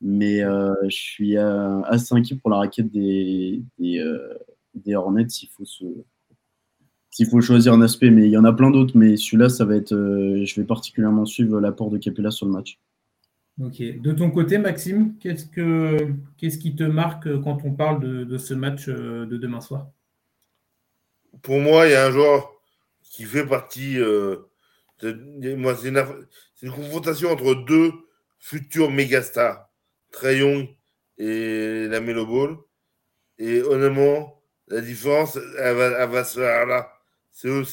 Mais 0.00 0.42
euh, 0.42 0.74
je 0.84 0.96
suis 0.96 1.36
euh, 1.36 1.80
assez 1.82 2.14
inquiet 2.14 2.36
pour 2.36 2.50
la 2.50 2.58
raquette 2.58 2.90
des, 2.90 3.62
des, 3.78 3.98
euh, 3.98 4.34
des 4.74 4.94
Hornets 4.94 5.28
s'il 5.28 5.48
faut, 5.48 5.64
se, 5.64 5.84
s'il 7.10 7.26
faut 7.26 7.40
choisir 7.40 7.72
un 7.72 7.80
aspect. 7.80 8.10
Mais 8.10 8.26
il 8.26 8.30
y 8.30 8.36
en 8.36 8.44
a 8.44 8.52
plein 8.52 8.70
d'autres. 8.70 8.96
Mais 8.96 9.16
celui-là, 9.16 9.48
ça 9.48 9.64
va 9.64 9.76
être. 9.76 9.94
je 9.94 10.60
vais 10.60 10.66
particulièrement 10.66 11.24
suivre 11.24 11.60
l'apport 11.60 11.90
de 11.90 11.98
Capella 11.98 12.30
sur 12.30 12.46
le 12.46 12.52
match. 12.52 12.78
Ok. 13.60 13.80
De 13.80 14.12
ton 14.12 14.30
côté, 14.30 14.58
Maxime, 14.58 15.14
qu'est-ce, 15.18 15.46
que, 15.46 16.12
qu'est-ce 16.36 16.58
qui 16.58 16.76
te 16.76 16.82
marque 16.82 17.40
quand 17.40 17.64
on 17.64 17.72
parle 17.72 18.00
de, 18.00 18.24
de 18.24 18.36
ce 18.36 18.52
match 18.52 18.88
de 18.88 19.24
demain 19.36 19.62
soir? 19.62 19.88
Pour 21.40 21.58
moi, 21.60 21.86
il 21.86 21.92
y 21.92 21.94
a 21.94 22.06
un 22.06 22.10
joueur 22.10 22.50
qui 23.02 23.24
fait 23.24 23.46
partie. 23.46 23.96
moi, 23.96 25.74
c'est 25.74 25.88
une, 25.88 26.04
c'est 26.54 26.66
une 26.66 26.72
confrontation 26.72 27.30
entre 27.30 27.54
deux 27.64 27.92
futurs 28.38 28.90
mégastars. 28.90 29.66
Trey 30.10 30.40
et 31.18 31.86
la 31.88 32.00
Melo 32.00 32.26
Ball. 32.26 32.56
Et 33.38 33.62
honnêtement, 33.62 34.42
la 34.68 34.80
différence, 34.80 35.38
elle 35.58 35.76
va, 35.76 36.24
se 36.24 36.40
faire 36.40 36.66
là. 36.66 36.92
C'est 37.30 37.48
eux, 37.48 37.64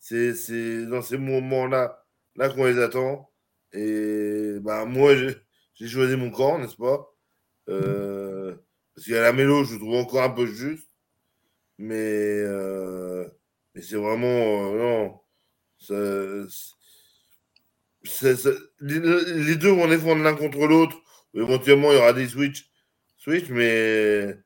c'est 0.00 0.86
dans 0.86 1.02
ces 1.02 1.18
moments-là 1.18 2.04
là, 2.36 2.48
qu'on 2.48 2.66
les 2.66 2.78
attend. 2.78 3.30
Et 3.72 4.58
bah, 4.60 4.84
moi, 4.84 5.14
j'ai 5.74 5.88
choisi 5.88 6.16
mon 6.16 6.30
camp, 6.30 6.58
n'est-ce 6.58 6.76
pas? 6.76 7.12
Euh, 7.68 8.54
Parce 8.94 9.04
qu'il 9.06 9.14
y 9.14 9.18
la 9.18 9.32
Mélo, 9.32 9.64
je 9.64 9.76
trouve 9.76 9.94
encore 9.96 10.22
un 10.22 10.30
peu 10.30 10.46
juste. 10.46 10.88
Mais, 11.78 11.96
euh, 11.96 13.26
mais 13.74 13.82
c'est 13.82 13.96
vraiment. 13.96 14.74
Euh, 14.74 15.18
non. 15.88 16.48
les, 18.80 19.00
les, 19.44 19.56
deux 19.56 19.70
vont 19.70 19.88
défendre 19.88 20.22
l'un 20.22 20.34
contre 20.34 20.66
l'autre 20.66 21.01
Éventuellement, 21.34 21.92
il 21.92 21.96
y 21.96 21.98
aura 21.98 22.12
des 22.12 22.28
switch, 22.28 22.70
switch 23.16 23.48
mais 23.48 24.36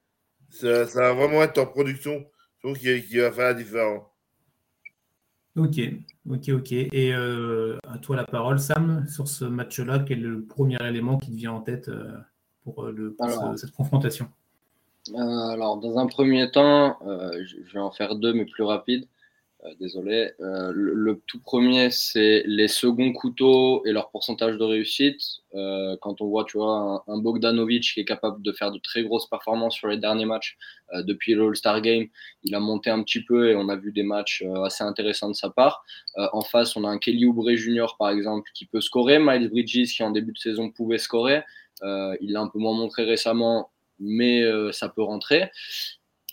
ça, 0.51 0.84
va 0.84 1.12
vraiment 1.12 1.43
être 1.43 1.59
en 1.59 1.66
production 1.66 2.24
qui, 2.74 3.03
qui 3.03 3.18
va 3.18 3.32
faire 3.32 3.45
la 3.47 3.55
différence. 3.55 4.05
Ok, 5.57 5.80
ok, 6.28 6.49
ok. 6.51 6.72
Et 6.72 7.14
euh, 7.14 7.78
à 7.89 7.97
toi 7.97 8.16
la 8.16 8.24
parole, 8.24 8.59
Sam, 8.59 9.07
sur 9.09 9.26
ce 9.26 9.47
match-là, 9.47 10.01
quel 10.01 10.18
est 10.18 10.22
le 10.22 10.45
premier 10.45 10.76
élément 10.87 11.16
qui 11.16 11.30
te 11.30 11.37
vient 11.37 11.53
en 11.53 11.61
tête 11.61 11.89
euh, 11.89 12.12
pour, 12.62 12.84
euh, 12.84 13.16
cette 13.57 13.72
confrontation? 13.72 14.28
Alors, 15.16 15.78
dans 15.78 15.99
un 15.99 16.07
premier 16.07 16.51
temps, 16.51 16.99
je 17.03 17.72
vais 17.72 17.78
en 17.78 17.91
faire 17.91 18.16
deux, 18.16 18.34
mais 18.34 18.45
plus 18.45 18.64
rapides. 18.64 19.07
Euh, 19.67 19.75
désolé. 19.81 20.31
Euh, 20.41 20.71
le, 20.75 21.21
tout 21.27 21.41
premier, 21.41 21.91
c'est 21.91 22.43
les 22.47 22.69
seconds 22.69 23.12
couteaux 23.12 23.85
et 23.87 23.93
leur 23.93 24.11
pourcentage 24.11 24.57
de 24.57 24.64
réussite. 24.64 25.21
Euh, 25.55 25.97
quand 26.01 26.21
on 26.21 26.27
voit, 26.27 26.45
tu 26.45 26.59
vois, 26.59 27.05
un, 27.07 27.19
Bogdanovic 27.19 27.95
qui 27.95 28.01
est 28.01 28.05
capable 28.05 28.43
de 28.43 28.53
faire 28.53 28.71
de 28.71 28.79
très 28.79 29.03
grosses 29.03 29.29
performances 29.29 29.75
sur 29.75 29.89
les 29.89 29.97
derniers 29.97 30.27
matchs 30.27 30.57
depuis 30.95 31.35
l'All-Star 31.35 31.81
Game, 31.81 32.07
il 32.45 32.55
a 32.55 32.61
monté 32.61 32.91
un 32.91 33.03
petit 33.03 33.25
peu 33.25 33.51
et 33.51 33.57
on 33.57 33.69
a 33.69 33.77
vu 33.77 33.91
des 33.93 34.03
matchs 34.03 34.45
assez 34.64 34.85
intéressants 34.85 35.31
de 35.31 35.35
sa 35.35 35.51
part. 35.51 35.85
en 36.17 36.43
face, 36.43 36.77
on 36.77 36.85
a 36.85 36.89
un 36.89 36.99
Kelly 36.99 37.27
Oubre 37.27 37.51
Jr., 37.55 37.87
par 37.99 38.11
exemple, 38.11 38.49
qui 38.55 38.67
peut 38.67 38.81
scorer. 38.81 39.19
Miles 39.19 39.49
Bridges, 39.49 39.97
qui 39.97 40.03
en 40.03 40.11
début 40.11 40.33
de 40.33 40.39
saison 40.39 40.71
pouvait 40.71 40.99
scorer. 40.99 41.43
il 41.83 42.33
l'a 42.33 42.41
un 42.41 42.49
peu 42.49 42.59
moins 42.59 42.75
montré 42.75 43.05
récemment, 43.05 43.71
mais 43.99 44.43
ça 44.73 44.89
peut 44.89 45.03
rentrer 45.03 45.51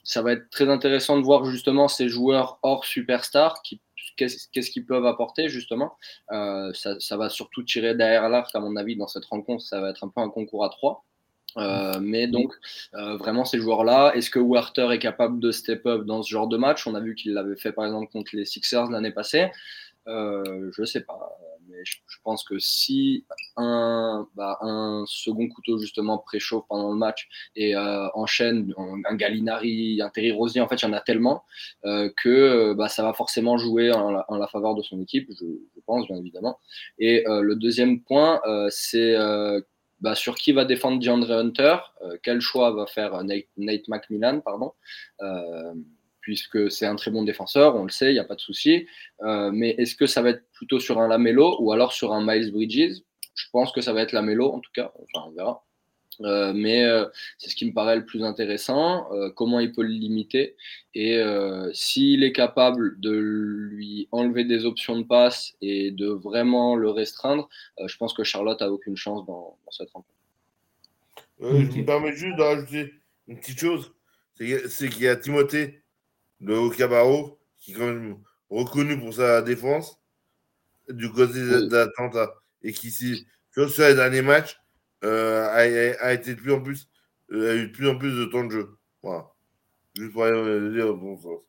ça 0.04 0.22
va 0.22 0.34
être 0.34 0.49
très 0.49 0.70
intéressant 0.70 1.18
de 1.18 1.24
voir 1.24 1.45
justement 1.45 1.88
ces 1.88 2.10
joueurs 2.10 2.60
hors 2.62 2.86
superstar 2.86 3.62
qui 3.62 3.82
qu'est-ce 4.16 4.72
qu'ils 4.72 4.86
peuvent 4.86 5.06
apporter 5.06 5.49
justement. 5.49 5.97
Euh, 6.32 6.72
ça, 6.74 7.18
va 7.18 7.30
surtout 7.30 7.64
tirer 7.64 7.95
derrière 7.95 8.30
l'arc 8.30 8.54
à 8.56 8.60
mon 8.60 8.76
avis 8.76 8.95
dans 8.95 9.08
cette 9.08 9.26
rencontre. 9.26 9.64
Ça 9.64 9.82
va 9.82 9.89
être 9.89 10.04
un 10.04 10.10
peu 10.10 10.22
un 10.22 10.30
concours 10.30 10.66
à 10.66 10.70
trois. 10.70 11.06
Euh, 11.58 11.99
mais 12.01 12.26
donc 12.26 12.51
euh, 12.95 13.16
vraiment 13.18 13.45
ces 13.45 13.60
joueurs-là, 13.60 14.14
est-ce 14.16 14.32
que 14.32 14.39
Werther 14.39 14.91
est 14.91 14.97
capable 14.97 15.39
de 15.39 15.51
step 15.51 15.86
up 15.86 16.04
dans 16.04 16.24
ce 16.24 16.30
genre 16.30 16.47
de 16.47 16.58
match? 16.58 16.88
On 16.88 16.95
a 16.95 16.99
vu 16.99 17.14
qu'il 17.14 17.34
l'avait 17.34 17.56
fait 17.56 17.72
par 17.72 17.86
exemple 17.86 18.12
contre 18.12 18.36
les 18.36 18.45
Sixers 18.45 18.89
l'année 18.89 19.12
passée. 19.12 19.51
Je 20.08 20.84
sais 20.86 21.01
pas, 21.01 21.38
je, 21.84 21.98
pense 22.24 22.44
que 22.44 22.60
si 22.60 23.26
un, 23.58 24.28
bah, 24.36 24.58
un 24.62 25.04
second 25.08 25.48
couteau 25.48 25.78
justement 25.78 26.18
préchauffe 26.18 26.66
pendant 26.68 26.92
le 26.92 26.98
match 26.98 27.28
et 27.56 27.76
euh, 27.76 28.08
enchaîne 28.14 28.74
un, 28.78 29.16
Gallinari, 29.16 30.02
un 30.02 30.10
Terry 30.10 30.32
Rosier, 30.32 30.62
en 30.62 30.68
fait 30.68 30.76
il 30.76 30.86
y 30.86 30.88
en 30.88 30.94
a 30.94 31.02
tellement 31.02 31.44
euh, 31.86 32.10
que 32.22 32.74
bah, 32.74 32.90
ça 32.90 33.04
va 33.04 33.14
forcément 33.14 33.58
jouer 33.58 33.92
en 33.92 34.12
la, 34.12 34.48
faveur 34.48 34.76
de 34.76 34.82
son 34.82 35.02
équipe, 35.02 35.30
je, 35.40 35.46
pense 35.86 36.08
bien 36.08 36.18
évidemment. 36.18 36.60
Et 37.00 37.24
le 37.28 37.56
deuxième 37.56 38.02
point, 38.02 38.42
c'est 38.70 39.16
bah, 40.00 40.16
sur 40.16 40.36
qui 40.36 40.52
va 40.52 40.66
défendre 40.66 41.00
DeAndre 41.00 41.32
Hunter, 41.32 41.78
quel 42.22 42.40
choix 42.40 42.72
va 42.72 42.86
faire 42.86 43.24
Nate, 43.24 43.46
Nate 43.58 43.88
McMillan, 43.88 44.42
pardon 44.42 44.74
puisque 46.24 46.72
c'est 46.72 46.86
un 46.86 46.96
très 46.96 47.12
bon 47.12 47.24
défenseur, 47.24 47.76
on 47.76 47.84
le 47.84 47.92
sait, 47.92 48.10
il 48.10 48.14
n'y 48.14 48.20
a 48.20 48.24
pas 48.24 48.36
de 48.36 48.42
souci. 48.42 48.88
Euh, 49.22 49.52
mais 49.54 49.72
est-ce 49.78 49.94
que 49.94 50.08
ça 50.08 50.22
va 50.22 50.30
être 50.30 50.50
plutôt 50.54 50.80
sur 50.80 51.00
un 51.00 51.08
Lamelo 51.10 51.58
ou 51.62 51.74
alors 51.74 51.92
sur 51.92 52.14
un 52.14 52.26
Miles 52.26 52.52
Bridges? 52.52 53.02
Je 53.36 53.46
pense 53.52 53.72
que 53.74 53.82
ça 53.82 53.92
va 53.92 54.02
être 54.02 54.14
Lamelo, 54.14 54.52
en 54.52 54.60
tout 54.60 54.72
cas, 54.74 54.92
enfin, 54.96 55.28
on 55.28 55.32
verra. 55.32 55.66
Euh, 56.22 56.54
mais 56.54 56.86
euh, 56.86 57.06
c'est 57.38 57.50
ce 57.50 57.56
qui 57.56 57.66
me 57.66 57.74
paraît 57.74 57.98
le 57.98 58.06
plus 58.06 58.24
intéressant, 58.24 59.10
comment 59.36 59.60
il 59.60 59.74
peut 59.74 59.82
le 59.82 59.90
limiter 59.90 60.56
et 60.94 61.22
s'il 61.74 62.24
est 62.24 62.32
capable 62.32 63.00
de 63.02 63.12
lui 63.12 64.08
enlever 64.12 64.46
des 64.46 64.66
options 64.66 64.98
de 64.98 65.04
passe 65.04 65.56
et 65.62 65.92
de 65.92 66.08
vraiment 66.08 66.76
le 66.76 66.90
restreindre, 66.90 67.50
je 67.84 67.98
pense 67.98 68.14
que 68.14 68.24
Charlotte 68.24 68.62
a 68.62 68.72
aucune 68.72 68.96
chance 68.96 69.26
dans, 69.26 69.58
cette 69.72 69.90
rencontre. 69.90 70.08
Je 71.42 71.80
me 71.80 71.86
permets 71.86 72.16
juste 72.16 72.38
de 72.38 72.44
rajouter 72.44 72.94
une 73.28 73.40
petite 73.40 73.60
chose, 73.60 73.92
c'est 74.38 74.90
qu'il 74.90 75.02
y 75.02 75.08
a 75.08 75.16
Timothée 75.16 75.83
le 76.44 76.56
Okabaro, 76.56 77.39
qui 77.58 77.72
est 77.72 77.76
quand 77.76 77.88
même 77.88 78.18
reconnu 78.50 79.00
pour 79.00 79.14
sa 79.14 79.41
défense 79.41 80.00
du 80.89 81.10
côté 81.12 81.68
d'Atlanta 81.68 82.34
et 82.62 82.74
qui, 82.74 82.91
sur 82.91 83.68
les 83.80 83.96
derniers 83.96 84.22
matchs, 84.22 84.60
euh, 85.04 85.48
a, 85.50 86.14
été 86.14 86.36
de 86.36 86.39
plus 86.39 86.54
en 86.54 86.62
plus, 86.62 86.89
euh, 87.32 87.52
a 87.52 87.56
eu 87.56 87.68
de 87.68 87.72
plus 87.72 87.89
en 87.89 87.98
plus 87.98 88.12
de 88.18 88.26
temps 88.26 88.46
de 88.46 88.52
jeu. 88.52 88.78
Voilà. 89.02 89.30
Juste 89.96 90.14
pour 90.14 90.24
le 90.26 90.72
dire 90.74 90.94
bon 90.94 91.18
sens. 91.18 91.39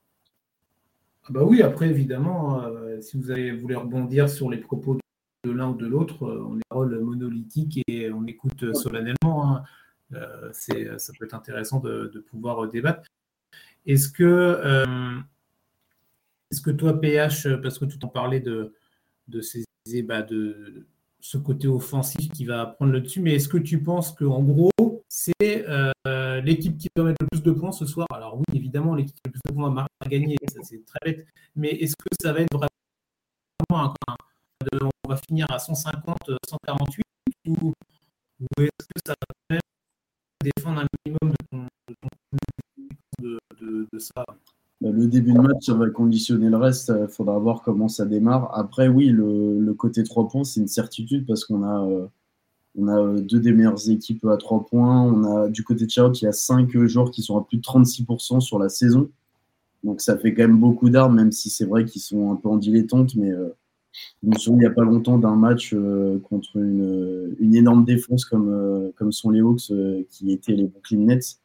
Ah 1.25 1.29
bah 1.31 1.43
oui, 1.45 1.63
après, 1.63 1.89
évidemment, 1.89 2.63
euh, 2.65 3.01
si 3.01 3.17
vous 3.17 3.31
avez, 3.31 3.53
voulu 3.53 3.77
rebondir 3.77 4.29
sur 4.29 4.51
les 4.51 4.59
propos 4.59 4.99
de 5.45 5.51
l'un 5.51 5.71
ou 5.71 5.77
de 5.77 5.87
l'autre, 5.87 6.27
on 6.27 6.59
est 6.59 6.63
rôle 6.71 6.99
monolithique 7.01 7.81
et 7.87 8.11
on 8.11 8.27
écoute 8.27 8.75
solennellement. 8.75 9.57
Hein. 9.57 9.65
ça 10.53 11.13
peut 11.19 11.25
être 11.25 11.35
intéressant 11.35 11.81
de, 11.81 12.11
de 12.13 12.21
pouvoir 12.21 12.69
débattre. 12.69 13.09
Est-ce 13.87 14.09
que, 14.09 14.25
euh, 14.25 15.19
est-ce 16.51 16.61
que 16.61 16.71
toi, 16.71 17.01
PH, 17.01 17.49
parce 17.63 17.79
que 17.79 17.85
tu 17.85 17.99
en 18.03 18.09
parlais 18.09 18.41
de, 18.41 18.75
de, 19.29 19.41
ces, 19.41 19.65
bah, 20.03 20.23
de 20.23 20.87
ce 21.21 21.39
côté 21.39 21.69
offensif 21.69 22.31
qui 22.33 22.45
va 22.45 22.67
prendre 22.67 22.93
le 22.93 23.01
dessus, 23.01 23.21
mais 23.21 23.35
est-ce 23.35 23.49
que 23.49 23.59
tu 23.59 23.83
penses 23.83 24.13
qu'en 24.13 24.43
gros, 24.43 24.71
c'est 25.09 25.33
euh, 25.69 26.41
l'équipe 26.43 26.77
qui 26.77 26.89
va 26.97 27.05
mettre 27.05 27.23
le 27.23 27.29
plus 27.29 27.43
de 27.43 27.53
points 27.53 27.73
ce 27.73 27.87
soir? 27.87 28.07
Alors 28.13 28.37
oui, 28.37 28.45
évidemment, 28.55 28.95
l'équipe 28.95 29.15
qui 29.15 29.23
a 29.25 29.29
le 29.29 29.33
plus 29.33 29.41
de 29.47 29.55
points 29.55 29.73
va 29.73 29.87
gagner, 30.09 30.37
ça 30.53 30.61
c'est 30.63 30.85
très 30.85 30.99
bête, 31.05 31.27
mais 31.57 31.71
est-ce 31.71 31.95
que 31.97 32.09
ça 32.21 32.33
va 32.33 32.41
être 32.41 32.55
vraiment 32.55 33.95
un, 34.11 34.17
on 35.05 35.09
va 35.09 35.17
finir 35.29 35.47
à 35.51 35.59
150, 35.59 36.17
148 36.49 37.05
ou, 37.47 37.73
est-ce 38.59 38.87
que 38.87 39.01
ça 39.07 39.15
va 39.51 39.59
défendre 40.43 40.81
un 40.81 40.87
minimum 41.05 41.35
de 41.89 41.95
ton 42.01 42.09
bah, 44.81 44.91
le 44.93 45.07
début 45.07 45.33
de 45.33 45.39
match, 45.39 45.67
ça 45.67 45.75
va 45.75 45.89
conditionner 45.89 46.51
le 46.51 46.57
reste. 46.57 46.93
Il 47.01 47.09
faudra 47.09 47.39
voir 47.39 47.63
comment 47.63 47.89
ça 47.89 48.05
démarre. 48.05 48.51
Après, 48.59 48.89
oui, 48.89 49.09
le, 49.09 49.73
côté 49.75 50.03
3 50.03 50.29
points, 50.29 50.45
c'est 50.45 50.61
une 50.61 50.69
certitude 50.69 51.27
parce 51.27 51.45
qu'on 51.45 51.63
a, 51.63 51.87
euh, 51.87 52.07
euh, 52.79 53.21
deux 53.21 53.41
des 53.41 53.53
meilleures 53.53 53.89
équipes 53.89 54.27
à 54.27 54.37
3 54.37 54.67
points. 54.67 55.03
On 55.03 55.25
a 55.25 55.49
du 55.49 55.65
côté 55.65 55.87
de 55.87 55.91
Charlotte, 55.91 56.21
il 56.21 56.25
y 56.25 56.29
a 56.29 56.33
5 56.33 56.71
joueurs 56.87 57.11
qui 57.11 57.23
sont 57.23 57.39
à 57.39 57.45
plus 57.45 57.59
de 57.59 57.63
36% 57.63 58.41
sur 58.41 58.59
la 58.59 58.69
saison. 58.69 59.09
Donc 59.85 60.01
ça 60.01 60.19
fait 60.19 60.35
quand 60.35 60.43
même 60.43 60.59
beaucoup 60.59 60.91
d'armes, 60.91 61.17
même 61.17 61.33
si 61.33 61.51
c'est 61.51 61.67
vrai 61.67 61.85
qu'ils 61.85 62.03
sont 62.03 62.33
un 62.33 62.37
peu 62.37 62.49
en 62.49 62.57
dilettante. 62.57 63.15
Mais 63.17 63.31
euh, 63.31 63.55
je 64.23 64.29
me 64.29 64.35
souviens 64.35 64.59
il 64.59 64.61
n'y 64.61 64.67
a 64.67 64.71
pas 64.71 64.85
longtemps 64.85 65.19
d'un 65.19 65.37
match 65.37 65.75
contre 66.29 66.57
une, 66.57 67.37
une, 67.39 67.55
énorme 67.55 67.85
défense 67.85 68.25
comme, 68.25 68.93
comme 68.97 69.13
sont 69.13 69.31
les 69.31 69.41
Hawks, 69.41 69.73
qui 70.11 70.33
étaient 70.33 70.55
les 70.55 70.67
Brooklyn 70.67 71.07
Nets 71.07 71.39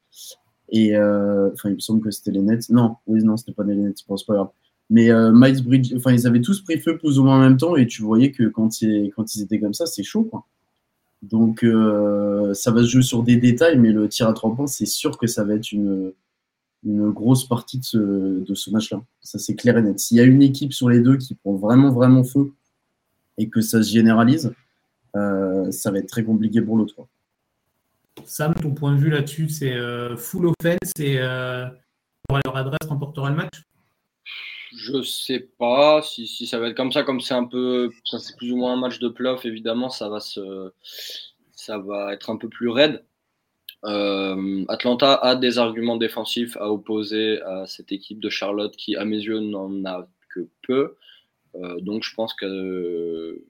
et 0.72 0.95
euh, 0.95 1.49
enfin, 1.53 1.70
il 1.70 1.76
me 1.76 1.80
semble 1.80 2.01
que 2.01 2.11
c'était 2.11 2.32
les 2.32 2.41
Nets. 2.41 2.70
Non, 2.70 2.97
oui, 3.07 3.24
non, 3.24 3.38
c'était 3.38 3.51
pas 3.51 3.63
les 3.63 3.76
Nets, 3.76 3.97
c'est 3.97 4.26
pas 4.26 4.34
grave. 4.34 4.49
Mais 4.89 5.11
euh, 5.11 5.32
Miles 5.34 5.63
Bridge, 5.63 5.93
enfin, 5.95 6.11
ils 6.11 6.26
avaient 6.26 6.41
tous 6.41 6.61
pris 6.61 6.80
feu 6.80 6.97
plus 6.97 7.20
ou 7.20 7.24
moins 7.24 7.38
en 7.38 7.41
même 7.41 7.57
temps 7.57 7.76
et 7.76 7.86
tu 7.86 8.01
voyais 8.01 8.32
que 8.32 8.43
quand, 8.47 8.82
ils, 8.82 9.11
quand 9.15 9.36
ils 9.36 9.43
étaient 9.43 9.59
comme 9.59 9.74
ça, 9.74 9.86
c'est 9.86 10.03
chaud. 10.03 10.24
Quoi. 10.24 10.45
Donc, 11.22 11.63
euh, 11.63 12.53
ça 12.53 12.72
va 12.72 12.82
se 12.82 12.88
jouer 12.88 13.03
sur 13.03 13.24
des 13.24 13.36
détails, 13.36 13.78
mais 13.78 13.91
le 13.91 14.07
tir 14.09 14.28
à 14.28 14.34
trois 14.34 14.55
points, 14.55 14.67
c'est 14.67 14.88
sûr 14.88 15.17
que 15.17 15.28
ça 15.28 15.43
va 15.43 15.55
être 15.55 15.72
une, 15.72 16.11
une 16.86 17.09
grosse 17.11 17.47
partie 17.47 17.78
de 17.78 17.84
ce, 17.84 17.97
de 17.97 18.55
ce 18.55 18.72
match-là. 18.72 19.01
Ça, 19.22 19.38
c'est 19.38 19.55
clair 19.55 19.78
et 19.78 19.82
net. 19.82 19.99
S'il 19.99 20.17
y 20.17 20.22
a 20.22 20.24
une 20.24 20.41
équipe 20.41 20.74
sur 20.74 20.89
les 20.89 21.01
deux 21.01 21.17
qui 21.17 21.36
prend 21.36 21.53
vraiment, 21.53 21.91
vraiment 21.91 22.24
feu 22.24 22.51
et 23.38 23.49
que 23.49 23.61
ça 23.61 23.84
se 23.84 23.91
généralise, 23.91 24.51
ça 25.13 25.91
va 25.91 25.97
être 25.97 26.07
très 26.07 26.24
compliqué 26.24 26.61
pour 26.61 26.78
l'autre. 26.78 26.95
Sam, 28.26 28.53
ton 28.55 28.74
point 28.74 28.93
de 28.93 28.97
vue 28.97 29.09
là-dessus, 29.09 29.49
c'est 29.49 29.74
euh, 29.74 30.15
full 30.15 30.47
offense 30.47 30.91
et 30.99 31.20
euh, 31.20 31.65
leur 32.45 32.55
adresse 32.55 32.88
remportera 32.88 33.30
le 33.30 33.36
match? 33.36 33.61
Je 34.76 35.01
sais 35.01 35.49
pas 35.57 36.01
si, 36.01 36.28
ça 36.45 36.59
va 36.59 36.67
être 36.70 36.78
comme 36.78 36.91
ça, 36.91 37.03
comme 37.03 37.22
c'est 37.22 37.34
un 37.34 37.45
peu, 37.45 37.89
c'est 38.05 38.36
plus 38.38 38.51
ou 38.51 38.57
moins 38.57 38.74
un 38.74 38.80
match 38.80 38.99
de 38.99 39.09
playoff, 39.09 39.45
évidemment, 39.45 39.89
ça 39.89 40.09
va 40.09 40.20
se, 40.20 40.72
ça 41.53 41.80
va 41.80 42.13
être 42.13 42.30
un 42.30 42.38
peu 42.38 42.49
plus 42.49 42.70
raide. 42.70 43.03
Euh, 43.86 44.65
Atlanta 44.67 45.15
a 45.15 45.36
des 45.36 45.57
arguments 45.57 45.97
défensifs 45.97 46.55
à 46.57 46.72
opposer 46.72 47.41
à 47.41 47.65
cette 47.65 47.91
équipe 47.91 48.20
de 48.20 48.30
Charlotte 48.30 48.76
qui, 48.76 48.95
à 48.95 49.05
mes 49.05 49.17
yeux, 49.17 49.39
n'en 49.39 49.84
a 49.86 50.07
que 50.30 50.47
peu. 50.61 50.95
donc, 51.82 52.03
je 52.03 52.13
pense 52.13 52.34
que 52.36 53.43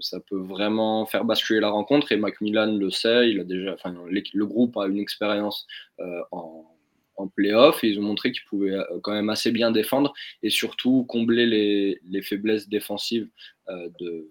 ça 0.00 0.20
peut 0.20 0.38
vraiment 0.38 1.06
faire 1.06 1.24
basculer 1.24 1.60
la 1.60 1.70
rencontre. 1.70 2.12
Et 2.12 2.16
Macmillan 2.16 2.76
le 2.76 2.90
sait, 2.90 3.30
il 3.30 3.40
a 3.40 3.44
déjà, 3.44 3.74
enfin, 3.74 3.94
le 3.94 4.46
groupe 4.46 4.76
a 4.76 4.86
une 4.86 4.98
expérience 4.98 5.66
euh, 6.00 6.22
en, 6.30 6.66
en 7.16 7.28
playoff 7.28 7.82
et 7.84 7.88
ils 7.88 7.98
ont 7.98 8.02
montré 8.02 8.32
qu'ils 8.32 8.44
pouvaient 8.44 8.72
euh, 8.72 9.00
quand 9.02 9.12
même 9.12 9.30
assez 9.30 9.50
bien 9.50 9.70
défendre 9.70 10.12
et 10.42 10.50
surtout 10.50 11.04
combler 11.04 11.46
les, 11.46 12.00
les 12.08 12.22
faiblesses 12.22 12.68
défensives 12.68 13.28
euh, 13.68 13.88
de, 14.00 14.30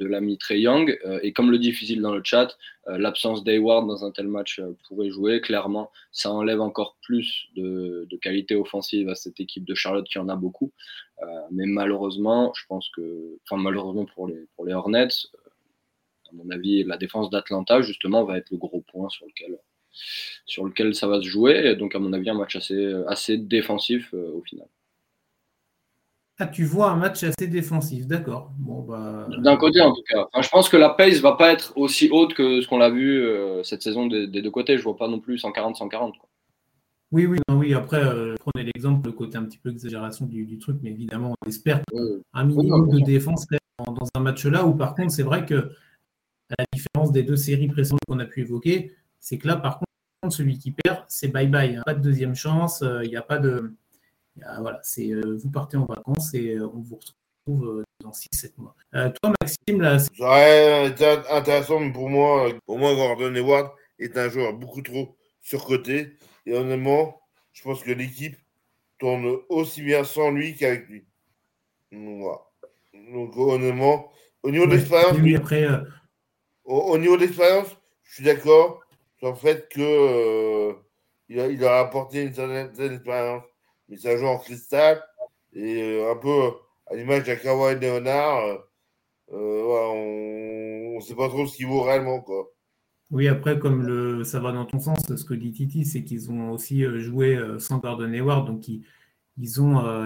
de, 0.00 0.06
l'ami 0.06 0.38
Trey 0.38 0.60
Young. 0.60 0.98
et 1.22 1.32
comme 1.32 1.50
le 1.50 1.58
dit 1.58 1.72
Fizil 1.72 2.00
dans 2.00 2.14
le 2.14 2.22
chat, 2.24 2.56
l'absence 2.86 3.44
d'Hayward 3.44 3.86
dans 3.86 4.04
un 4.04 4.10
tel 4.10 4.26
match 4.28 4.60
pourrait 4.88 5.10
jouer. 5.10 5.40
Clairement, 5.40 5.90
ça 6.10 6.32
enlève 6.32 6.60
encore 6.60 6.96
plus 7.02 7.48
de, 7.54 8.06
de, 8.10 8.16
qualité 8.16 8.56
offensive 8.56 9.08
à 9.08 9.14
cette 9.14 9.38
équipe 9.40 9.64
de 9.64 9.74
Charlotte 9.74 10.06
qui 10.06 10.18
en 10.18 10.28
a 10.28 10.36
beaucoup. 10.36 10.72
Euh, 11.22 11.26
mais 11.50 11.66
malheureusement, 11.66 12.52
je 12.54 12.64
pense 12.66 12.88
que, 12.90 13.38
enfin 13.44 13.60
malheureusement 13.60 14.06
pour 14.06 14.26
les, 14.26 14.46
pour 14.56 14.64
les 14.64 14.72
Hornets, 14.72 15.08
euh, 15.34 16.30
à 16.30 16.32
mon 16.32 16.48
avis, 16.50 16.84
la 16.84 16.96
défense 16.96 17.30
d'Atlanta 17.30 17.82
justement 17.82 18.24
va 18.24 18.38
être 18.38 18.50
le 18.50 18.56
gros 18.56 18.80
point 18.80 19.08
sur 19.10 19.26
lequel, 19.26 19.58
sur 20.46 20.64
lequel 20.64 20.94
ça 20.94 21.06
va 21.06 21.20
se 21.20 21.26
jouer. 21.26 21.72
Et 21.72 21.76
donc 21.76 21.94
à 21.94 21.98
mon 21.98 22.12
avis, 22.12 22.30
un 22.30 22.34
match 22.34 22.56
assez, 22.56 22.94
assez 23.06 23.36
défensif 23.36 24.14
euh, 24.14 24.32
au 24.32 24.42
final. 24.42 24.66
Ah, 26.42 26.46
tu 26.46 26.64
vois 26.64 26.90
un 26.90 26.96
match 26.96 27.22
assez 27.22 27.46
défensif, 27.46 28.06
d'accord. 28.06 28.50
Bon, 28.58 28.80
bah... 28.80 29.28
D'un 29.38 29.56
côté, 29.56 29.80
en 29.82 29.92
tout 29.92 30.02
cas. 30.08 30.26
je 30.40 30.48
pense 30.48 30.70
que 30.70 30.78
la 30.78 30.88
pace 30.88 31.18
va 31.20 31.32
pas 31.32 31.52
être 31.52 31.76
aussi 31.76 32.08
haute 32.10 32.32
que 32.32 32.62
ce 32.62 32.66
qu'on 32.66 32.78
l'a 32.78 32.88
vu 32.88 33.22
cette 33.62 33.82
saison 33.82 34.06
des, 34.06 34.26
deux 34.26 34.50
côtés. 34.50 34.78
Je 34.78 34.82
vois 34.82 34.96
pas 34.96 35.06
non 35.06 35.20
plus 35.20 35.36
140-140. 35.36 36.14
Oui, 37.12 37.26
oui, 37.26 37.38
oui. 37.50 37.74
Après, 37.74 38.00
prenais 38.00 38.70
l'exemple, 38.74 39.06
le 39.08 39.12
côté 39.12 39.36
un 39.36 39.44
petit 39.44 39.58
peu 39.58 39.70
exagération 39.70 40.24
du, 40.24 40.58
truc, 40.58 40.78
mais 40.82 40.90
évidemment, 40.90 41.34
on 41.44 41.48
espère 41.48 41.82
un 42.32 42.44
minimum 42.44 42.88
de 42.88 43.00
défense 43.00 43.46
dans, 43.84 43.92
dans 43.92 44.06
un 44.14 44.20
match 44.20 44.46
là 44.46 44.64
où, 44.64 44.74
par 44.74 44.94
contre, 44.94 45.12
c'est 45.12 45.22
vrai 45.22 45.44
que 45.44 45.70
la 46.58 46.64
différence 46.72 47.12
des 47.12 47.22
deux 47.22 47.36
séries 47.36 47.68
précédentes 47.68 48.00
qu'on 48.08 48.18
a 48.18 48.24
pu 48.24 48.40
évoquer, 48.40 48.92
c'est 49.20 49.38
que 49.38 49.46
là, 49.46 49.56
par 49.56 49.78
contre, 49.78 50.34
celui 50.34 50.58
qui 50.58 50.72
perd, 50.72 51.04
c'est 51.08 51.28
bye 51.28 51.46
bye. 51.46 51.76
Hein. 51.76 51.82
Pas 51.84 51.94
de 51.94 52.02
deuxième 52.02 52.34
chance, 52.34 52.82
il 53.02 53.08
n'y 53.08 53.16
a 53.16 53.22
pas 53.22 53.38
de. 53.38 53.74
Voilà, 54.36 54.80
c'est 54.82 55.12
vous 55.12 55.50
partez 55.50 55.76
en 55.76 55.86
vacances 55.86 56.34
et 56.34 56.58
on 56.60 56.80
vous 56.80 56.98
retrouve 57.46 57.84
dans 58.00 58.10
6-7 58.10 58.52
mois. 58.58 58.74
toi, 58.92 59.32
Maxime, 59.40 59.80
là. 59.80 60.86
Été 60.86 61.04
intéressant 61.30 61.90
pour 61.92 62.08
moi. 62.08 62.50
Pour 62.66 62.78
moi, 62.78 62.94
Gordon 62.94 63.34
Hayward 63.34 63.70
est 63.98 64.16
un 64.16 64.28
joueur 64.28 64.54
beaucoup 64.54 64.82
trop 64.82 65.16
surcoté. 65.40 66.16
Et 66.46 66.54
honnêtement, 66.54 67.20
je 67.52 67.62
pense 67.62 67.82
que 67.82 67.90
l'équipe 67.90 68.36
tourne 68.98 69.38
aussi 69.48 69.82
bien 69.82 70.04
sans 70.04 70.30
lui 70.30 70.54
qu'avec 70.54 70.88
lui. 70.88 71.04
Donc, 71.92 73.36
honnêtement, 73.36 74.10
au 74.42 74.50
niveau 74.50 74.66
de 74.66 74.72
l'expérience. 74.72 75.16
après. 75.36 75.64
Euh, 75.64 75.80
au, 76.64 76.96
niveau 76.98 77.16
de 77.16 77.22
l'expérience, 77.22 77.76
je 78.04 78.14
suis 78.14 78.24
d'accord 78.24 78.80
sur 79.18 79.30
le 79.30 79.34
fait 79.34 79.68
que 79.68 79.80
euh, 79.80 80.72
il, 81.28 81.40
a, 81.40 81.46
il, 81.48 81.64
a, 81.64 81.80
apporté 81.80 82.22
une 82.22 82.34
certaine, 82.34 82.92
expérience. 82.92 83.42
Mais 83.90 84.06
un 84.06 84.16
joueur 84.16 84.30
en 84.30 84.38
cristal 84.38 85.02
et 85.52 85.82
euh, 85.82 86.12
un 86.12 86.16
peu 86.16 86.52
à 86.86 86.94
l'image 86.94 87.24
d'Akawa 87.24 87.72
et 87.72 87.74
Leonard, 87.78 88.64
on 89.28 90.96
ne 90.96 91.00
sait 91.00 91.14
pas 91.14 91.28
trop 91.28 91.46
ce 91.46 91.56
qu'il 91.56 91.66
vaut 91.66 91.82
réellement. 91.82 92.20
Quoi. 92.20 92.50
Oui, 93.10 93.26
après, 93.26 93.58
comme 93.58 93.82
le, 93.82 94.22
ça 94.22 94.38
va 94.38 94.52
dans 94.52 94.64
ton 94.64 94.78
sens, 94.78 94.98
ce 95.14 95.24
que 95.24 95.34
dit 95.34 95.50
Titi, 95.50 95.84
c'est 95.84 96.04
qu'ils 96.04 96.30
ont 96.30 96.52
aussi 96.52 96.84
euh, 96.84 97.00
joué 97.00 97.34
euh, 97.36 97.58
sans 97.58 97.78
Gordon 97.78 98.12
Hayward, 98.12 98.46
donc 98.46 98.68
ils, 98.68 99.60
ont, 99.60 99.84
euh, 99.84 100.04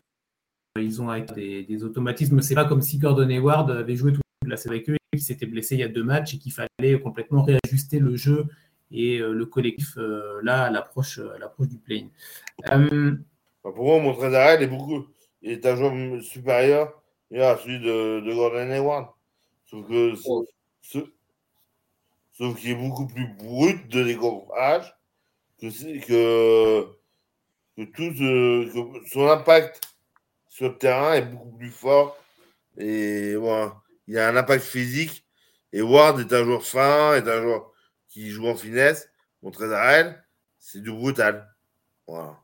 ils 0.80 1.03
ont 1.03 1.14
des, 1.35 1.64
des 1.64 1.85
automatismes. 1.85 2.41
C'est 2.41 2.55
pas 2.55 2.64
comme 2.64 2.80
si 2.80 2.97
Gordon 2.99 3.28
Hayward 3.28 3.70
avait 3.70 3.97
joué 3.97 4.14
toute 4.14 4.22
la 4.47 4.57
série 4.57 4.76
avec 4.76 4.89
eux 4.89 4.95
et 4.95 5.16
qu'il 5.18 5.24
s'était 5.24 5.45
blessé 5.45 5.74
il 5.74 5.80
y 5.80 5.82
a 5.82 5.89
deux 5.89 6.03
matchs 6.03 6.35
et 6.35 6.39
qu'il 6.39 6.53
fallait 6.53 6.99
complètement 6.99 7.43
réajuster 7.43 7.99
le 7.99 8.16
jeu 8.16 8.47
et 8.91 9.18
le 9.18 9.47
collectif 9.47 9.97
là 10.43 10.64
à 10.64 10.70
l'approche, 10.70 11.18
du 11.61 11.78
play 11.78 12.07
pour 13.73 13.85
moi, 13.85 13.99
mon 13.99 14.15
très 14.15 14.62
est 14.62 14.67
beaucoup, 14.67 15.07
est 15.43 15.65
un 15.67 15.77
joueur 15.77 16.23
supérieur 16.23 17.03
à 17.35 17.57
celui 17.57 17.81
de, 17.81 18.21
de 18.21 18.35
Gordon 18.35 18.71
Hayward. 18.71 19.09
Sauf 19.67 19.89
que 19.89 20.15
ce, 20.83 20.99
sauf 22.33 22.59
qu'il 22.59 22.71
est 22.71 22.75
beaucoup 22.75 23.07
plus 23.07 23.27
brut 23.27 23.89
de 23.89 24.05
décoffrage, 24.05 24.95
que, 25.59 25.69
que, 26.07 26.87
que, 27.77 27.85
tout 27.85 29.09
son 29.09 29.29
impact 29.29 29.81
sur 30.49 30.69
le 30.69 30.79
terrain 30.79 31.15
est 31.15 31.23
beaucoup 31.23 31.57
plus 31.57 31.71
fort. 31.71 32.17
Et 32.77 33.35
voilà, 33.35 33.77
il 34.07 34.19
a 34.19 34.29
un 34.29 34.37
impact 34.37 34.65
physique. 34.65 35.25
Et 35.73 35.83
Ward 35.83 36.21
est 36.21 36.33
un 36.33 36.45
joueur 36.45 36.65
fin, 36.65 37.15
est 37.15 37.29
un 37.29 37.43
joueur 37.43 37.73
qui 38.09 38.31
joue 38.31 38.47
en 38.47 38.55
finesse. 38.55 39.09
Mon 39.43 39.51
elle, 39.51 40.25
c'est 40.59 40.81
du 40.81 40.93
brutal. 40.93 41.49
Voilà. 42.07 42.43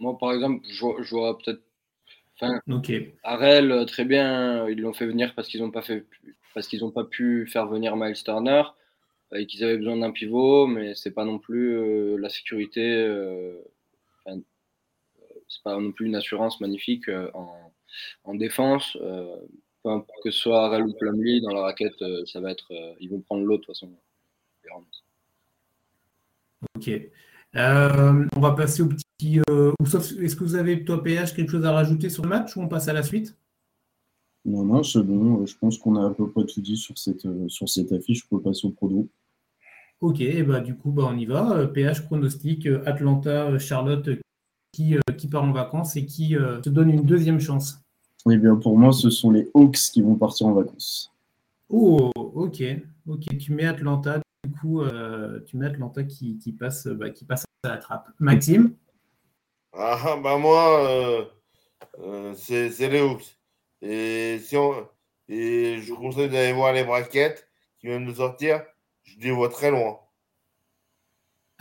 Moi, 0.00 0.18
par 0.18 0.32
exemple, 0.32 0.66
je, 0.68 1.14
vois 1.14 1.38
peut-être. 1.38 1.62
Enfin, 2.34 2.60
Arel, 3.22 3.84
très 3.86 4.04
bien, 4.04 4.68
ils 4.68 4.80
l'ont 4.80 4.94
fait 4.94 5.06
venir 5.06 5.34
parce 5.34 5.46
qu'ils 5.48 5.60
n'ont 5.60 5.70
pas 5.70 5.82
fait 5.82 6.06
parce 6.54 6.66
qu'ils 6.66 6.80
n'ont 6.80 6.90
pas 6.90 7.04
pu 7.04 7.46
faire 7.46 7.66
venir 7.66 7.96
Miles 7.96 8.22
Turner 8.22 8.62
euh, 9.32 9.38
et 9.38 9.46
qu'ils 9.46 9.62
avaient 9.64 9.76
besoin 9.76 9.98
d'un 9.98 10.10
pivot, 10.10 10.66
mais 10.66 10.94
c'est 10.94 11.12
pas 11.12 11.24
non 11.24 11.38
plus 11.38 11.76
euh, 11.76 12.16
la 12.16 12.28
sécurité, 12.28 12.80
euh, 12.82 13.60
c'est 14.26 15.62
pas 15.64 15.78
non 15.78 15.92
plus 15.92 16.06
une 16.06 16.16
assurance 16.16 16.60
magnifique 16.60 17.10
en, 17.34 18.34
défense. 18.34 18.96
peu 19.82 19.90
importe 19.90 20.22
que 20.22 20.30
ce 20.30 20.38
soit 20.38 20.64
Arel 20.64 20.84
ou 20.84 20.92
Plumlee 20.94 21.40
dans 21.40 21.52
la 21.52 21.62
raquette, 21.62 22.04
ça 22.26 22.40
va 22.40 22.52
être, 22.52 22.72
ils 23.00 23.10
vont 23.10 23.20
prendre 23.20 23.44
l'autre 23.44 23.62
de 23.62 23.66
toute 23.66 23.74
façon. 23.74 23.90
Ok. 26.76 26.90
On 27.54 28.40
va 28.40 28.52
passer 28.52 28.82
au 28.82 28.88
petit. 28.88 29.40
Est-ce 29.40 30.36
que 30.36 30.44
vous 30.44 30.54
avez, 30.54 30.84
toi, 30.84 31.02
PH, 31.02 31.34
quelque 31.34 31.50
chose 31.50 31.64
à 31.64 31.72
rajouter 31.72 32.08
sur 32.08 32.22
le 32.22 32.28
match 32.28 32.56
ou 32.56 32.62
on 32.62 32.68
passe 32.68 32.88
à 32.88 32.92
la 32.92 33.02
suite? 33.02 33.36
Non, 34.44 34.64
non, 34.64 34.82
c'est 34.82 35.02
bon. 35.02 35.44
Je 35.44 35.54
pense 35.58 35.78
qu'on 35.78 35.96
a 35.96 36.06
à 36.06 36.10
peu 36.10 36.30
près 36.30 36.44
tout 36.46 36.60
dit 36.60 36.76
sur 36.76 36.96
cette, 36.96 37.26
euh, 37.26 37.48
sur 37.48 37.68
cette 37.68 37.92
affiche. 37.92 38.22
Je 38.22 38.28
peux 38.28 38.40
passer 38.40 38.66
au 38.66 38.70
prodo. 38.70 39.08
Ok, 40.00 40.20
et 40.20 40.42
bah, 40.42 40.60
du 40.60 40.74
coup, 40.74 40.90
bah, 40.90 41.08
on 41.10 41.16
y 41.16 41.26
va. 41.26 41.66
PH 41.66 42.06
pronostic, 42.06 42.66
euh, 42.66 42.82
Atlanta, 42.86 43.48
euh, 43.48 43.58
Charlotte 43.58 44.08
qui, 44.72 44.94
qui 45.18 45.28
part 45.28 45.44
en 45.44 45.52
vacances 45.52 45.96
et 45.96 46.06
qui 46.06 46.36
te 46.62 46.68
donne 46.68 46.90
une 46.90 47.02
deuxième 47.02 47.40
chance. 47.40 47.80
Eh 48.30 48.36
bien, 48.36 48.54
pour 48.54 48.78
moi, 48.78 48.92
ce 48.92 49.10
sont 49.10 49.32
les 49.32 49.50
Hawks 49.52 49.90
qui 49.92 50.00
vont 50.00 50.14
partir 50.14 50.46
en 50.46 50.52
vacances. 50.52 51.12
Oh, 51.68 52.12
ok. 52.14 52.62
Ok, 53.08 53.36
tu 53.36 53.52
mets 53.52 53.66
Atlanta, 53.66 54.20
du 54.44 54.52
coup, 54.52 54.82
tu 55.46 55.56
mets 55.56 55.66
Atlanta 55.66 56.02
qui, 56.04 56.38
qui 56.38 56.52
passe, 56.52 56.86
bah, 56.86 57.10
qui 57.10 57.24
passe 57.24 57.44
à 57.64 57.68
la 57.68 57.76
trappe. 57.76 58.08
Maxime 58.18 58.74
Ah, 59.72 60.18
bah 60.22 60.38
moi, 60.38 61.30
c'est 62.34 62.88
les 62.88 63.00
Hawks. 63.00 63.36
Et, 63.82 64.38
si 64.40 64.56
on, 64.56 64.86
et 65.28 65.78
je 65.80 65.92
vous 65.92 65.96
conseille 65.96 66.28
d'aller 66.28 66.52
voir 66.52 66.72
les 66.72 66.84
braquettes 66.84 67.48
qui 67.78 67.86
viennent 67.86 68.06
de 68.06 68.12
sortir. 68.12 68.62
Je 69.04 69.18
les 69.20 69.30
vois 69.30 69.48
très 69.48 69.70
loin. 69.70 69.98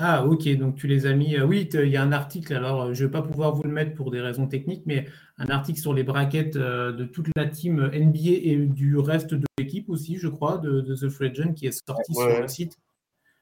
Ah, 0.02 0.26
ok, 0.26 0.48
donc 0.56 0.78
tu 0.78 0.88
les 0.88 1.06
as 1.06 1.14
mis. 1.14 1.36
Euh, 1.36 1.46
oui, 1.46 1.68
il 1.74 1.90
y 1.90 1.98
a 1.98 2.02
un 2.02 2.14
article, 2.14 2.54
alors 2.54 2.84
euh, 2.84 2.94
je 2.94 3.04
ne 3.04 3.08
vais 3.08 3.12
pas 3.12 3.22
pouvoir 3.22 3.54
vous 3.54 3.64
le 3.64 3.72
mettre 3.72 3.96
pour 3.96 4.12
des 4.12 4.22
raisons 4.22 4.48
techniques, 4.48 4.84
mais 4.86 5.08
un 5.38 5.48
article 5.48 5.78
sur 5.78 5.94
les 5.94 6.04
braquettes 6.04 6.56
euh, 6.56 6.94
de 6.94 7.04
toute 7.04 7.28
la 7.36 7.46
team 7.46 7.92
NBA 7.94 8.30
et 8.44 8.56
du 8.56 8.98
reste 8.98 9.34
de 9.34 9.46
l'équipe 9.58 9.90
aussi, 9.90 10.18
je 10.18 10.30
crois, 10.30 10.58
de, 10.58 10.96
The 10.96 11.10
Free 11.10 11.34
qui 11.54 11.68
est 11.68 11.86
sorti 11.86 12.14
sur 12.14 12.42
le 12.42 12.48
site. 12.48 12.78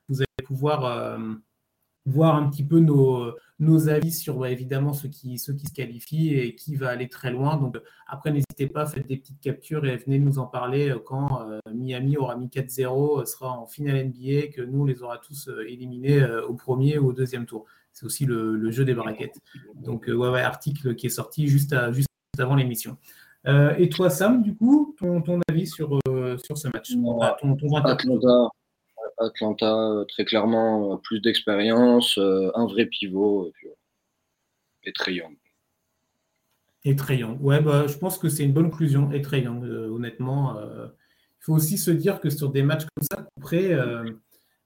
Vous 0.10 0.18
allez 0.22 0.46
pouvoir 0.46 1.20
voir 2.08 2.36
un 2.36 2.50
petit 2.50 2.64
peu 2.64 2.80
nos, 2.80 3.34
nos 3.60 3.90
avis 3.90 4.12
sur 4.12 4.46
évidemment 4.46 4.94
ceux 4.94 5.10
qui, 5.10 5.38
ceux 5.38 5.54
qui 5.54 5.68
se 5.68 5.74
qualifient 5.74 6.36
et 6.36 6.56
qui 6.56 6.76
va 6.76 6.90
aller 6.90 7.10
très 7.10 7.32
loin. 7.32 7.58
Donc 7.58 7.78
après, 8.08 8.32
n'hésitez 8.32 8.68
pas, 8.68 8.86
faites 8.86 9.08
des 9.08 9.18
petites 9.18 9.42
captures 9.42 9.86
et 9.86 9.98
venez 9.98 10.20
nous 10.20 10.40
en 10.40 10.46
parler 10.46 10.90
euh, 10.90 11.00
quand 11.04 11.42
euh, 11.42 11.60
Miami 11.74 12.18
aura 12.18 12.36
mis 12.38 12.48
4-0, 12.48 13.22
euh, 13.22 13.26
sera 13.26 13.52
en 13.52 13.66
finale 13.66 14.08
NBA, 14.08 14.48
que 14.54 14.62
nous, 14.62 14.82
on 14.82 14.86
les 14.86 15.02
aura 15.02 15.18
tous 15.18 15.50
éliminés 15.68 16.24
au 16.48 16.54
premier 16.54 16.98
ou 16.98 17.08
au 17.08 17.14
deuxième 17.14 17.46
tour. 17.46 17.66
C'est 17.94 18.06
aussi 18.06 18.26
le, 18.26 18.70
jeu 18.72 18.86
des 18.86 18.94
braquettes. 18.94 19.40
Donc, 19.76 20.06
ouais, 20.08 20.14
ouais, 20.14 20.42
article 20.42 20.96
qui 20.96 21.08
est 21.08 21.10
sorti 21.12 21.48
juste, 21.48 21.74
à, 21.74 21.92
juste 21.92 22.08
avant 22.38 22.56
l'émission. 22.56 22.98
et 23.46 23.90
toi, 23.90 24.10
Sam, 24.12 24.44
du 24.44 24.56
coup, 24.56 24.96
ton, 25.00 25.22
ton 25.22 25.40
avis 25.50 25.66
sur, 25.66 26.00
sur 26.44 26.58
ce 26.58 26.68
match? 26.68 26.94
Ton, 26.94 27.56
ton 27.56 27.76
Atlanta, 27.76 28.50
euh, 29.20 30.06
très 30.06 30.26
clairement, 30.26 30.94
euh, 30.94 30.98
plus 30.98 31.20
d'expérience, 31.20 32.18
euh, 32.18 32.52
un 32.56 32.66
vrai 32.66 32.86
pivot, 32.86 33.52
et, 34.84 34.94
très 34.94 35.14
young. 35.14 35.36
Et 36.84 36.96
très 36.96 37.18
young. 37.18 37.38
Ouais, 37.42 37.62
bah, 37.62 37.88
je 37.88 37.98
pense 37.98 38.18
que 38.18 38.30
c'est 38.30 38.44
une 38.44 38.54
bonne 38.54 38.70
conclusion, 38.70 39.12
et 39.12 39.22
très 39.22 39.42
young, 39.42 39.64
honnêtement. 39.64 40.58
Il 40.62 41.42
faut 41.42 41.54
aussi 41.54 41.78
se 41.78 41.92
dire 41.92 42.22
que 42.22 42.30
sur 42.30 42.52
des 42.52 42.64
matchs 42.64 42.86
comme 42.96 43.08
ça, 43.12 43.28
après, 43.38 43.76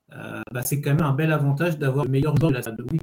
bah, 0.09 0.61
c'est 0.63 0.81
quand 0.81 0.93
même 0.93 1.05
un 1.05 1.13
bel 1.13 1.31
avantage 1.31 1.77
d'avoir 1.79 2.05
le 2.05 2.11
meilleur 2.11 2.35
joueur 2.37 2.51
de 2.51 2.57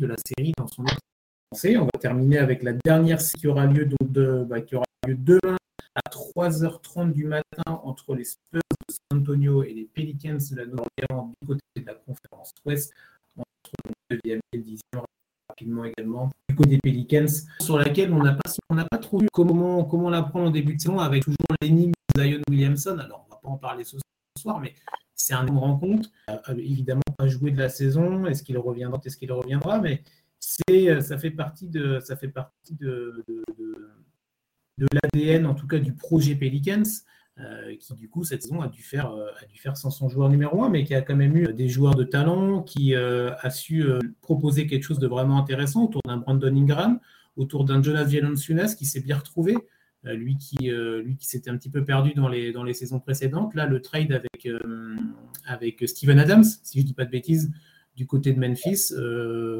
la, 0.06 0.16
série 0.24 0.52
dans 0.56 0.68
son. 0.68 0.84
On 0.84 1.84
va 1.84 1.98
terminer 1.98 2.38
avec 2.38 2.62
la 2.62 2.72
dernière 2.84 3.18
qui 3.18 3.48
aura 3.48 3.66
lieu, 3.66 3.86
donc 3.86 4.12
de, 4.12 4.44
bah, 4.44 4.60
qui 4.60 4.76
aura 4.76 4.84
lieu 5.06 5.16
demain 5.16 5.56
à 6.04 6.10
3h30 6.10 7.12
du 7.12 7.24
matin 7.24 7.62
entre 7.66 8.14
les 8.14 8.24
Spurs 8.24 8.60
de 8.88 8.94
San 8.94 9.20
Antonio 9.20 9.62
et 9.62 9.72
les 9.72 9.84
Pelicans 9.84 10.38
de 10.38 10.56
la 10.56 10.66
Nouvelle-Orléans 10.66 11.32
du 11.40 11.46
côté 11.46 11.60
de 11.76 11.86
la 11.86 11.94
conférence 11.94 12.52
Ouest, 12.64 12.92
entre 13.36 13.72
le 14.10 14.16
9e 14.16 14.38
et 14.52 14.56
le 14.56 14.62
10e 14.62 15.04
rapidement 15.48 15.84
également 15.84 16.30
du 16.48 16.54
côté 16.54 16.70
des 16.70 16.78
Pelicans, 16.78 17.26
sur 17.60 17.78
laquelle 17.78 18.12
on 18.12 18.22
n'a 18.22 18.34
pas, 18.34 18.50
on 18.70 18.76
pas 18.76 18.98
trop 18.98 19.22
comment, 19.32 19.84
comment 19.84 20.10
la 20.10 20.22
prendre 20.22 20.48
en 20.48 20.50
début 20.50 20.74
de 20.74 20.80
saison 20.80 20.98
avec 20.98 21.24
toujours 21.24 21.36
l'énigme 21.60 21.92
Zion 22.16 22.40
Williamson. 22.48 22.98
Alors, 22.98 23.24
on 23.24 23.28
ne 23.28 23.34
va 23.34 23.40
pas 23.42 23.48
en 23.48 23.56
parler 23.56 23.84
ce 23.84 23.96
soir, 24.38 24.60
mais 24.60 24.74
c'est 25.14 25.34
un 25.34 25.46
rencontre. 25.46 26.10
Euh, 26.30 26.54
évidemment, 26.56 27.02
pas 27.16 27.26
joué 27.26 27.50
de 27.50 27.58
la 27.58 27.68
saison. 27.68 28.26
Est-ce 28.26 28.42
qu'il 28.42 28.58
reviendra? 28.58 29.00
Est-ce 29.04 29.16
qu'il 29.16 29.32
reviendra? 29.32 29.80
Mais 29.80 30.02
c'est, 30.38 31.00
ça 31.00 31.18
fait 31.18 31.30
partie 31.30 31.68
de, 31.68 31.98
ça 32.00 32.16
fait 32.16 32.28
partie 32.28 32.74
de 32.74 33.24
l'ADN, 34.92 35.46
en 35.46 35.54
tout 35.54 35.66
cas 35.66 35.78
du 35.78 35.92
projet 35.92 36.34
Pelicans, 36.34 36.82
euh, 37.40 37.76
qui 37.76 37.94
du 37.94 38.08
coup 38.08 38.24
cette 38.24 38.42
saison 38.42 38.60
a 38.62 38.66
dû 38.66 38.82
faire 38.82 39.12
euh, 39.12 39.28
a 39.64 39.74
sans 39.76 39.90
son 39.90 40.08
joueur 40.08 40.28
numéro 40.28 40.64
un, 40.64 40.70
mais 40.70 40.82
qui 40.82 40.92
a 40.94 41.02
quand 41.02 41.14
même 41.14 41.36
eu 41.36 41.52
des 41.52 41.68
joueurs 41.68 41.94
de 41.94 42.02
talent, 42.02 42.62
qui 42.62 42.96
euh, 42.96 43.30
a 43.42 43.50
su 43.50 43.84
proposer 44.22 44.66
quelque 44.66 44.82
chose 44.82 44.98
de 44.98 45.06
vraiment 45.06 45.38
intéressant 45.38 45.84
autour 45.84 46.02
d'un 46.04 46.16
Brandon 46.16 46.56
Ingram, 46.56 46.98
autour 47.36 47.64
d'un 47.64 47.80
Jonas 47.80 48.04
Valanciunas 48.04 48.74
qui 48.74 48.86
s'est 48.86 49.00
bien 49.00 49.16
retrouvé, 49.16 49.56
lui 50.02 50.36
qui 50.36 50.68
s'était 51.20 51.50
un 51.50 51.56
petit 51.56 51.70
peu 51.70 51.84
perdu 51.84 52.12
dans 52.14 52.28
les 52.28 52.50
dans 52.50 52.64
les 52.64 52.74
saisons 52.74 52.98
précédentes. 52.98 53.54
Là, 53.54 53.66
le 53.66 53.80
trade 53.82 54.20
avec 55.46 55.88
Steven 55.88 56.18
Adams, 56.18 56.44
si 56.44 56.80
je 56.80 56.86
dis 56.86 56.94
pas 56.94 57.04
de 57.04 57.10
bêtises, 57.10 57.52
du 57.94 58.06
côté 58.06 58.32
de 58.32 58.40
Memphis. 58.40 58.92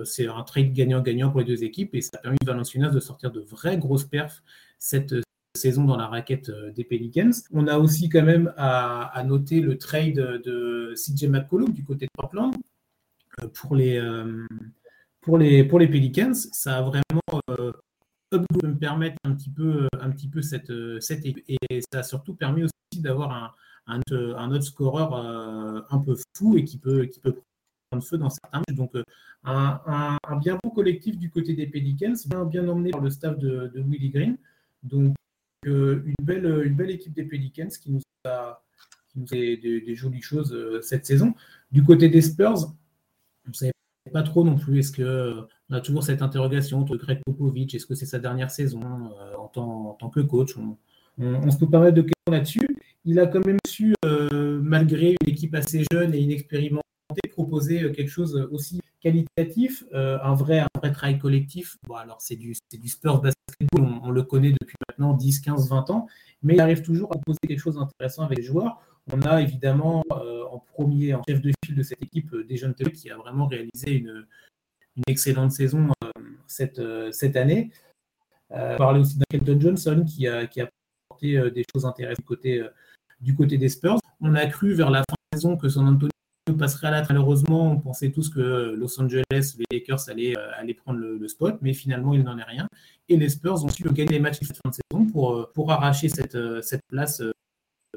c'est 0.04 0.26
un 0.26 0.42
trade 0.42 0.72
gagnant-gagnant 0.72 1.30
pour 1.30 1.40
les 1.40 1.46
deux 1.46 1.62
équipes 1.62 1.94
et 1.94 2.00
ça 2.00 2.10
a 2.14 2.18
permis 2.18 2.38
à 2.42 2.46
Valenciunas 2.46 2.90
de 2.90 3.00
sortir 3.00 3.30
de 3.30 3.40
vraies 3.40 3.78
grosses 3.78 4.04
perfs 4.04 4.42
cette 4.78 5.14
saison 5.56 5.84
dans 5.84 5.96
la 5.96 6.06
raquette 6.06 6.50
des 6.74 6.84
Pelicans. 6.84 7.32
On 7.52 7.66
a 7.66 7.78
aussi 7.78 8.08
quand 8.08 8.22
même 8.22 8.52
à, 8.56 9.22
noter 9.26 9.60
le 9.60 9.76
trade 9.76 10.14
de 10.14 10.94
CJ 10.94 11.24
McCollum 11.28 11.72
du 11.72 11.84
côté 11.84 12.06
de 12.06 12.10
Portland 12.14 12.54
pour 13.54 13.74
les, 13.74 14.00
pour 15.20 15.38
les, 15.38 15.64
pour 15.64 15.78
les 15.80 15.88
Pelicans. 15.88 16.34
Ça 16.34 16.78
a 16.78 16.82
vraiment 16.82 17.02
me 18.32 18.74
permettre 18.74 19.16
un 19.24 19.34
petit 19.34 19.50
peu, 19.50 19.84
euh, 19.84 19.88
un 20.00 20.10
petit 20.10 20.28
peu 20.28 20.42
cette, 20.42 20.70
euh, 20.70 21.00
cette 21.00 21.24
et 21.24 21.58
ça 21.92 22.00
a 22.00 22.02
surtout 22.02 22.34
permis 22.34 22.64
aussi 22.64 23.00
d'avoir 23.00 23.32
un, 23.32 23.54
un, 23.86 24.00
un, 24.12 24.50
autre 24.50 24.64
scoreur 24.64 25.14
euh, 25.14 25.80
un 25.90 25.98
peu 25.98 26.16
fou 26.36 26.56
et 26.56 26.64
qui 26.64 26.78
peut, 26.78 27.06
qui 27.06 27.20
peut 27.20 27.40
prendre 27.90 28.04
feu 28.04 28.18
dans 28.18 28.30
certains 28.30 28.58
matchs. 28.58 28.76
Donc 28.76 28.92
un, 29.44 29.80
un, 29.86 30.36
bien 30.36 30.58
bon 30.62 30.70
collectif 30.70 31.16
du 31.16 31.30
côté 31.30 31.54
des 31.54 31.66
Pelicans, 31.66 32.14
bien, 32.26 32.44
bien 32.44 32.68
emmené 32.68 32.90
par 32.90 33.00
le 33.00 33.10
staff 33.10 33.38
de, 33.38 33.70
de 33.74 33.80
Willie 33.80 34.10
Green. 34.10 34.36
Donc 34.82 35.14
une, 35.64 36.14
belle, 36.22 36.46
une 36.64 36.74
belle 36.74 36.90
équipe 36.90 37.12
des 37.12 37.24
Pelicans 37.24 37.68
qui 37.68 37.90
nous 37.90 38.00
a, 38.24 38.62
qui 39.08 39.20
nous 39.20 39.26
a 39.26 39.36
des, 39.36 39.94
jolies 39.94 40.22
choses 40.22 40.56
cette 40.82 41.06
saison. 41.06 41.34
Du 41.72 41.82
côté 41.82 42.08
des 42.08 42.22
Spurs, 42.22 42.74
on 43.46 43.48
ne 43.48 43.54
savait 43.54 43.72
pas 44.12 44.22
trop 44.22 44.44
non 44.44 44.56
plus. 44.56 44.78
Est-ce 44.78 44.92
que 44.92 45.46
on 45.70 45.74
a 45.74 45.80
toujours 45.80 46.02
cette 46.02 46.22
interrogation 46.22 46.82
de 46.82 46.96
Greg 46.96 47.20
Popovich, 47.24 47.74
est-ce 47.74 47.86
que 47.86 47.94
c'est 47.94 48.06
sa 48.06 48.18
dernière 48.18 48.50
saison 48.50 48.80
euh, 49.20 49.34
en, 49.36 49.48
tant, 49.48 50.08
que 50.08 50.20
coach? 50.20 50.56
On, 50.56 51.50
se 51.50 51.58
peut 51.58 51.68
permettre 51.68 51.96
de 51.96 52.02
questions 52.02 52.32
là-dessus. 52.32 52.68
Il 53.04 53.18
a 53.18 53.26
quand 53.26 53.44
même 53.44 53.58
su, 53.66 53.94
euh, 54.04 54.60
malgré 54.62 55.16
une 55.20 55.28
équipe 55.28 55.54
assez 55.54 55.84
jeune 55.92 56.14
et 56.14 56.20
inexpérimentée, 56.20 56.82
proposer 57.30 57.82
euh, 57.82 57.92
quelque 57.92 58.10
chose 58.10 58.48
aussi 58.50 58.80
qualitatif, 59.08 59.84
un, 59.92 60.34
vrai, 60.34 60.64
travail 60.92 61.18
collectif. 61.18 61.76
Alors 61.94 62.20
c'est 62.20 62.36
du, 62.36 62.54
du 62.72 62.88
Spurs 62.88 63.20
basketball, 63.20 64.00
on, 64.02 64.10
le 64.10 64.22
connaît 64.22 64.52
depuis 64.52 64.74
maintenant 64.88 65.14
10, 65.14 65.40
15, 65.40 65.68
20 65.68 65.90
ans, 65.90 66.06
mais 66.42 66.54
il 66.54 66.60
arrive 66.60 66.82
toujours 66.82 67.12
à 67.14 67.18
poser 67.18 67.38
quelque 67.46 67.60
chose 67.60 67.76
d'intéressant 67.76 68.24
avec 68.24 68.38
les 68.38 68.44
joueurs. 68.44 68.80
On 69.12 69.22
a 69.22 69.40
évidemment 69.40 70.04
en 70.10 70.58
premier, 70.58 71.14
en 71.14 71.22
chef 71.28 71.40
de 71.40 71.52
file 71.64 71.74
de 71.74 71.82
cette 71.82 72.02
équipe, 72.02 72.30
Tele, 72.30 72.92
qui 72.92 73.10
a 73.10 73.16
vraiment 73.16 73.46
réalisé 73.46 73.92
une, 73.92 74.26
excellente 75.06 75.52
saison 75.52 75.86
euh, 76.04 76.10
cette, 76.46 76.78
euh, 76.80 77.12
année. 77.36 77.70
Euh, 78.50 78.74
on 78.74 78.78
parlait 78.78 79.00
aussi 79.00 79.16
d'Kelton 79.18 79.60
Johnson 79.60 80.04
qui 80.06 80.26
a, 80.26 80.46
qui 80.46 80.60
a 80.60 80.68
apporté 81.08 81.50
des 81.52 81.64
choses 81.72 81.84
intéressantes 81.84 82.24
du 83.20 83.34
côté, 83.34 83.58
des 83.58 83.68
Spurs. 83.68 83.98
On 84.20 84.34
a 84.34 84.46
cru 84.46 84.72
vers 84.72 84.90
la 84.90 85.00
fin 85.00 85.14
de 85.14 85.36
la 85.36 85.38
saison 85.38 85.56
que 85.56 85.68
San 85.68 85.86
Antonio 85.86 86.10
passerait 86.56 86.88
à 86.88 86.90
la 86.90 87.06
Malheureusement, 87.08 87.72
on 87.72 87.80
pensait 87.80 88.10
tous 88.10 88.28
que 88.28 88.74
Los 88.76 89.00
Angeles, 89.00 89.24
les 89.58 89.64
Lakers 89.70 90.08
allaient, 90.08 90.36
allaient 90.56 90.74
prendre 90.74 90.98
le, 90.98 91.28
spot, 91.28 91.58
mais 91.62 91.72
finalement, 91.72 92.14
il 92.14 92.22
n'en 92.22 92.38
est 92.38 92.44
rien. 92.44 92.68
Et 93.08 93.16
les 93.16 93.28
Spurs 93.28 93.64
ont 93.64 93.68
su 93.68 93.82
gagner 93.84 94.12
les 94.12 94.20
matchs 94.20 94.40
de 94.40 94.46
fin 94.46 94.68
de 94.68 94.74
saison 94.74 95.06
pour, 95.06 95.50
pour 95.52 95.72
arracher 95.72 96.08
cette, 96.08 96.38
cette 96.62 96.82
place 96.88 97.22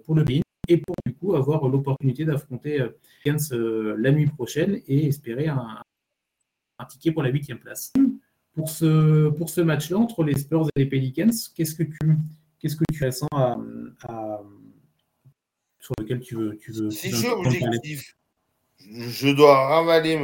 pour 0.06 0.16
le 0.16 0.24
pays 0.24 0.42
et 0.68 0.78
pour 0.78 0.96
du 1.06 1.14
coup 1.14 1.36
avoir 1.36 1.68
l'opportunité 1.68 2.26
d'affronter 2.26 2.86
la 3.26 4.12
nuit 4.12 4.28
prochaine 4.28 4.80
et 4.88 5.08
espérer 5.08 5.48
un, 5.48 5.82
un 6.82 6.86
ticket 6.86 7.12
pour 7.12 7.24
la 7.24 7.30
huitième 7.30 7.60
place. 7.60 7.94
Pour 8.54 8.70
ce, 8.70 9.30
pour 9.30 9.50
ce 9.50 9.62
match-là, 9.62 9.98
entre 9.98 10.24
les 10.24 10.38
Spurs 10.38 10.68
et 10.76 10.80
les 10.80 10.86
Pelicans, 10.86 11.32
qu'est-ce 11.56 11.76
que 11.76 11.84
tu, 11.84 11.98
qu'est-ce 12.60 12.76
que 12.76 12.84
tu 12.92 13.06
ressens 13.06 13.28
à, 13.32 13.58
sur 15.80 15.94
lequel 16.00 16.20
tu 16.20 16.36
veux. 16.36 16.58
Tu 16.58 16.72
veux 16.72 16.90
objectif, 17.32 18.16
je 18.90 19.30
dois 19.30 19.68
ravaler 19.68 20.18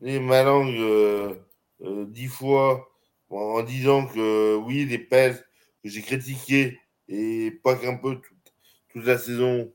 ma, 0.00 0.42
langue 0.42 0.76
euh, 0.76 1.34
euh, 1.82 2.04
dix 2.06 2.28
fois 2.28 2.88
en 3.30 3.62
disant 3.62 4.06
que 4.06 4.56
oui, 4.56 4.84
les 4.84 4.98
Pels 4.98 5.36
que 5.82 5.88
j'ai 5.88 6.02
critiqués 6.02 6.78
et 7.08 7.50
pas 7.62 7.76
qu'un 7.76 7.96
peu 7.96 8.16
toute, 8.16 9.04
la 9.06 9.18
saison 9.18 9.72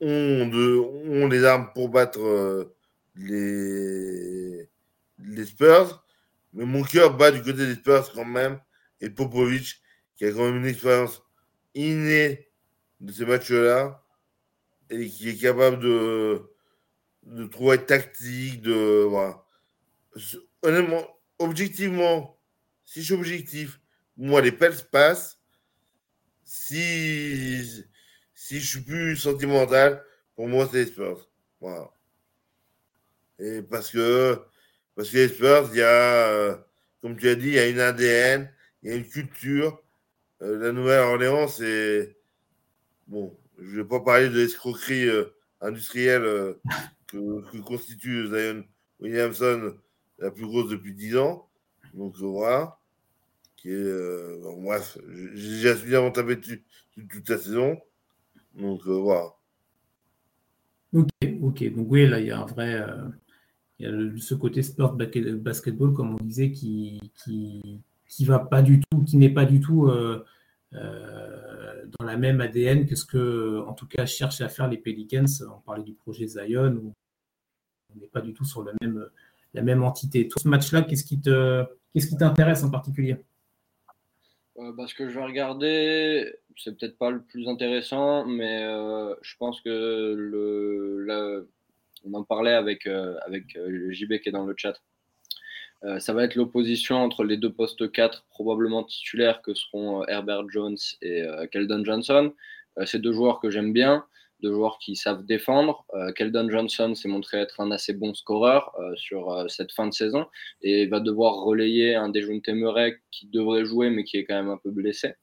ont 0.00 1.28
les 1.28 1.44
armes 1.44 1.70
pour 1.74 1.88
battre 1.88 2.20
euh, 2.20 2.76
les, 3.16 4.68
les 5.18 5.44
Spurs, 5.44 6.04
mais 6.52 6.64
mon 6.64 6.82
cœur 6.82 7.16
bat 7.16 7.30
du 7.30 7.42
côté 7.42 7.66
des 7.66 7.74
Spurs 7.74 8.12
quand 8.12 8.24
même, 8.24 8.60
et 9.00 9.10
Popovic, 9.10 9.80
qui 10.16 10.24
a 10.26 10.32
quand 10.32 10.44
même 10.44 10.56
une 10.56 10.66
expérience 10.66 11.22
innée 11.74 12.48
de 13.00 13.12
ces 13.12 13.26
matchs-là, 13.26 14.02
et 14.90 15.08
qui 15.08 15.30
est 15.30 15.36
capable 15.36 15.80
de, 15.80 16.42
de 17.26 17.46
trouver 17.46 17.84
tactique, 17.84 18.62
de. 18.62 19.04
Voilà. 19.08 19.44
Honnêtement, 20.62 21.06
objectivement, 21.38 22.38
si 22.84 23.00
je 23.00 23.06
suis 23.06 23.14
objectif, 23.14 23.80
moi, 24.16 24.40
les 24.40 24.52
Pels 24.52 24.76
passent. 24.90 25.38
Si, 26.44 27.84
si 28.34 28.60
je 28.60 28.66
suis 28.66 28.80
plus 28.80 29.16
sentimental, 29.16 30.02
pour 30.36 30.48
moi, 30.48 30.68
c'est 30.70 30.84
les 30.84 30.86
Spurs. 30.86 31.28
Voilà. 31.60 31.90
Et 33.38 33.62
parce 33.62 33.90
que 33.90 34.40
parce 34.94 35.10
que 35.10 35.16
les 35.16 35.28
Spurs, 35.28 35.68
il 35.72 35.78
y 35.78 35.82
a, 35.82 36.28
euh, 36.28 36.56
comme 37.02 37.16
tu 37.16 37.28
as 37.28 37.34
dit, 37.34 37.48
il 37.48 37.54
y 37.54 37.58
a 37.58 37.68
une 37.68 37.80
ADN, 37.80 38.50
il 38.82 38.90
y 38.90 38.92
a 38.92 38.96
une 38.96 39.08
culture. 39.08 39.82
Euh, 40.42 40.58
la 40.58 40.72
Nouvelle-Orléans, 40.72 41.48
c'est. 41.48 42.16
Bon, 43.08 43.36
je 43.58 43.64
ne 43.64 43.82
vais 43.82 43.88
pas 43.88 44.00
parler 44.00 44.28
de 44.28 44.38
l'escroquerie 44.38 45.08
euh, 45.08 45.24
industrielle 45.60 46.56
que, 47.06 47.60
constitue 47.60 48.28
Zion 48.28 48.64
Williamson, 49.00 49.74
la 50.18 50.30
plus 50.30 50.46
grosse 50.46 50.70
depuis 50.70 50.94
10 50.94 51.16
ans. 51.18 51.48
Donc 51.94 52.16
voilà. 52.16 52.78
Qui 53.56 53.70
est, 53.70 54.40
bon, 54.42 54.62
bref, 54.62 54.98
j'ai 55.34 55.50
déjà 55.50 55.76
suffisamment 55.76 56.10
tapé 56.10 56.36
dessus 56.36 56.64
toute 56.94 57.28
la 57.28 57.38
saison. 57.38 57.78
Donc 58.54 58.86
voilà. 58.86 59.34
Ok, 60.92 61.08
ok. 61.42 61.74
Donc 61.74 61.86
oui, 61.90 62.06
là, 62.06 62.20
il 62.20 62.26
y 62.26 62.30
a 62.30 62.40
un 62.40 62.46
vrai 62.46 62.82
il 63.78 63.86
y 63.86 63.88
a 63.88 64.18
ce 64.18 64.34
côté 64.34 64.62
sport 64.62 64.94
basketball, 64.94 65.92
comme 65.92 66.14
on 66.14 66.24
disait, 66.24 66.50
qui, 66.50 66.98
qui, 67.14 67.80
qui 68.08 68.24
va 68.24 68.38
pas 68.38 68.62
du 68.62 68.80
tout, 68.80 69.02
qui 69.04 69.16
n'est 69.16 69.32
pas 69.32 69.44
du 69.44 69.60
tout 69.60 69.86
euh, 69.86 70.24
euh, 70.72 71.45
dans 71.98 72.04
la 72.04 72.16
même 72.16 72.40
ADN 72.40 72.86
que 72.86 72.94
ce 72.94 73.04
que, 73.04 73.64
en 73.66 73.72
tout 73.72 73.86
cas, 73.86 74.06
cherchent 74.06 74.40
à 74.40 74.48
faire 74.48 74.68
les 74.68 74.78
Pelicans. 74.78 75.24
On 75.48 75.60
parlait 75.60 75.82
du 75.82 75.94
projet 75.94 76.26
Zion, 76.26 76.74
où 76.76 76.92
on 77.94 78.00
n'est 78.00 78.08
pas 78.08 78.20
du 78.20 78.32
tout 78.32 78.44
sur 78.44 78.62
la 78.64 78.72
même, 78.80 79.08
la 79.54 79.62
même 79.62 79.82
entité. 79.82 80.28
Tout 80.28 80.38
ce 80.38 80.48
match-là, 80.48 80.82
qu'est-ce 80.82 81.04
qui 81.04 81.20
t'intéresse 82.16 82.62
en 82.62 82.70
particulier? 82.70 83.16
Euh, 84.58 84.72
bah, 84.72 84.86
Ce 84.86 84.94
que 84.94 85.08
je 85.08 85.18
vais 85.18 85.24
regarder, 85.24 86.34
c'est 86.56 86.78
peut-être 86.78 86.98
pas 86.98 87.10
le 87.10 87.22
plus 87.22 87.48
intéressant, 87.48 88.24
mais 88.26 88.62
je 89.22 89.36
pense 89.38 89.60
que 89.60 90.14
le, 90.16 91.48
on 92.06 92.14
en 92.14 92.24
parlait 92.24 92.52
avec, 92.52 92.86
euh, 92.86 93.16
avec 93.26 93.56
euh, 93.56 93.90
JB 93.90 94.18
qui 94.20 94.28
est 94.28 94.32
dans 94.32 94.46
le 94.46 94.54
chat. 94.56 94.80
Euh, 95.84 95.98
ça 95.98 96.12
va 96.12 96.24
être 96.24 96.34
l'opposition 96.34 96.96
entre 96.96 97.24
les 97.24 97.36
deux 97.36 97.52
postes 97.52 97.90
4 97.90 98.24
probablement 98.30 98.84
titulaires 98.84 99.42
que 99.42 99.54
seront 99.54 100.04
Herbert 100.06 100.48
Jones 100.48 100.76
et 101.02 101.24
Keldon 101.52 101.84
Johnson. 101.84 102.32
C'est 102.84 103.00
deux 103.00 103.12
joueurs 103.12 103.40
que 103.40 103.50
j'aime 103.50 103.72
bien, 103.72 104.04
deux 104.42 104.52
joueurs 104.52 104.78
qui 104.78 104.96
savent 104.96 105.24
défendre. 105.24 105.86
Keldon 106.14 106.50
Johnson 106.50 106.94
s'est 106.94 107.08
montré 107.08 107.38
être 107.38 107.60
un 107.60 107.70
assez 107.70 107.94
bon 107.94 108.12
scoreur 108.12 108.76
sur 108.96 109.46
cette 109.48 109.72
fin 109.72 109.86
de 109.86 109.94
saison 109.94 110.26
et 110.60 110.86
va 110.86 111.00
devoir 111.00 111.36
relayer 111.36 111.94
un 111.94 112.10
Dejounte 112.10 112.48
Murray 112.48 113.00
qui 113.10 113.28
devrait 113.28 113.64
jouer 113.64 113.88
mais 113.88 114.04
qui 114.04 114.18
est 114.18 114.24
quand 114.24 114.34
même 114.34 114.50
un 114.50 114.58
peu 114.58 114.70
blessé. 114.70 115.14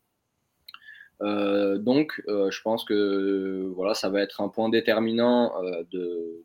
donc, 1.21 2.23
je 2.27 2.61
pense 2.63 2.83
que 2.85 3.71
voilà, 3.75 3.93
ça 3.93 4.09
va 4.09 4.21
être 4.21 4.41
un 4.41 4.49
point 4.49 4.69
déterminant 4.69 5.53
de, 5.91 6.43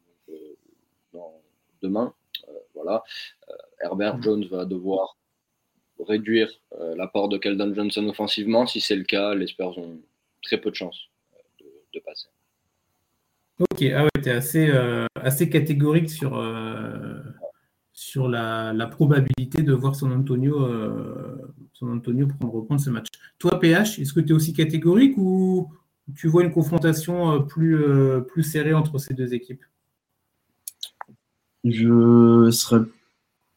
demain. 1.83 2.13
Euh, 2.79 2.83
voilà. 2.83 3.03
Euh, 3.51 3.55
Herbert 3.81 4.19
mm. 4.19 4.23
Jones 4.23 4.45
va 4.51 4.65
devoir 4.65 5.17
réduire 6.07 6.49
euh, 6.79 6.95
l'apport 6.97 7.29
de 7.29 7.39
Keldon 7.39 7.75
Johnson 7.75 8.07
offensivement. 8.09 8.67
Si 8.67 8.81
c'est 8.81 8.97
le 8.97 9.05
cas, 9.05 9.35
les 9.35 9.47
Spurs 9.47 9.77
ont 9.79 10.01
très 10.43 10.59
peu 10.59 10.71
de 10.71 10.77
chances 10.77 11.09
de, 11.93 12.01
passer. 12.01 12.29
Ok, 13.59 13.83
ah 13.93 14.05
ouais, 14.05 14.23
tu 14.23 14.29
es 14.29 14.33
assez, 14.33 14.71
assez 15.17 15.51
catégorique 15.51 16.09
sur, 16.09 16.41
sur 17.93 18.29
la, 18.29 18.73
la, 18.73 18.87
probabilité 18.87 19.65
de 19.65 19.73
voir 19.73 19.97
San 19.97 20.13
Antonio, 20.13 20.65
San 21.73 21.91
Antonio 21.91 22.29
prendre, 22.29 22.55
reprendre 22.55 22.81
ce 22.81 22.91
match. 22.91 23.09
Toi, 23.41 23.59
PH, 23.59 23.99
est-ce 23.99 24.13
que 24.13 24.21
tu 24.21 24.29
es 24.29 24.33
aussi 24.33 24.53
catégorique 24.53 25.19
ou 25.19 25.73
tu 26.15 26.29
vois 26.29 26.45
une 26.45 26.53
confrontation 26.53 27.43
plus, 27.43 27.77
plus 28.29 28.45
serrée 28.45 28.75
entre 28.75 28.99
ces 28.99 29.15
deux 29.15 29.35
équipes? 29.35 29.65
Je 31.65 32.51
serais 32.51 32.83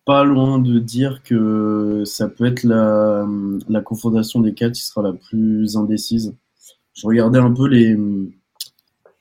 pas 0.05 0.23
loin 0.23 0.59
de 0.59 0.79
dire 0.79 1.21
que 1.23 2.03
ça 2.05 2.27
peut 2.27 2.45
être 2.45 2.63
la, 2.63 3.27
la 3.69 3.81
confrontation 3.81 4.41
des 4.41 4.53
quatre 4.53 4.73
qui 4.73 4.81
sera 4.83 5.01
la 5.01 5.13
plus 5.13 5.77
indécise. 5.77 6.35
Je 6.93 7.07
regardais 7.07 7.39
un 7.39 7.53
peu 7.53 7.67
les, 7.67 7.97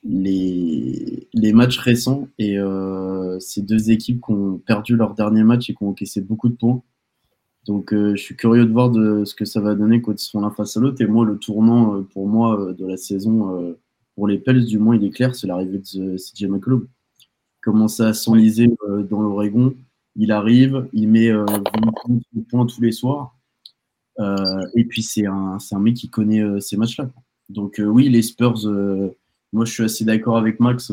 les, 0.02 1.28
les 1.32 1.52
matchs 1.52 1.78
récents 1.78 2.28
et 2.38 2.56
ces 3.40 3.62
deux 3.62 3.90
équipes 3.90 4.20
qui 4.24 4.32
ont 4.32 4.58
perdu 4.58 4.96
leur 4.96 5.14
dernier 5.14 5.44
match 5.44 5.70
et 5.70 5.74
qui 5.74 5.82
ont 5.82 5.90
encaissé 5.90 6.20
beaucoup 6.20 6.48
de 6.48 6.56
points. 6.56 6.82
Donc 7.66 7.90
je 7.92 8.16
suis 8.16 8.36
curieux 8.36 8.64
de 8.64 8.72
voir 8.72 8.90
de 8.90 9.24
ce 9.24 9.34
que 9.34 9.44
ça 9.44 9.60
va 9.60 9.74
donner 9.74 10.00
quand 10.00 10.12
ils 10.12 10.18
seront 10.18 10.40
l'un 10.40 10.50
face 10.50 10.76
à 10.76 10.80
l'autre. 10.80 11.00
Et 11.02 11.06
moi, 11.06 11.24
le 11.26 11.38
tournant 11.38 12.02
pour 12.04 12.26
moi 12.26 12.72
de 12.76 12.86
la 12.86 12.96
saison 12.96 13.76
pour 14.14 14.26
les 14.26 14.38
Pels, 14.38 14.64
du 14.64 14.78
moins, 14.78 14.96
il 14.96 15.04
est 15.04 15.10
clair, 15.10 15.34
c'est 15.34 15.46
l'arrivée 15.46 15.78
de 15.78 16.16
CJ 16.16 16.44
McCollum. 16.46 16.88
Commence 17.62 18.00
à 18.00 18.14
s'enliser 18.14 18.68
dans 18.88 19.20
l'Oregon. 19.20 19.74
Il 20.16 20.32
arrive, 20.32 20.88
il 20.92 21.08
met 21.08 21.30
20 21.30 21.44
points 22.48 22.66
tous 22.66 22.80
les 22.80 22.92
soirs. 22.92 23.34
Euh, 24.20 24.66
et 24.74 24.84
puis 24.84 25.02
c'est 25.02 25.26
un, 25.26 25.58
un, 25.70 25.78
mec 25.78 25.94
qui 25.94 26.10
connaît 26.10 26.42
euh, 26.42 26.60
ces 26.60 26.76
matchs-là. 26.76 27.10
Donc 27.48 27.80
euh, 27.80 27.84
oui, 27.84 28.08
les 28.08 28.22
Spurs, 28.22 28.66
moi 29.52 29.64
je 29.64 29.72
suis 29.72 29.84
assez 29.84 30.04
d'accord 30.04 30.36
avec 30.36 30.60
Max. 30.60 30.92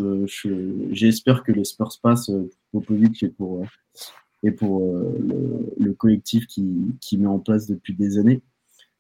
J'espère 0.92 1.44
que 1.44 1.52
les 1.52 1.66
Spurs 1.66 1.92
passent 2.02 2.32
pour 2.72 2.82
Popovic 2.84 3.24
et 3.24 3.30
pour, 3.30 3.66
et 4.44 4.52
pour 4.52 4.80
le, 4.80 5.74
le, 5.78 5.94
collectif 5.94 6.48
qui, 6.48 6.96
qui, 7.02 7.18
met 7.18 7.28
en 7.28 7.40
place 7.40 7.68
depuis 7.68 7.94
des 7.94 8.18
années. 8.18 8.42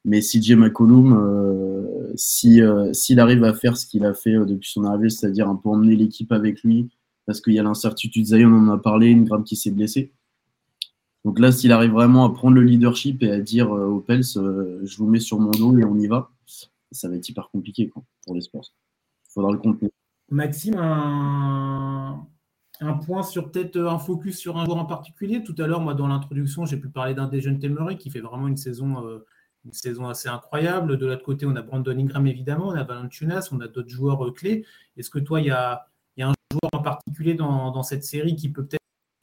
Mais 0.05 0.22
CJ 0.22 0.53
McCollum, 0.53 1.13
euh, 1.13 2.13
si 2.15 2.61
s'il 2.93 3.20
arrive 3.20 3.43
à 3.43 3.53
faire 3.53 3.78
ce 3.78 3.86
qu'il 3.86 4.05
a 4.05 4.13
fait 4.13 4.34
depuis 4.34 4.70
son 4.70 4.84
arrivée, 4.84 5.09
c'est-à-dire 5.09 5.49
un 5.49 5.55
peu 5.55 5.70
emmener 5.70 5.95
l'équipe 5.95 6.32
avec 6.32 6.61
lui, 6.63 6.89
parce 7.28 7.41
qu'il 7.41 7.53
y 7.53 7.59
a 7.59 7.63
l'incertitude, 7.63 8.25
Zion 8.25 8.49
on 8.49 8.69
en 8.69 8.73
a 8.73 8.78
parlé, 8.78 9.13
grande 9.13 9.43
qui 9.43 9.57
s'est 9.57 9.69
blessée. 9.69 10.11
Donc 11.25 11.39
là, 11.39 11.51
s'il 11.51 11.73
arrive 11.73 11.91
vraiment 11.91 12.23
à 12.23 12.34
prendre 12.34 12.55
le 12.55 12.63
leadership 12.63 13.21
et 13.21 13.30
à 13.30 13.41
dire 13.41 13.75
euh, 13.75 13.86
aux 13.86 13.99
Pels, 13.99 14.23
euh, 14.38 14.80
je 14.84 14.97
vous 14.97 15.07
mets 15.07 15.19
sur 15.19 15.38
mon 15.38 15.51
dos 15.51 15.78
et 15.78 15.84
on 15.84 15.97
y 15.99 16.07
va, 16.07 16.32
ça 16.91 17.09
va 17.09 17.15
être 17.17 17.28
hyper 17.28 17.49
compliqué 17.49 17.91
pour 18.25 18.34
les 18.34 18.39
sports. 18.39 18.73
Il 19.30 19.34
faudra 19.34 19.51
le 19.51 19.57
compter. 19.57 19.91
Maxime, 20.30 20.78
un, 20.78 22.25
point 23.05 23.23
sur 23.23 23.51
peut-être 23.51 23.75
euh, 23.75 23.89
un 23.89 23.99
focus 23.99 24.38
sur 24.38 24.57
un 24.57 24.63
joueur 24.63 24.78
en 24.78 24.86
particulier. 24.86 25.43
Tout 25.43 25.55
à 25.57 25.67
l'heure, 25.67 25.82
moi, 25.82 25.95
dans 25.95 26.07
l'introduction, 26.07 26.65
j'ai 26.65 26.78
pu 26.78 26.88
parler 26.88 27.13
d'un 27.13 27.28
des 27.28 27.41
jeunes 27.41 27.59
Temery 27.59 27.97
qui 27.97 28.09
fait 28.09 28.21
vraiment 28.21 28.47
une 28.47 28.55
saison, 28.57 29.03
une 29.65 29.73
saison 29.73 30.07
assez 30.07 30.30
incroyable. 30.30 30.97
De 30.97 31.05
l'autre 31.05 31.23
côté, 31.23 31.45
on 31.45 31.57
a 31.57 31.61
Brandon 31.61 31.91
Ingram, 31.91 32.25
évidemment, 32.25 32.69
on 32.69 32.75
a 32.75 32.86
Valentunas, 32.86 33.49
on 33.51 33.59
a 33.59 33.67
d'autres 33.67 33.89
joueurs 33.89 34.34
clés. 34.34 34.63
Est-ce 34.95 35.09
que 35.09 35.19
toi, 35.19 35.41
il 35.41 35.47
y 35.47 35.51
a, 35.51 35.88
en 36.73 36.81
particulier 36.81 37.33
dans 37.33 37.83
cette 37.83 38.03
série 38.03 38.35
qui 38.35 38.49
peut 38.49 38.65
peut-être 38.65 38.81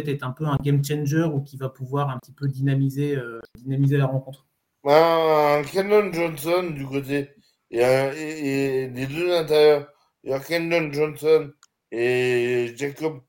être 0.08 0.22
un 0.22 0.32
peu 0.32 0.46
un 0.46 0.56
game 0.56 0.84
changer 0.84 1.24
ou 1.24 1.40
qui 1.40 1.56
va 1.56 1.68
pouvoir 1.68 2.10
un 2.10 2.18
petit 2.18 2.32
peu 2.32 2.48
dynamiser, 2.48 3.16
euh, 3.16 3.40
dynamiser 3.56 3.96
la 3.96 4.06
rencontre 4.06 4.46
ben, 4.82 5.62
Kendon 5.72 6.12
Johnson 6.12 6.70
du 6.74 6.86
côté 6.86 7.30
et, 7.70 8.88
les 8.88 9.06
deux 9.06 9.32
intérieurs, 9.34 9.88
il 10.22 10.30
y 10.30 10.32
a 10.32 10.40
Kendon 10.40 10.92
Johnson 10.92 11.52
et 11.90 12.72
Jacob 12.76 13.22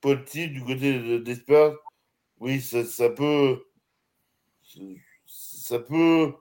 Potti 0.00 0.48
du 0.48 0.62
côté 0.64 1.20
des 1.20 1.34
Spurs. 1.36 1.78
Oui, 2.40 2.60
ça, 2.60 2.84
ça 2.84 3.10
peut, 3.10 3.62
ça 5.26 5.78
peut, 5.78 6.34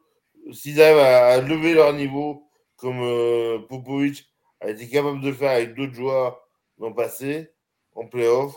s'ils 0.52 0.82
arrivent 0.82 0.98
à, 0.98 1.42
lever 1.42 1.74
leur 1.74 1.94
niveau, 1.94 2.50
comme 2.78 3.02
euh, 3.02 3.60
Popovic 3.70 4.26
a 4.62 4.70
été 4.70 4.90
capable 4.90 5.22
de 5.22 5.32
faire 5.32 5.52
avec 5.52 5.76
d'autres 5.76 5.94
joueurs 5.94 6.42
le 6.90 6.96
passé, 6.96 7.52
en 7.96 8.08
playoff, 8.08 8.56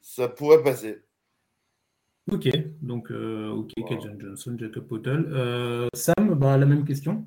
ça 0.00 0.28
pourrait 0.28 0.62
passer. 0.62 1.02
Ok, 2.32 2.48
donc 2.80 3.10
euh, 3.10 3.50
ok, 3.50 3.72
wow. 3.76 4.00
Johnson, 4.18 4.56
Jacob 4.58 4.86
Potel. 4.86 5.26
Euh, 5.28 5.88
Sam, 5.94 6.34
bah, 6.34 6.56
la 6.56 6.66
même 6.66 6.84
question. 6.84 7.24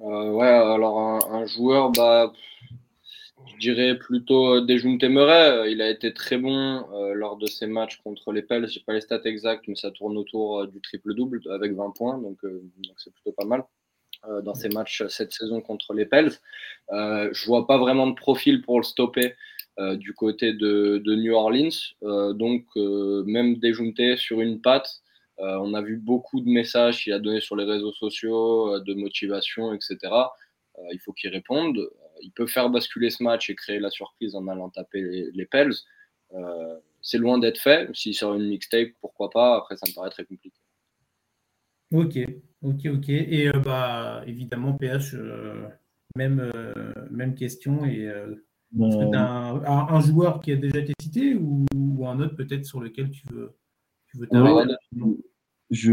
Euh, 0.00 0.30
ouais, 0.32 0.48
alors 0.48 0.98
un, 0.98 1.46
joueur, 1.46 1.92
bah, 1.92 2.32
je 3.46 3.56
dirais 3.58 3.96
plutôt 3.98 4.60
Dejounte 4.60 5.04
Murray. 5.04 5.70
Il 5.70 5.80
a 5.80 5.90
été 5.90 6.12
très 6.12 6.38
bon 6.38 6.84
lors 7.14 7.36
de 7.36 7.46
ses 7.46 7.66
matchs 7.66 8.00
contre 8.02 8.32
les 8.32 8.42
Pels. 8.42 8.68
Je 8.68 8.78
n'ai 8.78 8.84
pas 8.84 8.94
les 8.94 9.00
stats 9.00 9.22
exactes, 9.24 9.68
mais 9.68 9.76
ça 9.76 9.92
tourne 9.92 10.16
autour 10.16 10.66
du 10.66 10.80
triple-double 10.80 11.42
avec 11.50 11.72
20 11.72 11.90
points, 11.90 12.18
donc 12.18 12.38
c'est 12.96 13.12
plutôt 13.12 13.32
pas 13.32 13.44
mal 13.44 13.64
dans 14.44 14.54
ses 14.54 14.68
matchs 14.68 15.04
cette 15.08 15.32
saison 15.32 15.60
contre 15.60 15.94
les 15.94 16.06
Pels. 16.06 16.32
je 16.90 17.46
vois 17.46 17.66
pas 17.66 17.78
vraiment 17.78 18.06
de 18.06 18.14
profil 18.14 18.62
pour 18.62 18.78
le 18.78 18.84
stopper. 18.84 19.34
Euh, 19.78 19.96
du 19.96 20.12
côté 20.12 20.52
de, 20.52 21.02
New 21.06 21.32
Orleans. 21.32 21.70
Euh, 22.02 22.34
donc, 22.34 22.66
euh, 22.76 23.24
même 23.24 23.56
déjounté 23.56 24.16
sur 24.18 24.40
une 24.42 24.60
patte, 24.60 25.00
on 25.38 25.74
a 25.74 25.82
vu 25.82 25.96
beaucoup 25.96 26.40
de 26.40 26.48
messages 26.48 27.02
qu'il 27.02 27.12
a 27.12 27.18
donnés 27.18 27.40
sur 27.40 27.56
les 27.56 27.64
réseaux 27.64 27.92
sociaux, 27.92 28.78
de 28.78 28.94
motivation, 28.94 29.72
etc. 29.74 29.98
il 30.92 31.00
faut 31.00 31.12
qu'il 31.12 31.30
réponde. 31.30 31.80
il 32.20 32.30
peut 32.30 32.46
faire 32.46 32.70
basculer 32.70 33.10
ce 33.10 33.24
match 33.24 33.50
et 33.50 33.56
créer 33.56 33.80
la 33.80 33.90
surprise 33.90 34.36
en 34.36 34.46
allant 34.46 34.70
taper 34.70 35.30
les, 35.34 35.46
Pels. 35.46 35.74
c'est 37.00 37.18
loin 37.18 37.38
d'être 37.38 37.58
fait. 37.58 37.90
S'il 37.92 38.14
sort 38.14 38.34
une 38.34 38.46
mixtape, 38.46 38.90
pourquoi 39.00 39.30
pas 39.30 39.56
Après, 39.56 39.76
ça 39.76 39.86
me 39.88 39.94
paraît 39.94 40.10
très 40.10 40.24
compliqué. 40.24 40.61
Ok, 41.92 42.18
ok, 42.62 42.86
ok. 42.86 43.08
Et 43.08 43.50
bah, 43.64 44.22
évidemment, 44.26 44.72
PH, 44.74 45.14
même, 46.16 46.52
même 47.10 47.34
question. 47.34 47.84
Et 47.84 48.10
un, 48.80 50.00
joueur 50.00 50.40
qui 50.40 50.52
a 50.52 50.56
déjà 50.56 50.78
été 50.78 50.92
cité 51.00 51.34
ou, 51.34 51.66
un 52.06 52.18
autre 52.20 52.34
peut-être 52.34 52.64
sur 52.64 52.80
lequel 52.80 53.10
tu 53.10 53.22
veux, 53.32 53.52
tu 54.06 54.18
veux 54.18 54.26
je... 55.72 55.92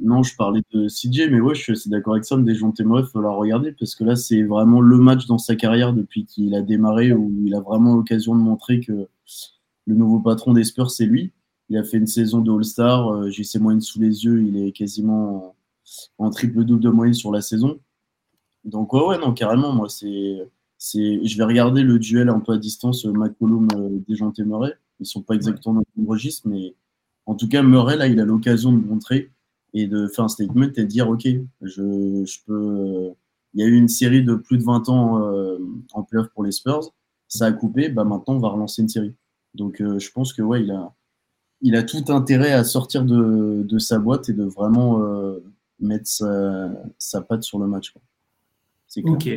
Non, 0.00 0.22
je 0.22 0.36
parlais 0.36 0.62
de 0.72 0.86
CJ, 0.86 1.28
mais 1.30 1.40
ouais, 1.40 1.54
je 1.56 1.62
suis 1.62 1.72
assez 1.72 1.90
d'accord 1.90 2.14
avec 2.14 2.24
ça. 2.24 2.36
Des 2.36 2.54
gens 2.54 2.72
il 2.78 3.04
faut 3.04 3.20
la 3.20 3.30
regarder 3.30 3.72
parce 3.72 3.96
que 3.96 4.04
là, 4.04 4.14
c'est 4.14 4.42
vraiment 4.44 4.80
le 4.80 4.96
match 4.96 5.26
dans 5.26 5.38
sa 5.38 5.56
carrière 5.56 5.92
depuis 5.92 6.24
qu'il 6.24 6.54
a 6.54 6.62
démarré 6.62 7.12
où 7.12 7.34
il 7.44 7.54
a 7.54 7.60
vraiment 7.60 7.96
l'occasion 7.96 8.34
de 8.36 8.40
montrer 8.40 8.80
que 8.80 9.08
le 9.86 9.94
nouveau 9.94 10.20
patron 10.20 10.52
des 10.52 10.62
Spurs, 10.64 10.90
c'est 10.90 11.06
lui. 11.06 11.32
Il 11.70 11.78
a 11.78 11.84
fait 11.84 11.96
une 11.96 12.06
saison 12.06 12.40
de 12.40 12.52
All-Star. 12.52 13.08
Euh, 13.08 13.30
j'ai 13.30 13.44
ses 13.44 13.58
moyennes 13.58 13.80
sous 13.80 14.00
les 14.00 14.24
yeux. 14.24 14.42
Il 14.42 14.56
est 14.56 14.72
quasiment 14.72 15.54
en, 16.18 16.30
triple-double 16.30 16.80
de 16.80 16.90
moyenne 16.90 17.14
sur 17.14 17.32
la 17.32 17.40
saison. 17.40 17.78
Donc, 18.64 18.92
ouais, 18.92 19.04
ouais, 19.04 19.18
non, 19.18 19.32
carrément, 19.32 19.72
moi, 19.72 19.88
c'est 19.88 20.46
je 20.92 21.36
vais 21.36 21.44
regarder 21.44 21.82
le 21.82 21.98
duel 21.98 22.28
un 22.28 22.40
peu 22.40 22.52
à 22.52 22.58
distance, 22.58 23.06
euh, 23.06 23.12
McCollum 23.12 23.68
euh, 23.74 23.98
Dejounte 24.08 24.38
Murray. 24.40 24.74
Ils 25.00 25.06
sont 25.06 25.22
pas 25.22 25.34
exactement 25.34 25.76
dans 25.76 25.80
le 25.80 26.02
même 26.02 26.08
registre, 26.08 26.48
mais 26.48 26.74
en 27.26 27.34
tout 27.34 27.48
cas, 27.48 27.62
Murray, 27.62 27.96
là, 27.96 28.06
il 28.06 28.20
a 28.20 28.24
l'occasion 28.24 28.72
de 28.72 28.84
montrer 28.84 29.30
et 29.72 29.86
de 29.86 30.06
faire 30.08 30.26
un 30.26 30.28
statement 30.28 30.64
et 30.64 30.82
de 30.82 30.82
dire, 30.82 31.08
OK, 31.08 31.26
je, 31.62 32.38
peux. 32.46 32.52
Euh, 32.52 33.10
il 33.54 33.60
y 33.60 33.64
a 33.64 33.66
eu 33.66 33.76
une 33.76 33.88
série 33.88 34.22
de 34.22 34.34
plus 34.34 34.58
de 34.58 34.64
20 34.64 34.88
ans 34.88 35.22
en 35.92 36.02
playoff 36.02 36.26
pour 36.34 36.42
les 36.42 36.50
Spurs. 36.50 36.92
Ça 37.28 37.46
a 37.46 37.52
coupé, 37.52 37.88
bah 37.88 38.02
maintenant, 38.02 38.34
on 38.34 38.40
va 38.40 38.48
relancer 38.48 38.82
une 38.82 38.88
série. 38.88 39.14
Donc, 39.54 39.76
je 39.80 40.10
pense 40.10 40.32
que, 40.32 40.42
ouais, 40.42 40.64
il 40.64 40.72
a, 40.72 40.92
il 41.60 41.76
a 41.76 41.82
tout 41.82 42.04
intérêt 42.08 42.52
à 42.52 42.64
sortir 42.64 43.04
de, 43.04 43.62
de 43.62 43.78
sa 43.78 43.98
boîte 43.98 44.28
et 44.28 44.32
de 44.32 44.44
vraiment 44.44 45.00
mettre 45.80 46.06
sa, 46.06 46.70
sa, 46.98 47.20
patte 47.22 47.42
sur 47.42 47.58
le 47.58 47.66
match. 47.66 47.94
Ok. 49.04 49.28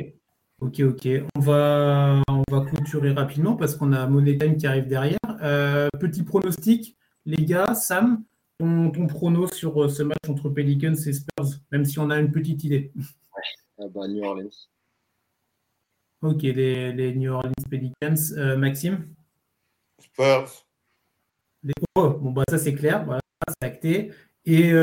Ok, 0.59 0.79
ok. 0.79 1.07
On 1.35 1.39
va, 1.39 2.21
on 2.27 2.43
va 2.49 2.65
clôturer 2.65 3.11
rapidement 3.11 3.55
parce 3.55 3.75
qu'on 3.75 3.93
a 3.93 4.07
Money 4.07 4.37
Time 4.37 4.57
qui 4.57 4.65
arrive 4.65 4.87
derrière. 4.87 5.19
Euh, 5.41 5.87
petit 5.99 6.23
pronostic, 6.23 6.97
les 7.25 7.45
gars, 7.45 7.75
Sam, 7.75 8.23
ton, 8.57 8.91
prono 9.05 9.47
sur 9.47 9.83
euh, 9.83 9.89
ce 9.89 10.01
match 10.01 10.17
entre 10.27 10.49
Pelicans 10.49 10.95
et 10.95 11.13
Spurs, 11.13 11.59
même 11.71 11.85
si 11.85 11.99
on 11.99 12.09
a 12.09 12.19
une 12.19 12.31
petite 12.31 12.63
idée. 12.63 12.91
Ouais, 12.95 13.43
ah 13.79 13.83
bah, 13.93 14.07
New 14.07 14.23
Orleans. 14.23 14.49
Ok, 16.23 16.41
les, 16.41 17.13
New 17.15 17.31
Orleans 17.31 17.53
Pelicans. 17.69 18.33
Euh, 18.35 18.57
Maxime? 18.57 19.07
Spurs. 20.01 20.66
Oh, 21.95 22.09
bon, 22.09 22.31
bah, 22.31 22.43
ça 22.49 22.57
c'est 22.57 22.73
clair, 22.73 23.03
voilà, 23.05 23.21
c'est 23.47 23.67
acté. 23.67 24.11
Et 24.45 24.73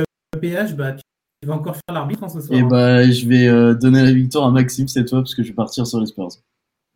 PH, 0.41 0.75
bah, 0.75 0.97
tu 1.45 1.49
vas 1.49 1.55
encore 1.55 1.75
faire 1.75 1.95
l'arbitre 1.95 2.25
en 2.25 2.29
ce 2.29 2.41
soir. 2.41 2.59
Et 2.59 2.63
eh 2.63 2.67
bah, 2.67 3.11
je 3.11 3.29
vais 3.29 3.47
euh, 3.49 3.75
donner 3.75 4.03
la 4.03 4.13
victoire 4.13 4.47
à 4.47 4.51
Maxime 4.51 4.89
cette 4.89 5.11
fois 5.11 5.21
parce 5.21 5.35
que 5.35 5.43
je 5.43 5.49
vais 5.49 5.55
partir 5.55 5.87
sur 5.87 6.01
les 6.01 6.07
Spurs. 6.07 6.29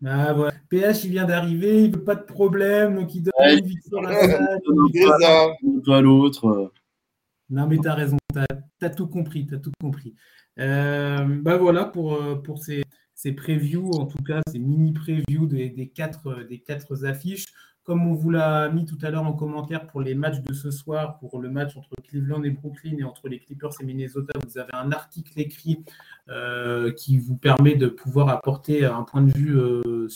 Ah, 0.05 0.32
voilà. 0.32 0.55
PH, 0.68 1.05
il 1.05 1.11
vient 1.11 1.24
d'arriver, 1.24 1.84
il 1.84 1.93
veut 1.93 2.05
pas 2.05 2.14
de 2.14 2.22
problème, 2.22 2.95
donc 2.95 3.14
il 3.14 3.22
donne 3.22 3.59
une 3.59 3.66
victoire 3.66 4.07
à 4.07 6.01
l'autre. 6.01 6.72
Non, 7.51 7.66
mais 7.66 7.78
tu 7.78 7.89
as 7.89 7.95
raison, 7.95 8.16
tu 8.32 8.84
as, 8.84 8.91
tout 8.91 9.09
compris, 9.09 9.47
tu 9.47 9.55
as 9.55 9.59
tout 9.59 9.72
compris. 9.80 10.14
Euh, 10.59 11.24
bah 11.43 11.57
voilà 11.57 11.84
pour, 11.84 12.14
euh, 12.14 12.36
pour 12.36 12.59
ces, 12.59 12.84
ces 13.14 13.32
previews, 13.32 13.91
en 13.93 14.07
tout 14.07 14.22
cas, 14.22 14.41
ces 14.51 14.59
mini 14.59 14.93
previews 14.93 15.47
des, 15.47 15.68
des, 15.70 15.89
quatre, 15.89 16.47
des 16.49 16.61
quatre 16.61 17.05
affiches. 17.05 17.47
Comme 17.89 18.07
on 18.07 18.12
vous 18.12 18.28
l'a 18.28 18.68
mis 18.68 18.84
tout 18.84 18.99
à 19.01 19.09
l'heure 19.09 19.22
en 19.22 19.32
commentaire 19.32 19.86
pour 19.86 20.03
les 20.03 20.14
matchs 20.14 20.43
de 20.43 20.53
ce 20.53 20.70
soir, 20.70 21.18
pour 21.20 21.41
le 21.41 21.49
match 21.49 21.74
entre 21.74 21.89
Cleveland 22.07 22.43
et 22.43 22.51
Brooklyn 22.51 22.99
et 22.99 23.03
entre 23.03 23.28
les 23.28 23.39
Clippers 23.39 23.70
et 23.80 23.84
Minnesota, 23.86 24.39
vous 24.47 24.59
avez 24.59 24.74
un 24.74 24.93
article 24.93 25.32
écrit 25.41 25.82
euh, 26.28 26.93
qui 26.93 27.16
vous 27.16 27.34
permet 27.34 27.76
de 27.76 27.86
pouvoir 27.86 28.28
apporter 28.28 28.84
un 28.84 29.05
point 29.05 29.22
de 29.22 29.30
vue, 29.30 29.59
euh, 29.59 30.07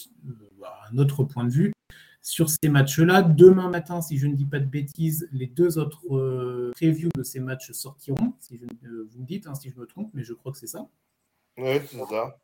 un 0.93 0.99
autre 0.99 1.25
point 1.25 1.45
de 1.45 1.51
vue 1.51 1.73
sur 2.21 2.51
ces 2.51 2.69
matchs-là. 2.69 3.23
Demain 3.23 3.71
matin, 3.71 4.03
si 4.03 4.19
je 4.19 4.27
ne 4.27 4.35
dis 4.35 4.45
pas 4.45 4.59
de 4.59 4.67
bêtises, 4.67 5.27
les 5.33 5.47
deux 5.47 5.79
autres 5.79 6.15
euh, 6.15 6.73
previews 6.75 7.09
de 7.17 7.23
ces 7.23 7.41
matchs 7.41 7.73
sortiront. 7.73 8.35
Si 8.39 8.59
je, 8.59 8.67
vous 9.11 9.19
me 9.19 9.25
dites 9.25 9.47
hein, 9.47 9.55
si 9.55 9.71
je 9.71 9.81
me 9.81 9.87
trompe, 9.87 10.11
mais 10.13 10.25
je 10.25 10.35
crois 10.35 10.53
que 10.53 10.59
c'est 10.59 10.67
ça. 10.67 10.87
Oui, 11.57 11.81
c'est 11.87 12.05
ça. 12.05 12.37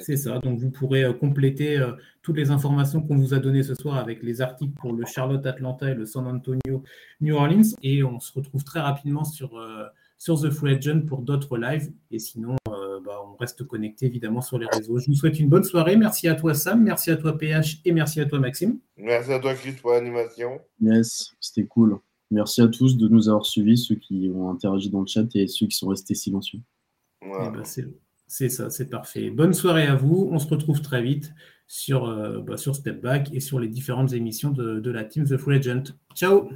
C'est 0.00 0.16
ça. 0.16 0.38
Donc, 0.38 0.58
vous 0.60 0.70
pourrez 0.70 1.04
euh, 1.04 1.12
compléter 1.12 1.76
euh, 1.76 1.92
toutes 2.22 2.36
les 2.36 2.50
informations 2.50 3.02
qu'on 3.02 3.16
vous 3.16 3.34
a 3.34 3.38
données 3.38 3.62
ce 3.62 3.74
soir 3.74 3.96
avec 3.96 4.22
les 4.22 4.40
articles 4.40 4.72
pour 4.74 4.92
le 4.92 5.04
Charlotte 5.04 5.44
Atlanta 5.44 5.90
et 5.90 5.94
le 5.94 6.06
San 6.06 6.26
Antonio 6.26 6.84
New 7.20 7.34
Orleans. 7.34 7.74
Et 7.82 8.04
on 8.04 8.20
se 8.20 8.32
retrouve 8.32 8.62
très 8.62 8.80
rapidement 8.80 9.24
sur, 9.24 9.58
euh, 9.58 9.84
sur 10.18 10.40
The 10.40 10.50
Full 10.50 10.70
Agent 10.70 11.00
pour 11.06 11.22
d'autres 11.22 11.58
lives. 11.58 11.90
Et 12.12 12.20
sinon, 12.20 12.56
bah, 12.66 13.20
on 13.26 13.36
reste 13.36 13.64
connecté 13.64 14.06
évidemment 14.06 14.40
sur 14.40 14.58
les 14.58 14.66
réseaux. 14.66 14.98
Je 14.98 15.06
vous 15.06 15.14
souhaite 15.14 15.40
une 15.40 15.48
bonne 15.48 15.64
soirée. 15.64 15.96
Merci 15.96 16.28
à 16.28 16.36
toi, 16.36 16.54
Sam. 16.54 16.84
Merci 16.84 17.10
à 17.10 17.16
toi, 17.16 17.36
PH. 17.36 17.80
Et 17.84 17.90
merci 17.90 18.20
à 18.20 18.26
toi, 18.26 18.38
Maxime. 18.38 18.78
Merci 18.96 19.32
à 19.32 19.40
toi, 19.40 19.54
Chris, 19.54 19.72
pour 19.72 19.90
l'animation. 19.90 20.60
Yes, 20.80 21.32
c'était 21.40 21.66
cool. 21.66 21.98
Merci 22.30 22.62
à 22.62 22.68
tous 22.68 22.96
de 22.96 23.08
nous 23.08 23.28
avoir 23.28 23.44
suivis, 23.44 23.76
ceux 23.76 23.96
qui 23.96 24.30
ont 24.32 24.48
interagi 24.50 24.88
dans 24.88 25.00
le 25.00 25.06
chat 25.06 25.26
et 25.34 25.48
ceux 25.48 25.66
qui 25.66 25.76
sont 25.76 25.88
restés 25.88 26.14
silencieux. 26.14 26.60
Eh 27.22 27.28
ben, 27.28 27.64
c'est 27.64 27.86
ça, 28.32 28.70
c'est 28.70 28.88
parfait. 28.88 29.30
Bonne 29.30 29.52
soirée 29.52 29.86
à 29.86 29.94
vous. 29.94 30.28
On 30.32 30.38
se 30.38 30.48
retrouve 30.48 30.80
très 30.80 31.02
vite 31.02 31.34
sur, 31.66 32.06
euh, 32.06 32.40
bah, 32.40 32.56
Step 32.56 33.02
Back 33.02 33.28
et 33.32 33.40
sur 33.40 33.60
les 33.60 33.68
différentes 33.68 34.14
émissions 34.14 34.50
de, 34.50 34.80
de 34.80 34.90
la 34.90 35.04
team 35.04 35.24
The 35.24 35.36
Full 35.36 35.54
Agent. 35.54 35.84
Ciao 36.14 36.48